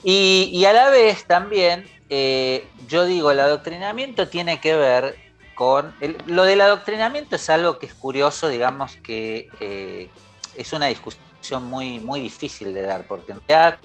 [0.03, 5.15] Y, a la vez también, eh, yo digo, el adoctrinamiento tiene que ver
[5.53, 5.93] con...
[6.25, 10.09] lo del adoctrinamiento es algo que es curioso, digamos que eh,
[10.55, 13.79] es una discusión muy, muy difícil de dar, porque en realidad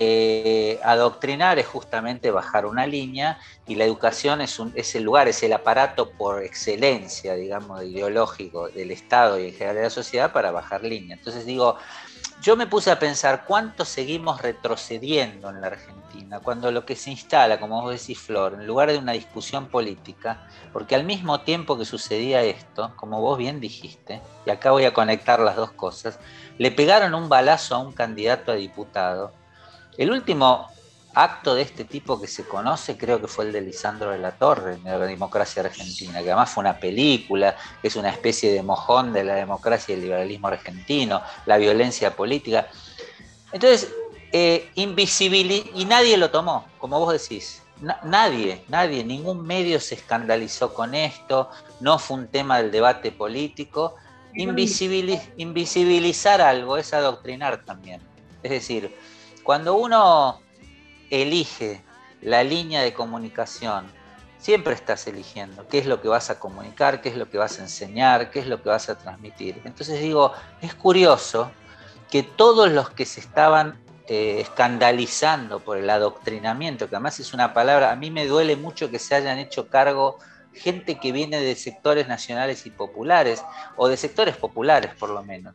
[0.00, 5.42] eh, adoctrinar es justamente bajar una línea y la educación es, un, el lugar, es
[5.42, 10.50] el aparato por excelencia, digamos, ideológico del Estado y en general de la sociedad para
[10.50, 11.16] bajar línea.
[11.16, 11.76] Entonces digo,
[12.40, 17.10] yo me puse a pensar cuánto seguimos retrocediendo en la Argentina, cuando lo que se
[17.10, 21.76] instala, como vos decís, Flor, en lugar de una discusión política, porque al mismo tiempo
[21.76, 26.20] que sucedía esto, como vos bien dijiste, y acá voy a conectar las dos cosas,
[26.58, 29.32] le pegaron un balazo a un candidato a diputado
[29.98, 30.68] el último
[31.12, 34.30] acto de este tipo que se conoce creo que fue el de Lisandro de la
[34.32, 38.62] Torre en la democracia argentina, que además fue una película, que es una especie de
[38.62, 42.68] mojón de la democracia y el liberalismo argentino, la violencia política.
[43.50, 43.92] Entonces,
[44.32, 44.86] eh, y
[45.86, 47.62] nadie lo tomó, como vos decís.
[48.04, 51.50] nadie, nadie, ningún medio se escandalizó con esto,
[51.80, 53.96] no fue un tema del debate político.
[54.34, 58.00] invisibilizar algo es adoctrinar también.
[58.44, 58.94] Es decir,
[59.48, 60.42] cuando uno
[61.08, 61.82] elige
[62.20, 63.90] la línea de comunicación,
[64.36, 67.58] siempre estás eligiendo qué es lo que vas a comunicar, qué es lo que vas
[67.58, 69.62] a enseñar, qué es lo que vas a transmitir.
[69.64, 71.50] Entonces digo, es curioso
[72.10, 77.54] que todos los que se estaban eh, escandalizando por el adoctrinamiento, que además es una
[77.54, 80.18] palabra, a mí me duele mucho que se hayan hecho cargo
[80.52, 83.42] gente que viene de sectores nacionales y populares,
[83.76, 85.54] o de sectores populares por lo menos.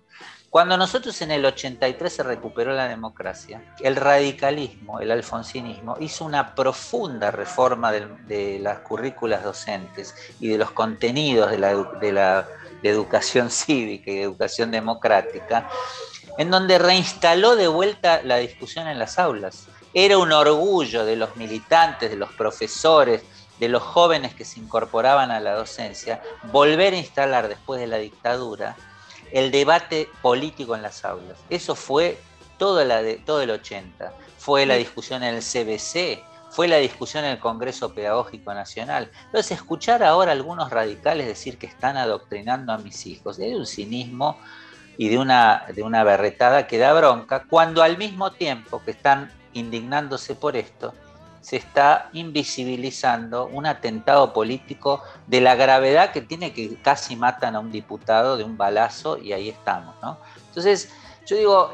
[0.54, 6.54] Cuando nosotros en el 83 se recuperó la democracia, el radicalismo, el alfonsinismo, hizo una
[6.54, 12.48] profunda reforma de, las currículas docentes y de los contenidos de la,
[12.84, 15.68] de educación cívica y educación democrática,
[16.38, 19.66] en donde reinstaló de vuelta la discusión en las aulas.
[19.92, 23.24] Era un orgullo de los militantes, de los profesores,
[23.60, 26.22] de los jóvenes que se incorporaban a la docencia,
[26.52, 28.76] volver a instalar después de la dictadura
[29.34, 31.38] el debate político en las aulas.
[31.50, 32.20] Eso fue
[32.58, 34.14] todo, la de, todo el 80.
[34.38, 39.10] Fue la discusión en el CBC, fue la discusión en el Congreso Pedagógico Nacional.
[39.26, 43.66] Entonces, escuchar ahora a algunos radicales decir que están adoctrinando a mis hijos, es un
[43.66, 44.38] cinismo
[44.98, 49.32] y de una, de una berretada que da bronca, cuando al mismo tiempo que están
[49.54, 50.94] indignándose por esto,
[51.44, 57.60] se está invisibilizando un atentado político de la gravedad que tiene que casi matan a
[57.60, 60.18] un diputado de un balazo y ahí estamos, ¿no?
[60.48, 60.90] Entonces,
[61.26, 61.74] yo digo,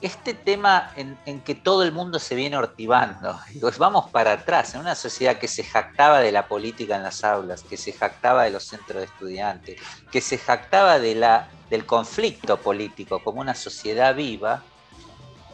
[0.00, 4.80] este tema en, que todo el mundo se viene ortivando, digo, vamos para atrás, en
[4.80, 8.50] una sociedad que se jactaba de la política en las aulas, que se jactaba de
[8.50, 9.78] los centros de estudiantes,
[10.10, 14.62] que se jactaba de la, del conflicto político como una sociedad viva,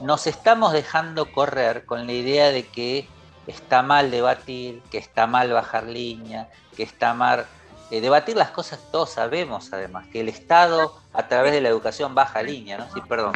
[0.01, 3.09] nos estamos dejando correr con la idea de que
[3.47, 7.47] está mal debatir, que está mal bajar línea, que está mal
[7.91, 12.15] eh, debatir las cosas, todos sabemos además, que el Estado a través de la educación
[12.15, 12.93] baja línea, ¿no?
[12.93, 13.35] Sí, perdón.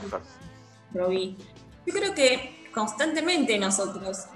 [0.94, 1.36] Roby,
[1.86, 4.26] yo creo que constantemente nosotros,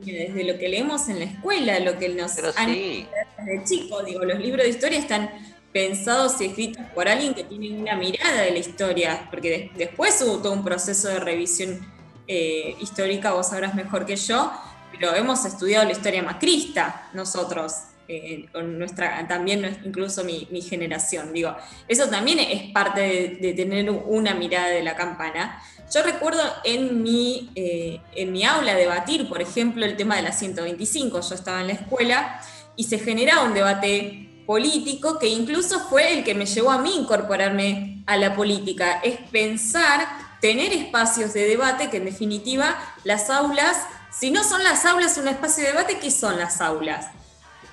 [0.00, 4.38] desde lo que leemos en la escuela, lo que nos han desde chico, digo, los
[4.38, 5.30] libros de historia están
[5.72, 10.38] pensados y escritos por alguien que tiene una mirada de la historia, porque después hubo
[10.38, 11.80] todo un proceso de revisión
[12.28, 14.52] eh, histórica, vos sabrás mejor que yo,
[14.92, 17.72] pero hemos estudiado la historia macrista nosotros,
[18.06, 21.32] eh, nuestra, también incluso mi, generación.
[21.32, 21.56] Digo,
[21.88, 25.62] eso también es parte de, tener una mirada de la campana.
[25.92, 30.32] Yo recuerdo en mi, eh, en mi aula debatir, por ejemplo, el tema de la
[30.32, 31.20] 125.
[31.20, 32.40] Yo estaba en la escuela
[32.76, 36.94] y se generaba un debate político que incluso fue el que me llevó a mí
[36.94, 39.00] incorporarme a la política.
[39.02, 43.76] Es pensar, tener espacios de debate que en definitiva las aulas
[44.10, 47.06] si no son las aulas un espacio de debate, ¿qué son las aulas?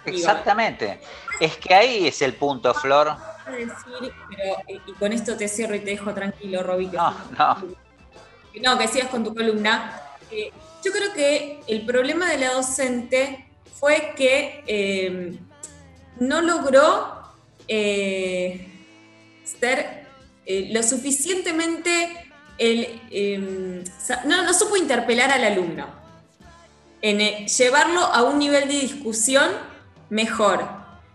[0.05, 0.99] Exactamente.
[1.39, 3.15] Es que ahí es el punto, Flor.
[4.67, 6.87] y con esto te cierro y te dejo tranquilo, Roby.
[6.87, 7.75] No, no.
[8.61, 10.01] No, que sigas con tu columna.
[10.31, 10.51] Eh,
[10.83, 13.47] yo creo que el problema de la docente
[13.79, 15.37] fue que eh,
[16.19, 17.33] no logró
[17.67, 18.67] eh,
[19.43, 20.05] ser
[20.45, 22.24] lo suficientemente
[24.26, 26.06] no, no supo interpelar al alumno
[27.02, 29.48] en eh, llevarlo a un nivel de discusión
[30.10, 30.68] mejor.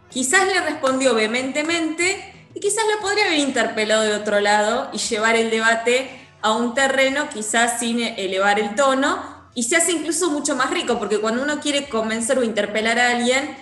[0.08, 5.34] Quizás le respondió vehementemente y quizás lo podría haber interpelado de otro lado y llevar
[5.34, 6.08] el debate
[6.42, 10.96] a un terreno quizás sin elevar el tono y se hace incluso mucho más rico
[10.98, 13.56] porque cuando uno quiere convencer o interpelar a alguien,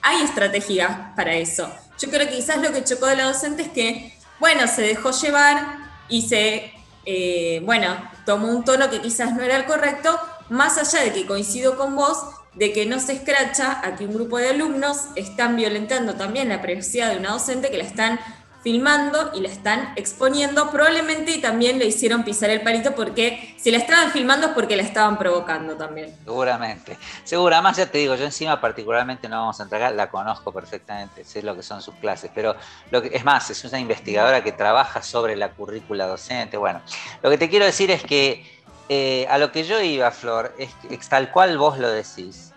[0.00, 1.70] hay estrategias para eso.
[1.98, 5.10] Yo creo que quizás lo que chocó de la docente es que, bueno, se dejó
[5.10, 6.72] llevar y se,
[7.04, 7.88] eh, bueno,
[8.24, 10.18] tomó un tono que quizás no era el correcto,
[10.48, 12.18] más allá de que coincido con vos,
[12.54, 16.60] de que no se escracha a que un grupo de alumnos están violentando también la
[16.60, 18.20] privacidad de una docente que la están
[18.62, 23.78] filmando y la están exponiendo, probablemente también le hicieron pisar el palito porque si la
[23.78, 26.14] estaban filmando es porque la estaban provocando también.
[26.24, 30.52] Seguramente, seguro, además ya te digo, yo encima particularmente no vamos a entregar, la conozco
[30.52, 32.54] perfectamente, sé lo que son sus clases, pero
[32.90, 36.80] lo que, es más, es una investigadora que trabaja sobre la currícula docente, bueno,
[37.22, 41.08] lo que te quiero decir es que eh, a lo que yo iba, Flor, es,
[41.08, 42.51] tal cual vos lo decís.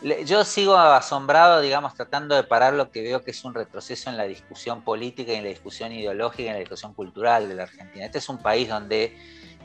[0.00, 4.16] Yo sigo asombrado, digamos, tratando de parar lo que veo que es un retroceso en
[4.16, 8.06] la discusión política en la discusión ideológica en la discusión cultural de la Argentina.
[8.06, 9.18] Este es un país donde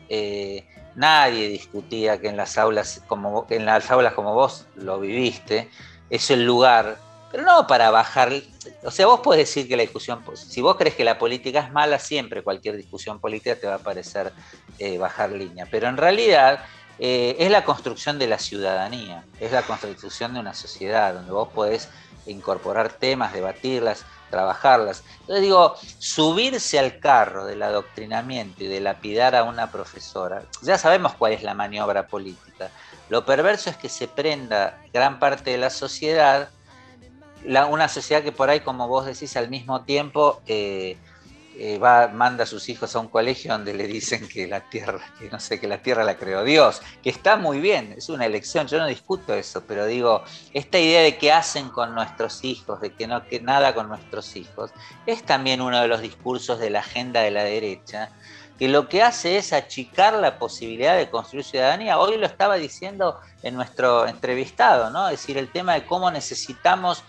[0.09, 5.69] eh, nadie discutía que en las aulas como en las aulas como vos lo viviste
[6.09, 6.97] es el lugar
[7.33, 8.31] pero no para bajar,
[8.83, 11.71] o sea, vos podés decir que la discusión, si vos crees que la política es
[11.71, 14.31] mala, siempre cualquier discusión política te va a parecer
[14.77, 16.63] eh, bajar línea, pero en realidad
[16.99, 21.49] eh, es la construcción de la ciudadanía, es la construcción de una sociedad donde vos
[21.49, 21.89] podés
[22.25, 25.03] incorporar temas, debatirlas, trabajarlas.
[25.21, 31.13] Entonces digo, subirse al carro del adoctrinamiento y de lapidar a una profesora, ya sabemos
[31.15, 32.69] cuál es la maniobra política.
[33.09, 36.49] Lo perverso es que se prenda gran parte de la sociedad
[37.69, 40.97] una sociedad que por ahí, como vos decís, al mismo tiempo eh,
[41.57, 44.99] eh, va, manda a sus hijos a un colegio donde le dicen que la tierra,
[45.19, 48.25] que no sé, que la tierra la creó Dios, que está muy bien, es una
[48.25, 50.23] elección, yo no discuto eso, pero digo,
[50.53, 54.35] esta idea de qué hacen con nuestros hijos, de que no que nada con nuestros
[54.35, 54.71] hijos,
[55.05, 58.09] es también uno de los discursos de la agenda de la derecha,
[58.57, 61.97] que lo que hace es achicar la posibilidad de construir ciudadanía.
[61.97, 65.07] Hoy lo estaba diciendo en nuestro entrevistado, ¿no?
[65.09, 67.03] Es decir, el tema de cómo necesitamos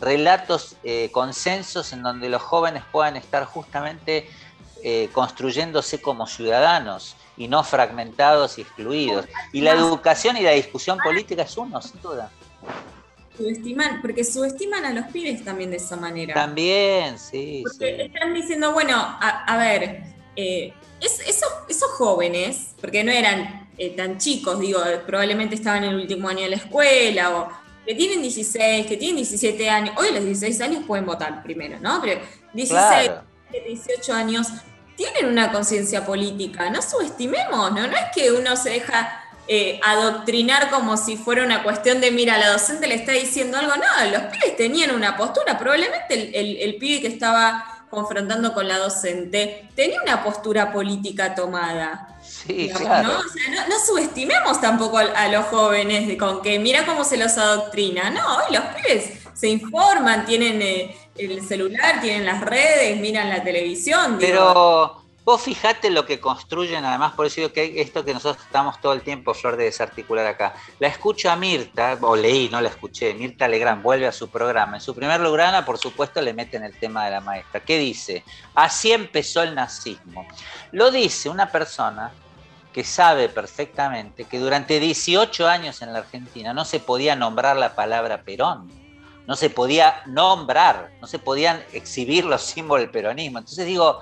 [0.00, 4.28] relatos, eh, consensos en donde los jóvenes puedan estar justamente
[4.82, 9.26] eh, construyéndose como ciudadanos y no fragmentados y excluidos.
[9.52, 12.30] Y la educación y la discusión política es uno, sin duda.
[13.36, 16.34] Subestiman, porque subestiman a los pibes también de esa manera.
[16.34, 17.64] También, sí.
[17.64, 20.04] Porque están diciendo, bueno, a, ver,
[20.36, 26.42] eh, esos, jóvenes, porque no eran tan chicos, digo, probablemente estaban en el último año
[26.42, 30.84] de la escuela o que tienen 16, que tienen 17 años, hoy los 16 años
[30.86, 32.00] pueden votar primero, ¿no?
[32.00, 32.20] Pero
[32.52, 33.10] 16,
[33.66, 34.48] 18 años
[34.96, 37.86] tienen una conciencia política, no subestimemos, ¿no?
[37.86, 42.38] No es que uno se deja eh, adoctrinar como si fuera una cuestión de, mira,
[42.38, 46.76] la docente le está diciendo algo, no, los pibes tenían una postura, probablemente el, el
[46.76, 52.18] pibe que estaba confrontando con la docente, tenía una postura política tomada.
[52.22, 53.08] Sí, claro.
[53.08, 53.78] ¿no?
[53.86, 58.10] subestimemos tampoco a, los jóvenes con que mira cómo se los adoctrina.
[58.10, 63.42] No, hoy los pibes se informan, tienen eh, el celular, tienen las redes, miran la
[63.42, 64.16] televisión.
[64.18, 68.92] Pero Vos fijate lo que construyen, además, por eso que esto que nosotros estamos todo
[68.92, 70.54] el tiempo, Flor, de desarticular acá.
[70.78, 74.76] La escucho a Mirta, o leí, no la escuché, Mirta Legrand vuelve a su programa.
[74.76, 77.60] En su primer programa, por supuesto, le meten el tema de la maestra.
[77.60, 78.22] ¿Qué dice?
[78.54, 80.26] Así empezó el nazismo.
[80.72, 82.12] Lo dice una persona
[82.74, 87.74] que sabe perfectamente que durante 18 años en la Argentina no se podía nombrar la
[87.74, 88.84] palabra Perón
[89.26, 93.38] no se podía nombrar, no se podían exhibir los símbolos del peronismo.
[93.38, 94.00] Entonces digo,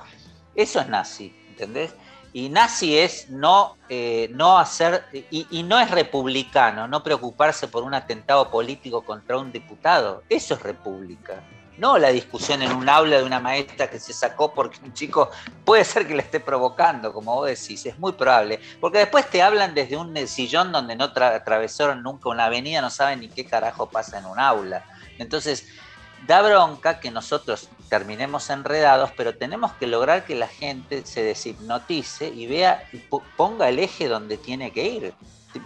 [0.54, 1.94] eso es nazi, ¿entendés?
[2.34, 7.92] Y nazi es no, eh, no hacer, y, no es republicano, no preocuparse por un
[7.92, 10.22] atentado político contra un diputado.
[10.30, 11.42] Eso es república.
[11.76, 15.30] No la discusión en un aula de una maestra que se sacó porque un chico
[15.64, 18.60] puede ser que le esté provocando, como vos decís, es muy probable.
[18.80, 23.20] Porque después te hablan desde un sillón donde no atravesaron nunca una avenida, no saben
[23.20, 24.84] ni qué carajo pasa en un aula.
[25.18, 25.66] Entonces,
[26.26, 32.26] da bronca que nosotros terminemos enredados, pero tenemos que lograr que la gente se deshipnotice
[32.26, 32.96] y vea y
[33.36, 35.14] ponga el eje donde tiene que ir.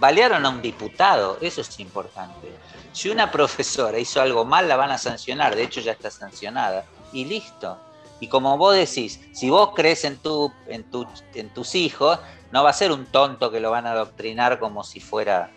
[0.00, 2.48] Balearon a un diputado, eso es importante.
[2.92, 6.84] Si una profesora hizo algo mal, la van a sancionar, de hecho ya está sancionada,
[7.12, 7.78] y listo.
[8.18, 12.18] Y como vos decís, si vos crees en, tu, en, tu, en tus hijos,
[12.50, 15.52] no va a ser un tonto que lo van a adoctrinar como si fuera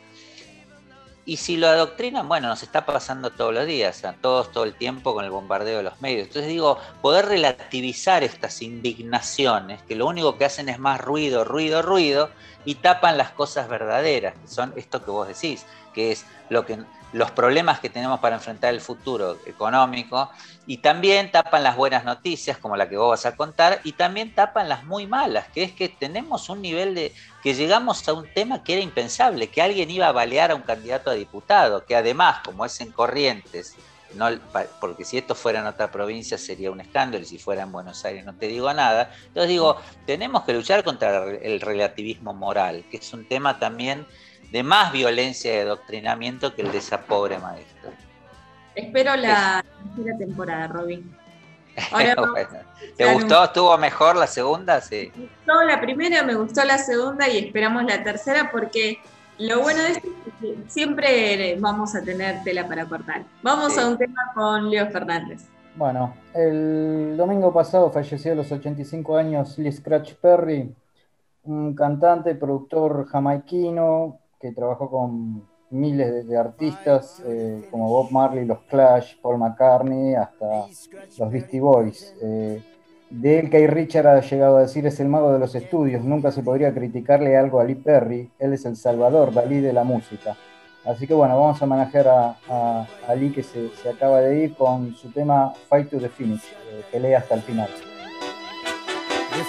[1.30, 4.73] y si lo adoctrinan, bueno, nos está pasando todos los días, a todos todo el
[4.73, 6.26] tiempo con el bombardeo de los medios.
[6.26, 11.84] Entonces digo, poder relativizar estas indignaciones, que lo único que hacen es más ruido, ruido,
[11.84, 12.31] ruido,
[12.65, 16.80] y tapan las cosas verdaderas, que son esto que vos decís, que es lo que
[17.11, 20.30] los problemas que tenemos para enfrentar el futuro económico
[20.68, 24.34] y también tapan las buenas noticias como la que vos vas a contar y también
[24.35, 27.14] tapan las muy malas, que es que tenemos un nivel de
[27.44, 30.61] que llegamos a un tema que era impensable, que alguien iba a balear a un
[30.61, 33.76] candidato a diputado, que además como es en Corrientes,
[34.16, 34.28] no,
[34.82, 38.03] porque si esto fuera en otra provincia sería un escándalo y si fuera en Buenos
[38.06, 39.11] Aires no te digo nada.
[39.28, 44.07] Entonces digo, tenemos que luchar contra el relativismo moral, que es un tema también
[44.52, 47.91] de más violencia y adoctrinamiento que el de esa pobre maestra.
[48.74, 49.64] Espero la
[49.95, 51.19] tercera temporada, Robin.
[52.97, 53.43] ¿Te gustó?
[53.43, 54.81] ¿Estuvo mejor la segunda?
[54.81, 55.11] Sí.
[55.15, 58.99] Me gustó la primera, me gustó la segunda y esperamos la tercera porque
[59.38, 63.23] lo bueno de esto es que siempre vamos a tener tela para cortar.
[63.41, 65.47] Vamos a un tema con Leo Fernández.
[65.76, 70.76] Bueno, el domingo pasado falleció a los 85 años Lee Scratch Perry,
[71.43, 78.60] un cantante, productor jamaiquino, que trabajó con miles de, artistas eh, como Bob Marley, los
[78.70, 80.66] Clash, Paul McCartney, hasta
[81.18, 82.16] los Beastie Boys.
[82.22, 82.62] Eh,
[83.10, 86.32] de él, Kay Richard ha llegado a decir es el mago de los estudios, nunca
[86.32, 90.36] se podría criticarle algo a Lee Perry, él es el salvador, Dalí de la música.
[90.86, 92.38] Así que bueno, vamos a manejar a,
[93.08, 96.84] a, Lee que se, acaba de ir con su tema Fight to the Finish, eh,
[96.91, 97.70] pelea hasta el final.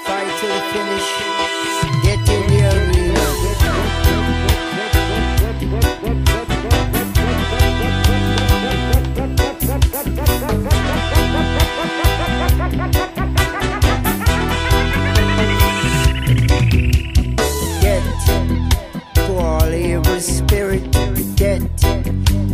[0.04, 1.39] fight to the finish,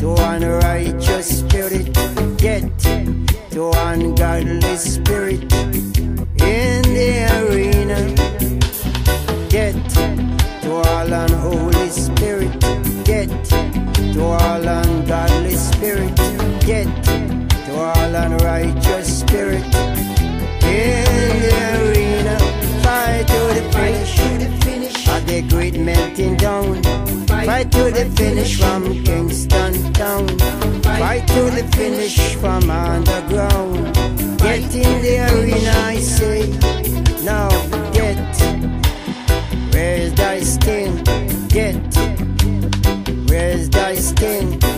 [0.07, 1.89] to unrighteous spirit,
[2.41, 2.79] yet
[3.51, 5.43] to ungodly spirit
[6.41, 7.99] in the arena,
[9.51, 9.75] yet
[10.63, 12.55] to all unholy spirit,
[13.09, 13.31] yet
[14.15, 14.56] to all.
[27.71, 30.27] To the finish from Kingston Town.
[30.83, 33.95] Fight to the finish from underground.
[34.39, 36.49] Get in the arena, I say.
[37.25, 37.49] Now
[37.93, 38.17] get.
[39.73, 41.03] Where's thy sting?
[41.49, 41.77] Get.
[43.29, 44.76] Where's thy sting?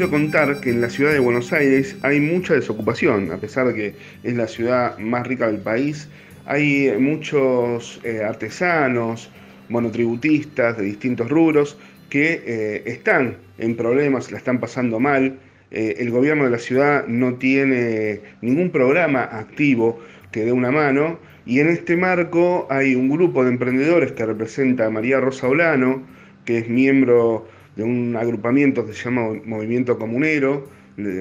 [0.00, 3.74] Quiero contar que en la ciudad de Buenos Aires hay mucha desocupación, a pesar de
[3.74, 6.08] que es la ciudad más rica del país.
[6.46, 9.30] Hay muchos eh, artesanos,
[9.68, 11.76] monotributistas de distintos rubros
[12.08, 15.38] que eh, están en problemas, la están pasando mal.
[15.70, 20.00] Eh, el gobierno de la ciudad no tiene ningún programa activo
[20.32, 24.86] que dé una mano y en este marco hay un grupo de emprendedores que representa
[24.86, 26.06] a María Rosa Olano,
[26.46, 27.46] que es miembro
[27.80, 30.68] de un agrupamiento que se llama Movimiento Comunero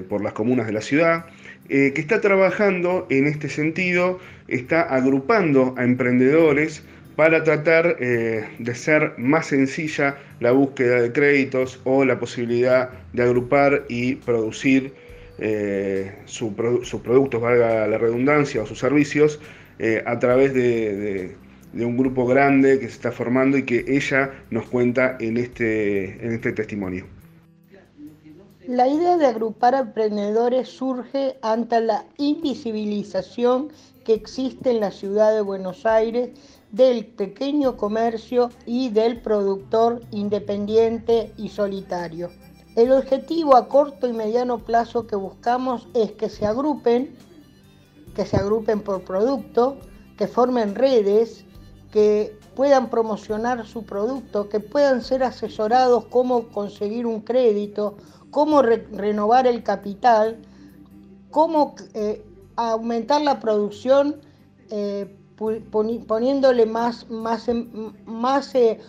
[0.10, 1.26] por las comunas de la ciudad,
[1.70, 4.20] eh, que está trabajando en este sentido,
[4.50, 6.84] está agrupando a emprendedores
[7.16, 13.24] para tratar eh, de ser más sencilla la búsqueda de créditos o la posibilidad de
[13.24, 14.92] agrupar y producir
[15.38, 19.40] eh, sus productos, valga la redundancia, o sus servicios
[20.06, 21.36] a través de de
[21.74, 26.34] un grupo grande que se está formando y que ella nos cuenta en este, en
[26.34, 27.06] este testimonio.
[28.68, 33.70] La idea de agrupar emprendedores surge ante la invisibilización
[34.06, 36.30] que existe en la ciudad de Buenos Aires
[36.72, 42.30] del pequeño comercio y del productor independiente y solitario.
[42.76, 47.16] El objetivo a corto y mediano plazo que buscamos es que se agrupen,
[48.16, 49.78] que se agrupen por producto,
[50.18, 51.44] que formen redes,
[51.92, 57.98] que puedan promocionar su producto, que puedan ser asesorados cómo conseguir un crédito,
[58.32, 60.38] cómo renovar el capital,
[61.32, 62.24] cómo eh,
[62.56, 64.18] aumentar la producción
[64.70, 65.16] eh,
[65.72, 68.80] poniéndole más, más, em, más, eh,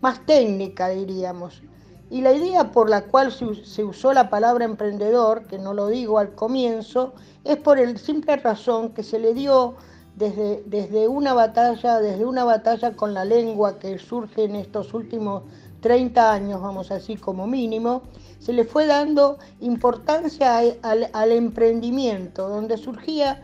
[0.00, 1.62] más técnica, diríamos.
[2.08, 6.18] Y la idea por la cual se usó la palabra emprendedor, que no lo digo
[6.18, 7.14] al comienzo,
[7.44, 9.74] es por el simple razón que se le dio
[10.16, 15.42] desde, una batalla, desde una batalla con la lengua que surge en estos últimos
[15.80, 18.02] 30 años, vamos así como mínimo,
[18.38, 23.42] se le fue dando importancia al, emprendimiento, donde surgía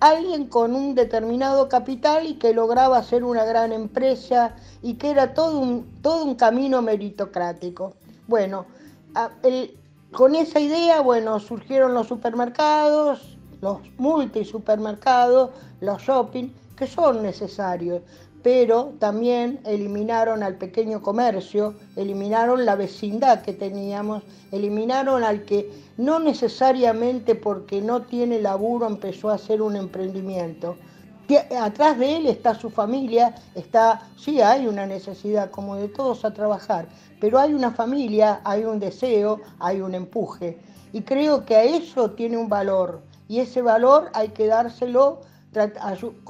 [0.00, 5.34] alguien con un determinado capital y que lograba hacer una gran empresa y que era
[5.34, 7.94] todo un, todo un camino meritocrático.
[8.26, 8.66] Bueno,
[10.12, 18.02] con esa idea, bueno, surgieron los supermercados, los multisupermercados, los shopping, que son necesarios,
[18.42, 24.22] pero también eliminaron al pequeño comercio, eliminaron la vecindad que teníamos,
[24.52, 30.76] eliminaron al que no necesariamente porque no tiene laburo empezó a hacer un emprendimiento.
[31.60, 36.32] Atrás de él está su familia, está, sí hay una necesidad como de todos a
[36.32, 36.88] trabajar,
[37.20, 40.58] pero hay una familia, hay un deseo, hay un empuje.
[40.92, 45.20] Y creo que a eso tiene un valor, y ese valor hay que dárselo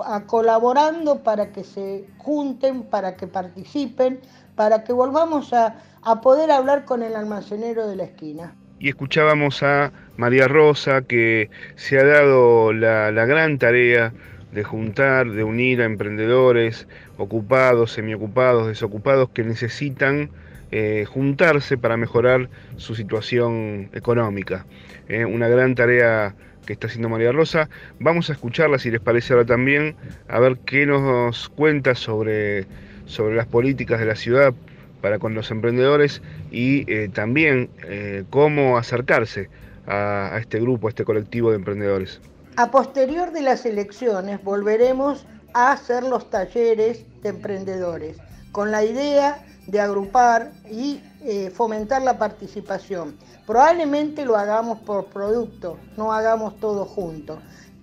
[0.05, 4.20] a, colaborando para que se junten, para que participen,
[4.55, 5.77] para que volvamos a,
[6.23, 8.55] poder hablar con el almacenero de la esquina.
[8.79, 14.15] Y escuchábamos a María Rosa que se ha dado la, gran tarea
[14.53, 16.89] de juntar, de unir a emprendedores
[17.19, 20.31] ocupados, semiocupados, desocupados que necesitan
[20.70, 24.65] eh, juntarse para mejorar su situación económica.
[25.09, 26.35] Eh, una gran tarea
[26.69, 27.70] que está haciendo María Rosa.
[27.99, 29.97] Vamos a escucharla, si les parece ahora también,
[30.28, 32.66] a ver qué nos cuenta sobre,
[33.07, 34.53] sobre las políticas de la ciudad
[35.01, 36.20] para con los emprendedores
[36.51, 39.49] y eh, también eh, cómo acercarse
[39.86, 42.20] a, a este grupo, a este colectivo de emprendedores.
[42.57, 45.24] A posterior de las elecciones volveremos
[45.55, 48.19] a hacer los talleres de emprendedores
[48.53, 53.16] con la idea de agrupar y eh, fomentar la participación.
[53.47, 57.39] Probablemente lo hagamos por producto, no hagamos todo junto.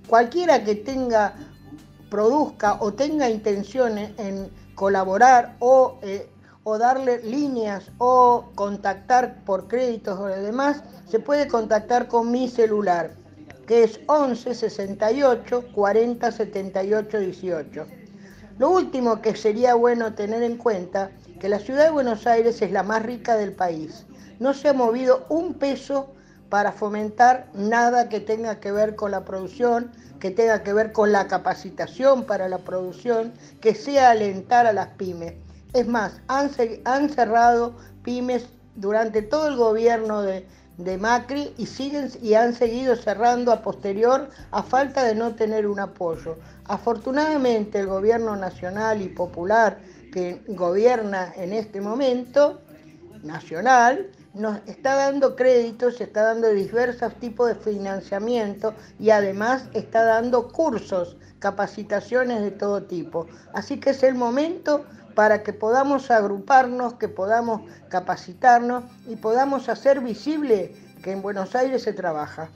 [0.08, 1.36] Cualquiera que tenga,
[2.10, 6.28] produzca o tenga intenciones en colaborar o, eh,
[6.64, 13.12] o darle líneas o contactar por créditos o demás, se puede contactar con mi celular,
[13.68, 17.86] que es 11 68 40 78 18.
[18.58, 21.12] Lo último que sería bueno tener en cuenta
[21.46, 24.08] que la ciudad de Buenos Aires es la más rica del país.
[24.40, 26.12] No se ha movido un peso
[26.50, 31.12] para fomentar nada que tenga que ver con la producción, que tenga que ver con
[31.12, 33.32] la capacitación para la producción,
[33.62, 35.36] que sea alentar a las pymes.
[35.74, 36.50] Es más, han,
[37.12, 40.48] cerrado pymes durante todo el gobierno de,
[40.80, 45.68] de Macri y, siguen, y han seguido cerrando a posterior a falta de no tener
[45.68, 46.38] un apoyo.
[46.64, 49.78] Afortunadamente el gobierno nacional y popular
[50.16, 52.62] que gobierna en este momento,
[53.22, 60.48] nacional, nos está dando créditos, está dando diversos tipos de financiamiento y además está dando
[60.54, 63.28] cursos, capacitaciones de todo tipo.
[63.54, 64.86] Así que es el momento
[65.16, 70.72] para que podamos agruparnos, que podamos capacitarnos y podamos hacer visible
[71.04, 72.50] que en Buenos Aires se trabaja.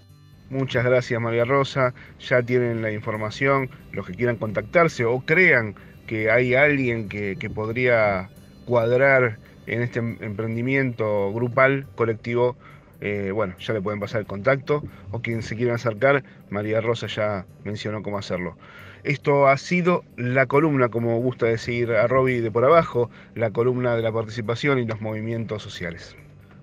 [0.49, 5.76] Muchas gracias María Rosa, ya tienen la información, los que quieran contactarse o crean
[6.10, 8.31] que hay alguien que, que podría
[8.65, 9.38] cuadrar
[9.68, 12.57] en este emprendimiento grupal, colectivo,
[12.99, 17.06] eh, bueno, ya le pueden pasar el contacto o quien se quieran acercar, María Rosa
[17.06, 18.57] ya mencionó cómo hacerlo.
[19.03, 23.95] Esto ha sido la columna, como gusta decir a Robbie de por abajo, la columna
[23.95, 26.15] de la participación y los movimientos sociales.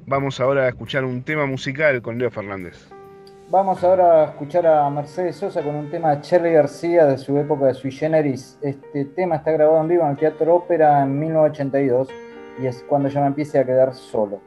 [0.07, 2.96] Vamos ahora a escuchar un tema musical con Leo Fernández.
[3.49, 7.39] Vamos ahora a escuchar a Mercedes Sosa con un tema de Cherry García de su
[7.39, 8.59] época de Sui Generis.
[8.61, 12.09] Este tema está grabado en vivo en el Teatro Ópera en 1982
[12.61, 14.41] y es cuando yo me empiece a quedar solo.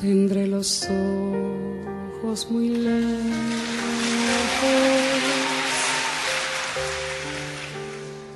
[0.00, 2.98] Tendré los ojos muy lejos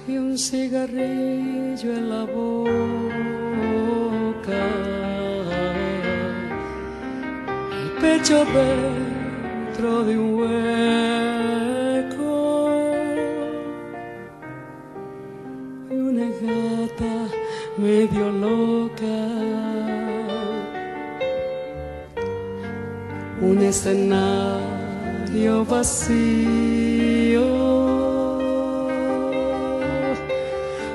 [0.07, 3.41] y un cigarrillo en la boca.
[8.03, 10.62] Pecho dentro de un hueco
[15.91, 17.15] una gata
[17.79, 19.16] medio loca.
[23.43, 27.43] un escenario vacío,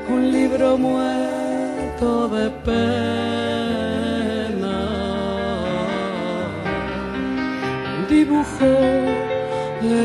[0.09, 3.86] un libro muerto de pena,
[8.29, 8.43] un
[9.79, 9.97] dibujo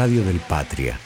[0.00, 0.98] radio del Patria.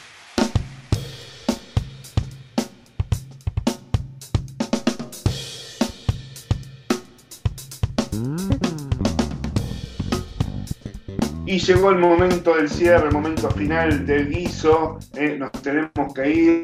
[11.45, 14.97] Y llegó el momento del cierre, el momento final del guiso.
[15.15, 16.61] eh, nos tenemos que ir.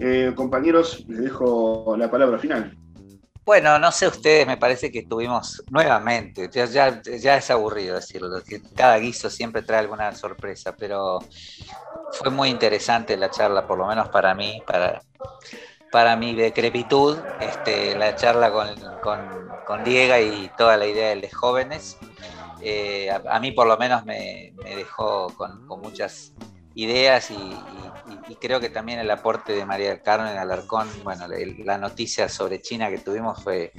[0.00, 2.73] Eh, compañeros, les dejo la palabra final.
[3.44, 8.42] Bueno, no sé ustedes, me parece que estuvimos nuevamente, ya, ya, ya es aburrido decirlo,
[8.42, 11.18] que cada guiso siempre trae alguna sorpresa, pero
[12.12, 15.02] fue muy interesante la charla, por lo menos para mí, para,
[15.92, 18.68] para mi decrepitud, este, la charla con,
[19.02, 21.98] con, con Diego y toda la idea de los jóvenes.
[22.62, 26.32] eh, a, mí por lo menos me, dejó con, muchas
[26.74, 31.26] ideas y, creo que también el aporte de María del Carmen Alarcón, bueno,
[31.64, 33.72] la noticia sobre China que tuvimos fue,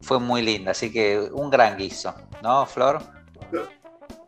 [0.00, 3.02] fue muy linda, así que un gran guiso, ¿no, Flor?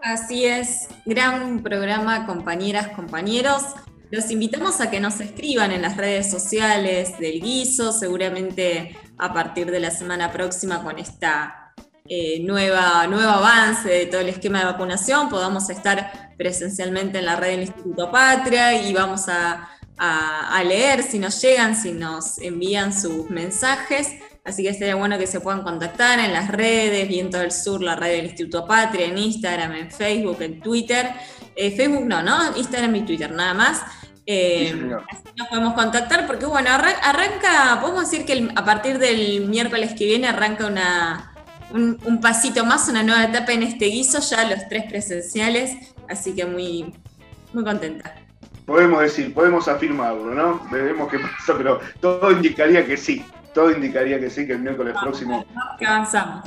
[0.02, 3.62] Así es, gran programa, compañeras, compañeros.
[4.10, 9.70] Los invitamos a que nos escriban en las redes sociales del guiso, seguramente a partir
[9.70, 11.65] de la semana próxima con esta
[12.08, 17.36] eh, nueva, nuevo avance de todo el esquema de vacunación, podamos estar presencialmente en la
[17.36, 19.68] red del Instituto Patria y vamos a,
[19.98, 24.12] a leer si nos llegan, si nos envían sus mensajes.
[24.46, 27.96] Así que sería bueno que se puedan contactar en las redes, Viento del Sur, la
[27.96, 31.10] red del Instituto Patria, en Instagram, en Facebook, en Twitter.
[31.56, 32.56] Eh, Facebook no, ¿no?
[32.56, 33.82] Instagram y Twitter, nada más.
[34.24, 34.72] Eh,
[35.10, 40.04] así nos podemos contactar porque, bueno, arranca, podemos decir que a partir del miércoles que
[40.04, 41.32] viene arranca una,
[41.72, 46.44] un, pasito más, una nueva etapa en este guiso, ya los tres presenciales, así que
[46.46, 46.94] muy,
[47.52, 48.14] muy contenta.
[48.64, 50.60] Podemos decir, podemos afirmarlo, ¿no?
[50.70, 53.24] Veremos qué pasa, pero todo indicaría que sí
[53.56, 55.42] todo indicaría que sí, que el miércoles próximo.
[55.78, 56.44] Que avanzamos.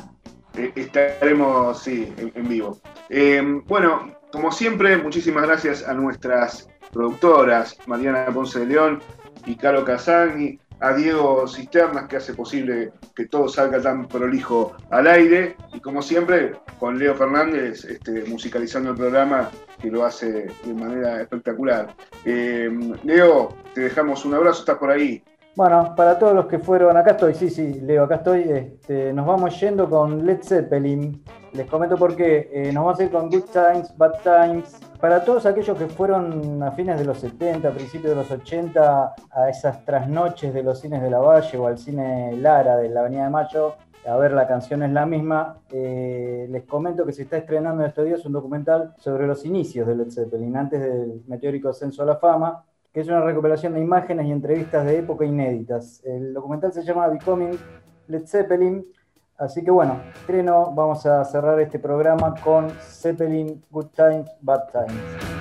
[0.55, 2.79] Eh, estaremos, sí, en, vivo.
[3.09, 9.01] Eh, bueno, como siempre, muchísimas gracias a nuestras productoras, Mariana Ponce de León
[9.47, 15.07] y Caro Casagni, a Diego Cisternas, que hace posible que todo salga tan prolijo al
[15.07, 19.49] aire, y como siempre, con Leo Fernández este, musicalizando el programa,
[19.81, 21.95] que lo hace de manera espectacular.
[22.25, 22.69] Eh,
[23.03, 25.23] Leo, te dejamos un abrazo, estás por ahí.
[25.59, 28.43] Bueno, para todos los que fueron, acá estoy, sí, sí, Leo, acá estoy.
[28.43, 31.21] Este, nos vamos yendo con Led Zeppelin.
[31.51, 32.49] Les comento por qué.
[32.49, 34.79] Eh, nos vamos a ir con Good Times, Bad Times.
[35.01, 39.49] Para todos aquellos que fueron a fines de los 70, principios de los 80, a
[39.49, 43.25] esas trasnoches de los cines de la Valle o al cine Lara de la Avenida
[43.25, 43.75] de Mayo,
[44.07, 45.57] a ver, la canción es la misma.
[45.73, 49.85] Eh, les comento que se está estrenando en estos días un documental sobre los inicios
[49.85, 52.63] de Led Zeppelin, antes del meteórico ascenso a la fama
[52.93, 56.01] que es una recuperación de imágenes y entrevistas de época inéditas.
[56.03, 57.57] El documental se llama Becoming
[58.07, 58.85] Led Zeppelin.
[59.37, 65.38] Así que bueno, estreno, vamos a cerrar este programa con Zeppelin Good Times, Bad Times.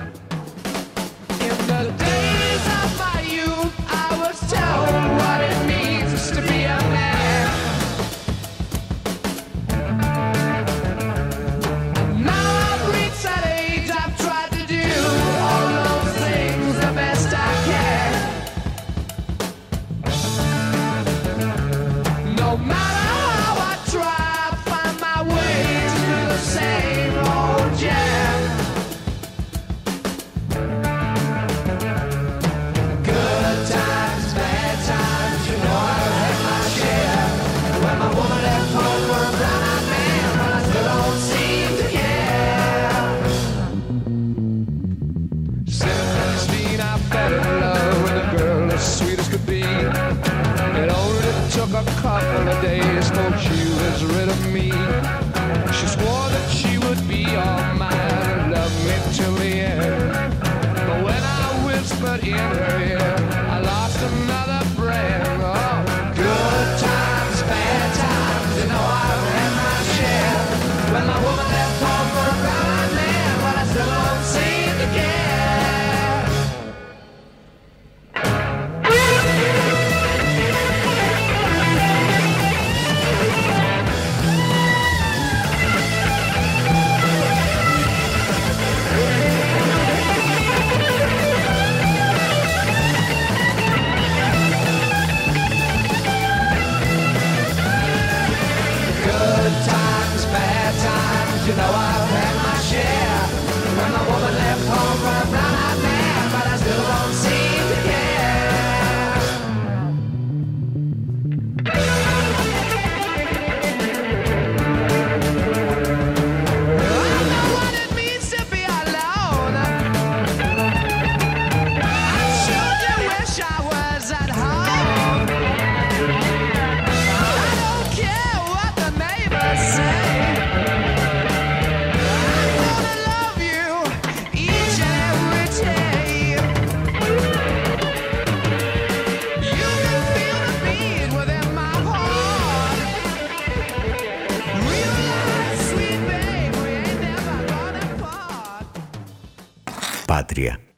[150.39, 150.68] Patria.